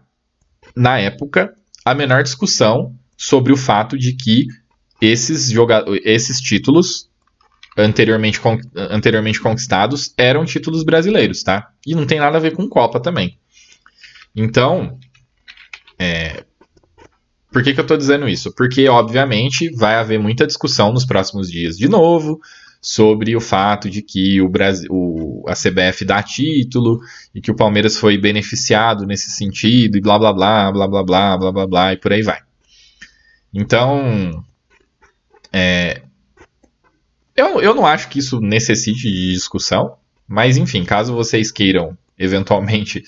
na 0.75 0.97
época, 0.97 1.53
a 1.83 1.93
menor 1.93 2.23
discussão 2.23 2.95
sobre 3.17 3.51
o 3.51 3.57
fato 3.57 3.97
de 3.97 4.13
que 4.13 4.47
esses, 5.01 5.51
esses 6.05 6.39
títulos 6.39 7.09
anteriormente, 7.77 8.39
con 8.39 8.57
anteriormente 8.75 9.41
conquistados 9.41 10.13
eram 10.17 10.45
títulos 10.45 10.83
brasileiros, 10.83 11.43
tá? 11.43 11.69
E 11.85 11.95
não 11.95 12.05
tem 12.05 12.19
nada 12.19 12.37
a 12.37 12.41
ver 12.41 12.55
com 12.55 12.67
Copa 12.67 12.99
também. 12.99 13.37
Então, 14.35 14.97
é, 15.97 16.45
por 17.51 17.63
que, 17.63 17.73
que 17.73 17.79
eu 17.79 17.83
estou 17.83 17.97
dizendo 17.97 18.27
isso? 18.27 18.53
Porque, 18.53 18.87
obviamente, 18.87 19.69
vai 19.75 19.95
haver 19.95 20.19
muita 20.19 20.45
discussão 20.45 20.93
nos 20.93 21.05
próximos 21.05 21.49
dias 21.49 21.77
de 21.77 21.87
novo 21.87 22.39
sobre 22.81 23.35
o 23.35 23.41
fato 23.41 23.89
de 23.89 24.01
que 24.01 24.41
o 24.41 24.47
Brasil, 24.47 24.87
o, 24.89 25.43
a 25.47 25.53
CBF 25.53 26.05
dá 26.05 26.23
título 26.23 27.01
e 27.33 27.41
que 27.41 27.51
o 27.51 27.55
Palmeiras 27.55 27.97
foi 27.97 28.17
beneficiado 28.17 29.05
nesse 29.05 29.31
sentido 29.31 29.97
e 29.97 30.01
blá 30.01 30.17
blá 30.17 30.31
blá 30.31 30.71
blá 30.71 30.87
blá 30.87 31.03
blá 31.03 31.37
blá 31.37 31.51
blá 31.51 31.67
blá 31.67 31.93
e 31.93 31.97
por 31.97 32.13
aí 32.13 32.21
vai. 32.21 32.39
Então, 33.53 34.43
é, 35.51 36.03
eu, 37.35 37.59
eu 37.61 37.73
não 37.73 37.85
acho 37.85 38.09
que 38.09 38.19
isso 38.19 38.39
necessite 38.39 39.09
de 39.09 39.33
discussão, 39.33 39.97
mas 40.27 40.55
enfim, 40.55 40.85
caso 40.85 41.13
vocês 41.13 41.51
queiram 41.51 41.97
eventualmente 42.17 43.03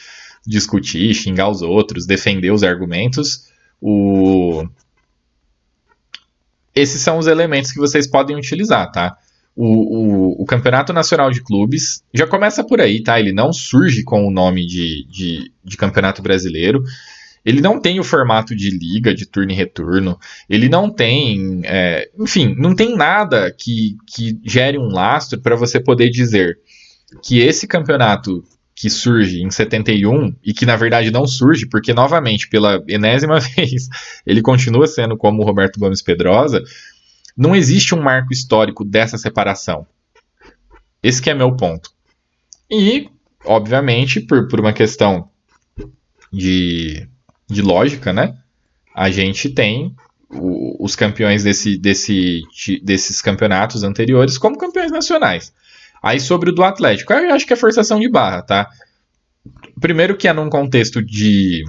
discutir, 0.45 1.13
xingar 1.13 1.49
os 1.49 1.61
outros, 1.61 2.05
defender 2.05 2.51
os 2.51 2.63
argumentos, 2.63 3.50
o... 3.81 4.67
Esses 6.73 7.01
são 7.01 7.17
os 7.17 7.27
elementos 7.27 7.71
que 7.71 7.79
vocês 7.79 8.07
podem 8.07 8.37
utilizar, 8.37 8.89
tá? 8.91 9.17
O, 9.53 9.65
o, 9.65 10.43
o, 10.43 10.45
Campeonato 10.45 10.93
Nacional 10.93 11.29
de 11.29 11.43
Clubes 11.43 12.01
já 12.13 12.25
começa 12.25 12.63
por 12.63 12.79
aí, 12.79 13.03
tá? 13.03 13.19
Ele 13.19 13.33
não 13.33 13.51
surge 13.51 14.03
com 14.03 14.25
o 14.25 14.31
nome 14.31 14.65
de, 14.65 15.05
de, 15.09 15.51
de 15.63 15.75
Campeonato 15.75 16.21
Brasileiro. 16.21 16.81
Ele 17.43 17.59
não 17.59 17.81
tem 17.81 17.99
o 17.99 18.03
formato 18.03 18.55
de 18.55 18.69
liga, 18.69 19.13
de 19.13 19.25
turno 19.25 19.51
e 19.51 19.55
retorno. 19.55 20.17
Ele 20.49 20.69
não 20.69 20.89
tem. 20.89 21.61
É, 21.65 22.09
enfim, 22.17 22.55
não 22.57 22.73
tem 22.73 22.95
nada 22.95 23.51
que, 23.51 23.97
que 24.07 24.39
gere 24.43 24.77
um 24.77 24.87
lastro 24.87 25.41
para 25.41 25.55
você 25.55 25.79
poder 25.79 26.09
dizer 26.09 26.57
que 27.21 27.39
esse 27.39 27.67
campeonato 27.67 28.43
que 28.81 28.89
surge 28.89 29.43
em 29.43 29.51
71 29.51 30.35
e 30.43 30.55
que 30.55 30.65
na 30.65 30.75
verdade 30.75 31.11
não 31.11 31.27
surge, 31.27 31.67
porque 31.67 31.93
novamente, 31.93 32.49
pela 32.49 32.83
enésima 32.87 33.37
vez, 33.55 33.87
ele 34.25 34.41
continua 34.41 34.87
sendo 34.87 35.15
como 35.15 35.43
o 35.43 35.45
Roberto 35.45 35.79
Gomes 35.79 36.01
Pedrosa, 36.01 36.63
não 37.37 37.55
existe 37.55 37.93
um 37.93 38.01
marco 38.01 38.33
histórico 38.33 38.83
dessa 38.83 39.19
separação. 39.19 39.85
Esse 41.03 41.29
é 41.29 41.35
meu 41.35 41.55
ponto. 41.55 41.91
E, 42.71 43.07
obviamente, 43.45 44.19
por, 44.19 44.47
por 44.47 44.59
uma 44.59 44.73
questão 44.73 45.29
de, 46.33 47.07
de 47.47 47.61
lógica, 47.61 48.11
né? 48.11 48.35
A 48.95 49.11
gente 49.11 49.47
tem 49.49 49.95
o, 50.27 50.83
os 50.83 50.95
campeões 50.95 51.43
desse, 51.43 51.77
desse, 51.77 52.41
desses 52.81 53.21
campeonatos 53.21 53.83
anteriores 53.83 54.39
como 54.39 54.57
campeões 54.57 54.91
nacionais. 54.91 55.53
Aí 56.01 56.19
sobre 56.19 56.49
o 56.49 56.53
do 56.53 56.63
Atlético, 56.63 57.13
eu 57.13 57.33
acho 57.33 57.45
que 57.45 57.53
é 57.53 57.55
forçação 57.55 57.99
de 57.99 58.09
barra, 58.09 58.41
tá? 58.41 58.69
Primeiro 59.79 60.17
que 60.17 60.27
é 60.27 60.33
num 60.33 60.49
contexto 60.49 61.01
de, 61.03 61.63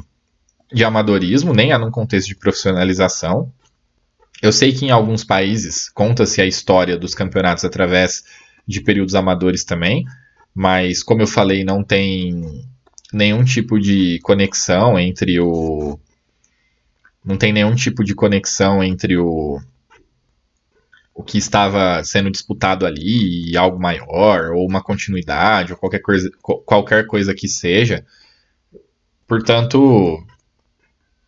de 0.73 0.85
amadorismo, 0.85 1.53
nem 1.53 1.73
é 1.73 1.79
num 1.79 1.91
contexto 1.91 2.29
de 2.29 2.37
profissionalização. 2.37 3.53
Eu 4.41 4.53
sei 4.53 4.73
que 4.73 4.87
em 4.87 4.91
alguns 4.91 5.23
países 5.23 5.89
conta-se 5.91 6.41
a 6.41 6.47
história 6.47 6.97
dos 6.97 7.15
campeonatos 7.15 7.65
através 7.65 8.25
de 8.67 8.81
períodos 8.81 9.15
amadores 9.15 9.65
também, 9.65 10.05
mas 10.55 11.03
como 11.03 11.23
eu 11.23 11.27
falei, 11.27 11.63
não 11.63 11.85
tem 11.85 12.65
nenhum 13.13 13.45
tipo 13.45 13.79
de 13.79 14.19
conexão 14.23 14.99
entre 14.99 15.39
o. 15.39 15.99
Não 17.25 17.37
tem 17.37 17.53
nenhum 17.53 17.75
tipo 17.75 18.03
de 18.03 18.15
conexão 18.15 18.83
entre 18.83 19.17
o, 19.17 19.61
o 21.15 21.23
que 21.23 21.39
estava 21.39 22.03
sendo 22.05 22.31
disputado 22.31 22.87
ali 22.87 23.57
algo 23.57 23.79
maior, 23.79 24.53
ou 24.53 24.67
uma 24.67 24.83
continuidade, 24.83 25.73
ou 25.73 25.79
qualquer 25.79 26.01
coisa, 26.01 26.31
qualquer 26.41 27.07
coisa 27.07 27.35
que 27.35 27.49
seja. 27.49 28.05
Portanto, 29.27 30.25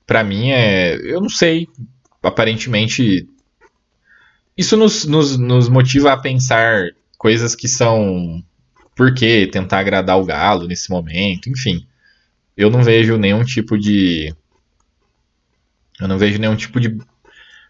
para 0.06 0.24
mim 0.24 0.50
é. 0.50 0.94
Eu 0.96 1.20
não 1.20 1.28
sei. 1.28 1.68
Aparentemente. 2.22 3.28
Isso 4.56 4.76
nos, 4.76 5.04
nos, 5.04 5.36
nos 5.36 5.68
motiva 5.68 6.12
a 6.12 6.16
pensar 6.16 6.90
coisas 7.18 7.54
que 7.54 7.68
são. 7.68 8.42
Por 8.94 9.12
que 9.12 9.48
tentar 9.48 9.80
agradar 9.80 10.18
o 10.18 10.24
galo 10.24 10.66
nesse 10.66 10.90
momento? 10.90 11.50
Enfim. 11.50 11.86
Eu 12.56 12.70
não 12.70 12.82
vejo 12.82 13.16
nenhum 13.16 13.44
tipo 13.44 13.76
de. 13.78 14.34
Eu 16.00 16.08
não 16.08 16.18
vejo 16.18 16.38
nenhum 16.38 16.56
tipo 16.56 16.80
de 16.80 16.96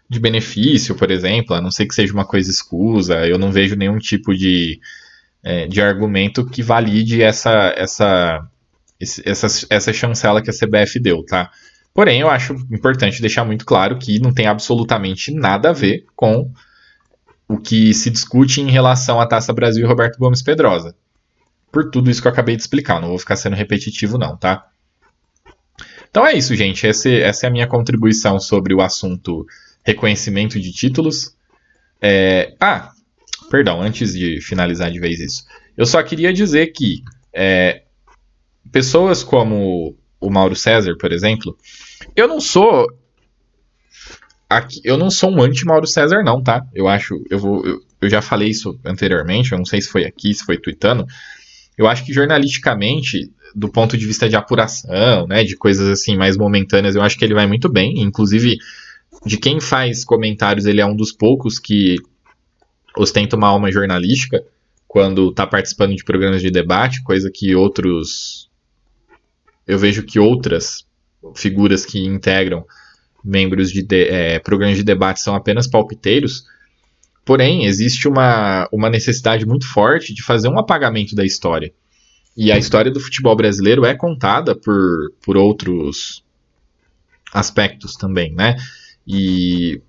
de 0.09 0.19
benefício, 0.19 0.95
por 0.95 1.09
exemplo, 1.09 1.55
a 1.55 1.61
não 1.61 1.71
ser 1.71 1.85
que 1.85 1.95
seja 1.95 2.13
uma 2.13 2.25
coisa 2.25 2.49
escusa, 2.49 3.25
eu 3.25 3.37
não 3.37 3.51
vejo 3.51 3.75
nenhum 3.75 3.97
tipo 3.97 4.35
de, 4.35 4.79
é, 5.43 5.67
de 5.67 5.81
argumento 5.81 6.45
que 6.45 6.61
valide 6.61 7.21
essa, 7.21 7.73
essa, 7.75 8.47
essa, 8.99 9.47
essa 9.69 9.93
chancela 9.93 10.41
que 10.41 10.49
a 10.49 10.53
CBF 10.53 10.99
deu, 10.99 11.23
tá? 11.25 11.49
Porém, 11.93 12.19
eu 12.19 12.29
acho 12.29 12.53
importante 12.71 13.21
deixar 13.21 13.45
muito 13.45 13.65
claro 13.65 13.97
que 13.97 14.19
não 14.19 14.33
tem 14.33 14.47
absolutamente 14.47 15.31
nada 15.33 15.69
a 15.69 15.73
ver 15.73 16.05
com 16.15 16.51
o 17.47 17.57
que 17.57 17.93
se 17.93 18.09
discute 18.09 18.59
em 18.59 18.69
relação 18.69 19.19
à 19.19 19.25
Taça 19.25 19.53
Brasil 19.53 19.85
e 19.85 19.87
Roberto 19.87 20.17
Gomes 20.17 20.41
Pedrosa. 20.41 20.95
Por 21.71 21.89
tudo 21.89 22.09
isso 22.09 22.21
que 22.21 22.27
eu 22.27 22.31
acabei 22.31 22.55
de 22.55 22.61
explicar, 22.61 22.99
não 22.99 23.09
vou 23.09 23.19
ficar 23.19 23.35
sendo 23.35 23.55
repetitivo, 23.55 24.17
não, 24.17 24.35
tá? 24.35 24.67
Então 26.09 26.25
é 26.25 26.33
isso, 26.33 26.55
gente. 26.55 26.87
Essa, 26.87 27.09
essa 27.09 27.45
é 27.45 27.49
a 27.49 27.51
minha 27.51 27.67
contribuição 27.67 28.39
sobre 28.39 28.73
o 28.73 28.81
assunto 28.81 29.45
reconhecimento 29.85 30.59
de 30.59 30.71
títulos. 30.71 31.35
É... 32.01 32.53
Ah, 32.59 32.91
perdão, 33.49 33.81
antes 33.81 34.13
de 34.13 34.41
finalizar 34.41 34.91
de 34.91 34.99
vez 34.99 35.19
isso. 35.19 35.43
Eu 35.77 35.85
só 35.85 36.01
queria 36.01 36.33
dizer 36.33 36.67
que 36.67 37.03
é, 37.33 37.83
pessoas 38.71 39.23
como 39.23 39.95
o 40.19 40.29
Mauro 40.29 40.55
César, 40.55 40.95
por 40.97 41.11
exemplo, 41.11 41.55
eu 42.15 42.27
não 42.27 42.39
sou. 42.39 42.87
aqui, 44.49 44.81
eu 44.83 44.97
não 44.97 45.11
sou 45.11 45.31
um 45.31 45.41
anti-Mauro 45.41 45.85
César, 45.85 46.23
não, 46.23 46.41
tá? 46.41 46.65
Eu 46.73 46.87
acho, 46.87 47.21
eu 47.29 47.37
vou, 47.37 47.65
eu, 47.65 47.81
eu, 48.01 48.09
já 48.09 48.21
falei 48.21 48.49
isso 48.49 48.79
anteriormente, 48.85 49.51
eu 49.51 49.57
não 49.57 49.65
sei 49.65 49.81
se 49.81 49.89
foi 49.89 50.05
aqui, 50.05 50.33
se 50.33 50.45
foi 50.45 50.57
tweetando. 50.57 51.05
Eu 51.77 51.87
acho 51.87 52.05
que 52.05 52.13
jornalisticamente, 52.13 53.29
do 53.53 53.69
ponto 53.69 53.97
de 53.97 54.05
vista 54.05 54.29
de 54.29 54.35
apuração, 54.37 55.27
né, 55.27 55.43
de 55.43 55.57
coisas 55.57 55.89
assim 55.89 56.15
mais 56.15 56.37
momentâneas, 56.37 56.95
eu 56.95 57.01
acho 57.01 57.17
que 57.17 57.25
ele 57.25 57.33
vai 57.33 57.45
muito 57.45 57.67
bem. 57.67 58.01
Inclusive, 58.01 58.57
de 59.25 59.37
quem 59.37 59.59
faz 59.59 60.05
comentários, 60.05 60.65
ele 60.65 60.81
é 60.81 60.85
um 60.85 60.95
dos 60.95 61.11
poucos 61.11 61.57
que 61.57 61.95
ostenta 62.97 63.35
uma 63.35 63.47
alma 63.47 63.71
jornalística 63.71 64.43
quando 64.87 65.29
está 65.29 65.45
participando 65.47 65.95
de 65.95 66.03
programas 66.03 66.41
de 66.41 66.51
debate, 66.51 67.03
coisa 67.03 67.29
que 67.33 67.55
outros. 67.55 68.49
Eu 69.67 69.79
vejo 69.79 70.03
que 70.03 70.19
outras 70.19 70.85
figuras 71.35 71.85
que 71.85 72.05
integram 72.05 72.63
membros 73.23 73.71
de, 73.71 73.81
de 73.81 74.07
é, 74.07 74.37
programas 74.39 74.77
de 74.77 74.83
debate 74.83 75.19
são 75.19 75.33
apenas 75.33 75.67
palpiteiros. 75.67 76.45
Porém, 77.25 77.65
existe 77.65 78.07
uma, 78.07 78.69
uma 78.71 78.87
necessidade 78.87 79.45
muito 79.47 79.67
forte 79.67 80.13
de 80.13 80.21
fazer 80.21 80.47
um 80.47 80.59
apagamento 80.59 81.15
da 81.15 81.25
história. 81.25 81.73
E 82.37 82.51
a 82.51 82.57
história 82.57 82.91
do 82.91 82.99
futebol 82.99 83.35
brasileiro 83.35 83.83
é 83.83 83.95
contada 83.95 84.55
por, 84.55 85.11
por 85.23 85.35
outros 85.35 86.23
aspectos 87.33 87.95
também, 87.95 88.31
né? 88.33 88.55
E, 89.07 89.81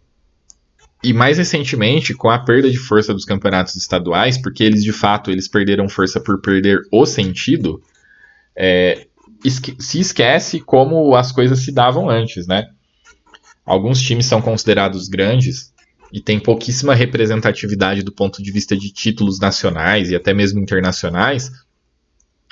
e 1.02 1.12
mais 1.12 1.38
recentemente, 1.38 2.14
com 2.14 2.28
a 2.28 2.38
perda 2.38 2.70
de 2.70 2.78
força 2.78 3.14
dos 3.14 3.24
campeonatos 3.24 3.76
estaduais, 3.76 4.36
porque 4.36 4.62
eles 4.62 4.82
de 4.82 4.92
fato 4.92 5.30
eles 5.30 5.48
perderam 5.48 5.88
força 5.88 6.20
por 6.20 6.40
perder 6.40 6.80
o 6.92 7.06
sentido, 7.06 7.80
é, 8.54 9.06
esque 9.44 9.76
se 9.78 10.00
esquece 10.00 10.60
como 10.60 11.14
as 11.14 11.32
coisas 11.32 11.60
se 11.60 11.72
davam 11.72 12.08
antes, 12.10 12.46
né? 12.46 12.68
Alguns 13.64 14.00
times 14.00 14.26
são 14.26 14.40
considerados 14.40 15.08
grandes 15.08 15.72
e 16.12 16.20
têm 16.20 16.38
pouquíssima 16.38 16.94
representatividade 16.94 18.02
do 18.02 18.12
ponto 18.12 18.42
de 18.42 18.52
vista 18.52 18.76
de 18.76 18.92
títulos 18.92 19.40
nacionais 19.40 20.10
e 20.10 20.14
até 20.14 20.32
mesmo 20.32 20.60
internacionais, 20.60 21.50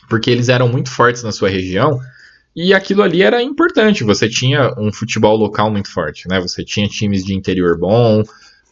porque 0.08 0.30
eles 0.30 0.48
eram 0.48 0.68
muito 0.68 0.90
fortes 0.90 1.22
na 1.22 1.32
sua 1.32 1.48
região 1.48 1.98
e 2.54 2.72
aquilo 2.72 3.02
ali 3.02 3.22
era 3.22 3.42
importante. 3.42 4.04
Você 4.04 4.28
tinha 4.28 4.72
um 4.78 4.92
futebol 4.92 5.36
local 5.36 5.70
muito 5.70 5.90
forte, 5.90 6.28
né? 6.28 6.40
Você 6.40 6.64
tinha 6.64 6.86
times 6.86 7.24
de 7.24 7.34
interior 7.34 7.78
bom, 7.78 8.22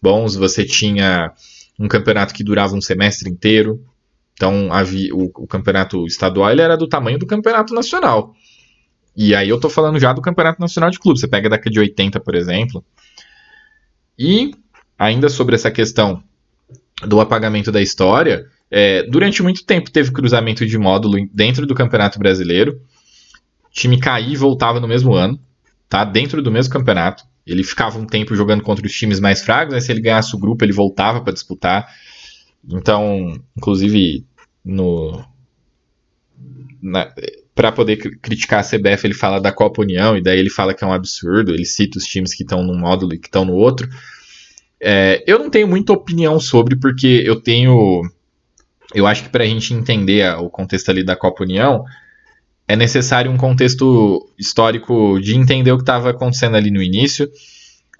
bons, 0.00 0.36
você 0.36 0.64
tinha 0.64 1.32
um 1.78 1.88
campeonato 1.88 2.32
que 2.32 2.44
durava 2.44 2.74
um 2.74 2.80
semestre 2.80 3.28
inteiro. 3.28 3.84
Então, 4.34 4.72
havia, 4.72 5.14
o, 5.14 5.30
o 5.36 5.46
campeonato 5.46 6.06
estadual 6.06 6.50
era 6.50 6.76
do 6.76 6.88
tamanho 6.88 7.18
do 7.18 7.26
campeonato 7.26 7.74
nacional. 7.74 8.34
E 9.16 9.34
aí 9.34 9.48
eu 9.48 9.60
tô 9.60 9.68
falando 9.68 9.98
já 9.98 10.12
do 10.12 10.22
Campeonato 10.22 10.60
Nacional 10.60 10.90
de 10.90 10.98
Clubes. 10.98 11.20
Você 11.20 11.28
pega 11.28 11.48
a 11.48 11.50
década 11.50 11.70
de 11.70 11.78
80, 11.78 12.18
por 12.20 12.34
exemplo. 12.34 12.82
E 14.18 14.52
ainda 14.98 15.28
sobre 15.28 15.54
essa 15.54 15.70
questão 15.70 16.22
do 17.06 17.20
apagamento 17.20 17.70
da 17.70 17.80
história, 17.80 18.46
é, 18.70 19.02
durante 19.02 19.42
muito 19.42 19.66
tempo 19.66 19.90
teve 19.90 20.12
cruzamento 20.12 20.64
de 20.64 20.78
módulo 20.78 21.18
dentro 21.32 21.66
do 21.66 21.74
Campeonato 21.74 22.18
Brasileiro. 22.18 22.80
Time 23.72 23.98
caía 23.98 24.32
e 24.32 24.36
voltava 24.36 24.78
no 24.78 24.86
mesmo 24.86 25.14
ano, 25.14 25.40
tá? 25.88 26.04
Dentro 26.04 26.42
do 26.42 26.52
mesmo 26.52 26.72
campeonato. 26.72 27.24
Ele 27.46 27.64
ficava 27.64 27.98
um 27.98 28.06
tempo 28.06 28.36
jogando 28.36 28.62
contra 28.62 28.86
os 28.86 28.92
times 28.92 29.18
mais 29.18 29.42
fracos, 29.42 29.82
se 29.82 29.90
ele 29.90 30.00
ganhasse 30.00 30.34
o 30.36 30.38
grupo, 30.38 30.64
ele 30.64 30.72
voltava 30.72 31.20
para 31.20 31.32
disputar. 31.32 31.88
Então, 32.68 33.36
inclusive, 33.56 34.24
no, 34.64 35.24
para 37.54 37.70
poder 37.72 37.96
criticar 37.96 38.60
a 38.60 38.64
CBF, 38.64 39.06
ele 39.06 39.14
fala 39.14 39.40
da 39.40 39.52
Copa 39.52 39.82
União, 39.82 40.16
e 40.16 40.22
daí 40.22 40.38
ele 40.38 40.50
fala 40.50 40.74
que 40.74 40.82
é 40.82 40.86
um 40.86 40.92
absurdo, 40.92 41.52
ele 41.52 41.64
cita 41.64 41.98
os 41.98 42.04
times 42.04 42.34
que 42.34 42.42
estão 42.42 42.62
num 42.62 42.78
módulo 42.78 43.14
e 43.14 43.18
que 43.18 43.28
estão 43.28 43.44
no 43.44 43.54
outro. 43.54 43.88
É, 44.80 45.22
eu 45.26 45.38
não 45.38 45.50
tenho 45.50 45.68
muita 45.68 45.92
opinião 45.92 46.40
sobre, 46.40 46.76
porque 46.76 47.22
eu 47.24 47.40
tenho. 47.40 48.02
Eu 48.94 49.06
acho 49.06 49.24
que 49.24 49.28
para 49.28 49.44
a 49.44 49.46
gente 49.46 49.72
entender 49.72 50.28
o 50.38 50.50
contexto 50.50 50.90
ali 50.90 51.04
da 51.04 51.14
Copa 51.14 51.44
União, 51.44 51.84
é 52.66 52.76
necessário 52.76 53.30
um 53.30 53.36
contexto 53.36 54.28
histórico 54.38 55.20
de 55.20 55.36
entender 55.36 55.72
o 55.72 55.76
que 55.76 55.82
estava 55.82 56.10
acontecendo 56.10 56.56
ali 56.56 56.70
no 56.70 56.82
início. 56.82 57.28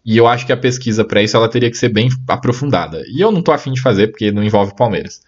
E 0.04 0.16
eu 0.16 0.26
acho 0.26 0.46
que 0.46 0.52
a 0.52 0.56
pesquisa 0.56 1.04
para 1.04 1.22
isso 1.22 1.36
ela 1.36 1.48
teria 1.48 1.70
que 1.70 1.76
ser 1.76 1.88
bem 1.88 2.08
aprofundada. 2.28 3.02
E 3.08 3.20
eu 3.20 3.30
não 3.30 3.40
estou 3.40 3.54
afim 3.54 3.72
de 3.72 3.80
fazer, 3.80 4.08
porque 4.08 4.32
não 4.32 4.42
envolve 4.42 4.74
Palmeiras. 4.74 5.20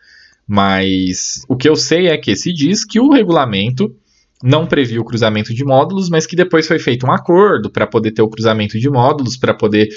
Mas 0.47 1.43
o 1.49 1.57
que 1.57 1.68
eu 1.68 1.76
sei 1.76 2.09
é 2.09 2.18
que 2.18 2.35
se 2.37 2.53
diz 2.53 2.85
que 2.85 3.01
o 3.01 3.11
regulamento 3.11 3.95
não 4.43 4.66
previu 4.66 5.01
o 5.01 5.05
cruzamento 5.05 5.55
de 5.55 5.64
módulos, 5.64 6.11
mas 6.11 6.26
que 6.26 6.37
depois 6.37 6.66
foi 6.66 6.78
feito 6.78 7.07
um 7.07 7.12
acordo 7.12 7.70
para 7.70 7.87
poder 7.87 8.11
ter 8.11 8.20
o 8.20 8.28
cruzamento 8.28 8.78
de 8.78 8.91
módulos, 8.91 9.37
para 9.37 9.55
poder 9.55 9.89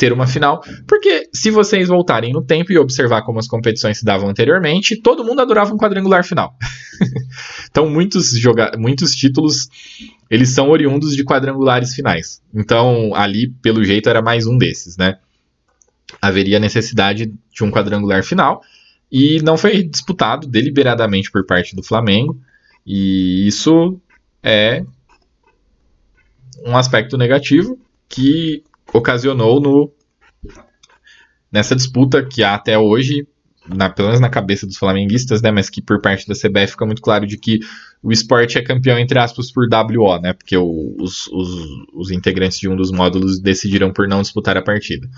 ter 0.00 0.14
uma 0.14 0.26
final. 0.26 0.64
Porque 0.88 1.28
se 1.30 1.50
vocês 1.50 1.88
voltarem 1.88 2.32
no 2.32 2.42
tempo 2.42 2.72
e 2.72 2.78
observar 2.78 3.20
como 3.20 3.38
as 3.38 3.46
competições 3.46 3.98
se 3.98 4.04
davam 4.04 4.30
anteriormente, 4.30 4.96
todo 4.96 5.22
mundo 5.22 5.42
adorava 5.42 5.74
um 5.74 5.76
quadrangular 5.76 6.24
final. 6.24 6.56
então 7.70 7.88
muitos, 7.90 8.30
joga 8.30 8.72
muitos 8.78 9.14
títulos 9.14 9.68
eles 10.30 10.48
são 10.50 10.70
oriundos 10.70 11.14
de 11.14 11.22
quadrangulares 11.22 11.92
finais. 11.92 12.40
Então 12.54 13.14
ali, 13.14 13.50
pelo 13.60 13.84
jeito, 13.84 14.08
era 14.08 14.22
mais 14.22 14.46
um 14.46 14.56
desses, 14.56 14.96
né? 14.96 15.18
Haveria 16.22 16.58
necessidade 16.58 17.34
de 17.52 17.64
um 17.64 17.70
quadrangular 17.70 18.24
final 18.24 18.62
e 19.12 19.42
não 19.42 19.58
foi 19.58 19.82
disputado 19.82 20.46
deliberadamente 20.46 21.30
por 21.30 21.44
parte 21.44 21.76
do 21.76 21.82
Flamengo. 21.82 22.40
E 22.86 23.46
isso 23.46 24.00
é 24.42 24.82
um 26.64 26.74
aspecto 26.74 27.18
negativo 27.18 27.78
que 28.08 28.64
ocasionou 28.92 29.60
no, 29.60 29.92
nessa 31.50 31.74
disputa 31.74 32.24
que 32.24 32.42
há 32.42 32.54
até 32.54 32.78
hoje, 32.78 33.26
na, 33.66 33.90
pelo 33.90 34.08
menos 34.08 34.20
na 34.20 34.28
cabeça 34.28 34.66
dos 34.66 34.76
flamenguistas, 34.76 35.42
né, 35.42 35.50
mas 35.50 35.68
que 35.68 35.82
por 35.82 36.00
parte 36.00 36.26
da 36.26 36.34
CBF 36.34 36.72
fica 36.72 36.86
muito 36.86 37.02
claro 37.02 37.26
de 37.26 37.36
que 37.36 37.60
o 38.02 38.12
esporte 38.12 38.58
é 38.58 38.62
campeão, 38.62 38.98
entre 38.98 39.18
aspas, 39.18 39.52
por 39.52 39.68
WO, 39.68 40.18
né, 40.20 40.32
porque 40.32 40.56
o, 40.56 40.96
os, 40.98 41.26
os, 41.28 41.48
os 41.92 42.10
integrantes 42.10 42.58
de 42.58 42.68
um 42.68 42.76
dos 42.76 42.90
módulos 42.90 43.40
decidiram 43.40 43.92
por 43.92 44.08
não 44.08 44.22
disputar 44.22 44.56
a 44.56 44.62
partida. 44.62 45.08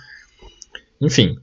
Enfim, 1.01 1.37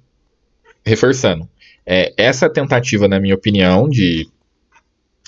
reforçando, 0.86 1.48
é, 1.86 2.14
essa 2.18 2.50
tentativa, 2.50 3.08
na 3.08 3.20
minha 3.20 3.36
opinião, 3.36 3.90
de, 3.90 4.28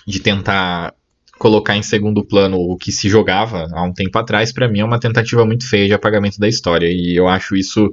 de 0.08 0.20
tentar 0.20 0.94
colocar 1.42 1.76
em 1.76 1.82
segundo 1.82 2.24
plano 2.24 2.56
o 2.56 2.78
que 2.78 2.92
se 2.92 3.10
jogava 3.10 3.68
há 3.74 3.82
um 3.82 3.92
tempo 3.92 4.16
atrás, 4.20 4.54
para 4.54 4.68
mim 4.68 4.82
é 4.82 4.86
uma 4.86 5.00
tentativa 5.00 5.44
muito 5.44 5.68
feia 5.68 5.88
de 5.88 5.94
apagamento 5.94 6.40
da 6.40 6.48
história. 6.48 6.86
E 6.88 7.16
eu 7.16 7.28
acho 7.28 7.56
isso 7.56 7.92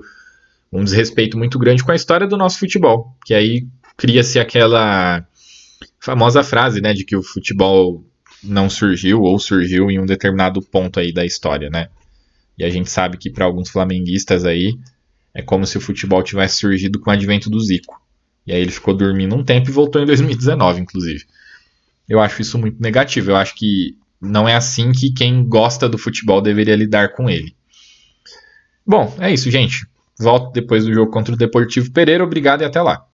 um 0.71 0.85
desrespeito 0.85 1.39
muito 1.39 1.59
grande 1.59 1.83
com 1.83 1.91
a 1.91 1.97
história 1.97 2.27
do 2.27 2.37
nosso 2.37 2.59
futebol. 2.59 3.17
Que 3.25 3.33
aí 3.33 3.67
cria-se 3.97 4.39
aquela 4.39 5.27
famosa 5.99 6.45
frase, 6.45 6.83
né, 6.83 6.93
de 6.93 7.07
que 7.07 7.17
o 7.17 7.23
futebol 7.23 8.05
não 8.45 8.69
surgiu 8.69 9.23
ou 9.23 9.39
surgiu 9.39 9.91
em 9.91 9.99
um 9.99 10.05
determinado 10.05 10.61
ponto 10.61 11.01
aí 11.01 11.11
da 11.11 11.25
história, 11.25 11.71
né? 11.71 11.89
E 12.59 12.65
a 12.65 12.69
gente 12.69 12.91
sabe 12.91 13.17
que 13.17 13.31
para 13.31 13.47
alguns 13.47 13.71
flamenguistas 13.71 14.45
aí 14.45 14.75
é 15.33 15.41
como 15.41 15.67
se 15.67 15.79
o 15.79 15.81
futebol 15.81 16.23
tivesse 16.23 16.59
surgido 16.59 17.01
com 17.01 17.09
o 17.09 17.15
advento 17.15 17.49
do 17.49 17.59
Zico. 17.61 17.99
E 18.47 18.53
aí 18.53 18.61
ele 18.61 18.73
ficou 18.73 18.95
dormindo 18.95 19.35
um 19.35 19.43
tempo 19.43 19.71
e 19.71 19.73
voltou 19.73 20.03
em 20.03 20.07
2019, 20.07 20.83
inclusive. 20.83 21.25
Eu 22.09 22.21
acho 22.21 22.41
isso 22.41 22.59
muito 22.59 22.81
negativo. 22.81 23.31
Eu 23.31 23.37
acho 23.37 23.55
que 23.55 23.97
não 24.21 24.49
é 24.49 24.55
assim 24.55 24.93
que 24.93 25.13
quem 25.13 25.45
gosta 25.47 25.89
do 25.89 25.99
futebol 25.99 26.41
deveria 26.41 26.75
lidar 26.75 27.13
com 27.13 27.29
ele. 27.29 27.55
Bom, 28.87 29.15
é 29.19 29.33
isso, 29.33 29.51
gente. 29.51 29.87
Volto 30.19 30.53
depois 30.53 30.85
do 30.85 30.93
jogo 30.93 31.13
contra 31.13 31.35
o 31.35 31.37
Deportivo 31.37 31.93
Pereira. 31.93 32.25
Obrigado 32.25 32.63
e 32.63 32.65
até 32.65 32.81
lá. 32.81 33.05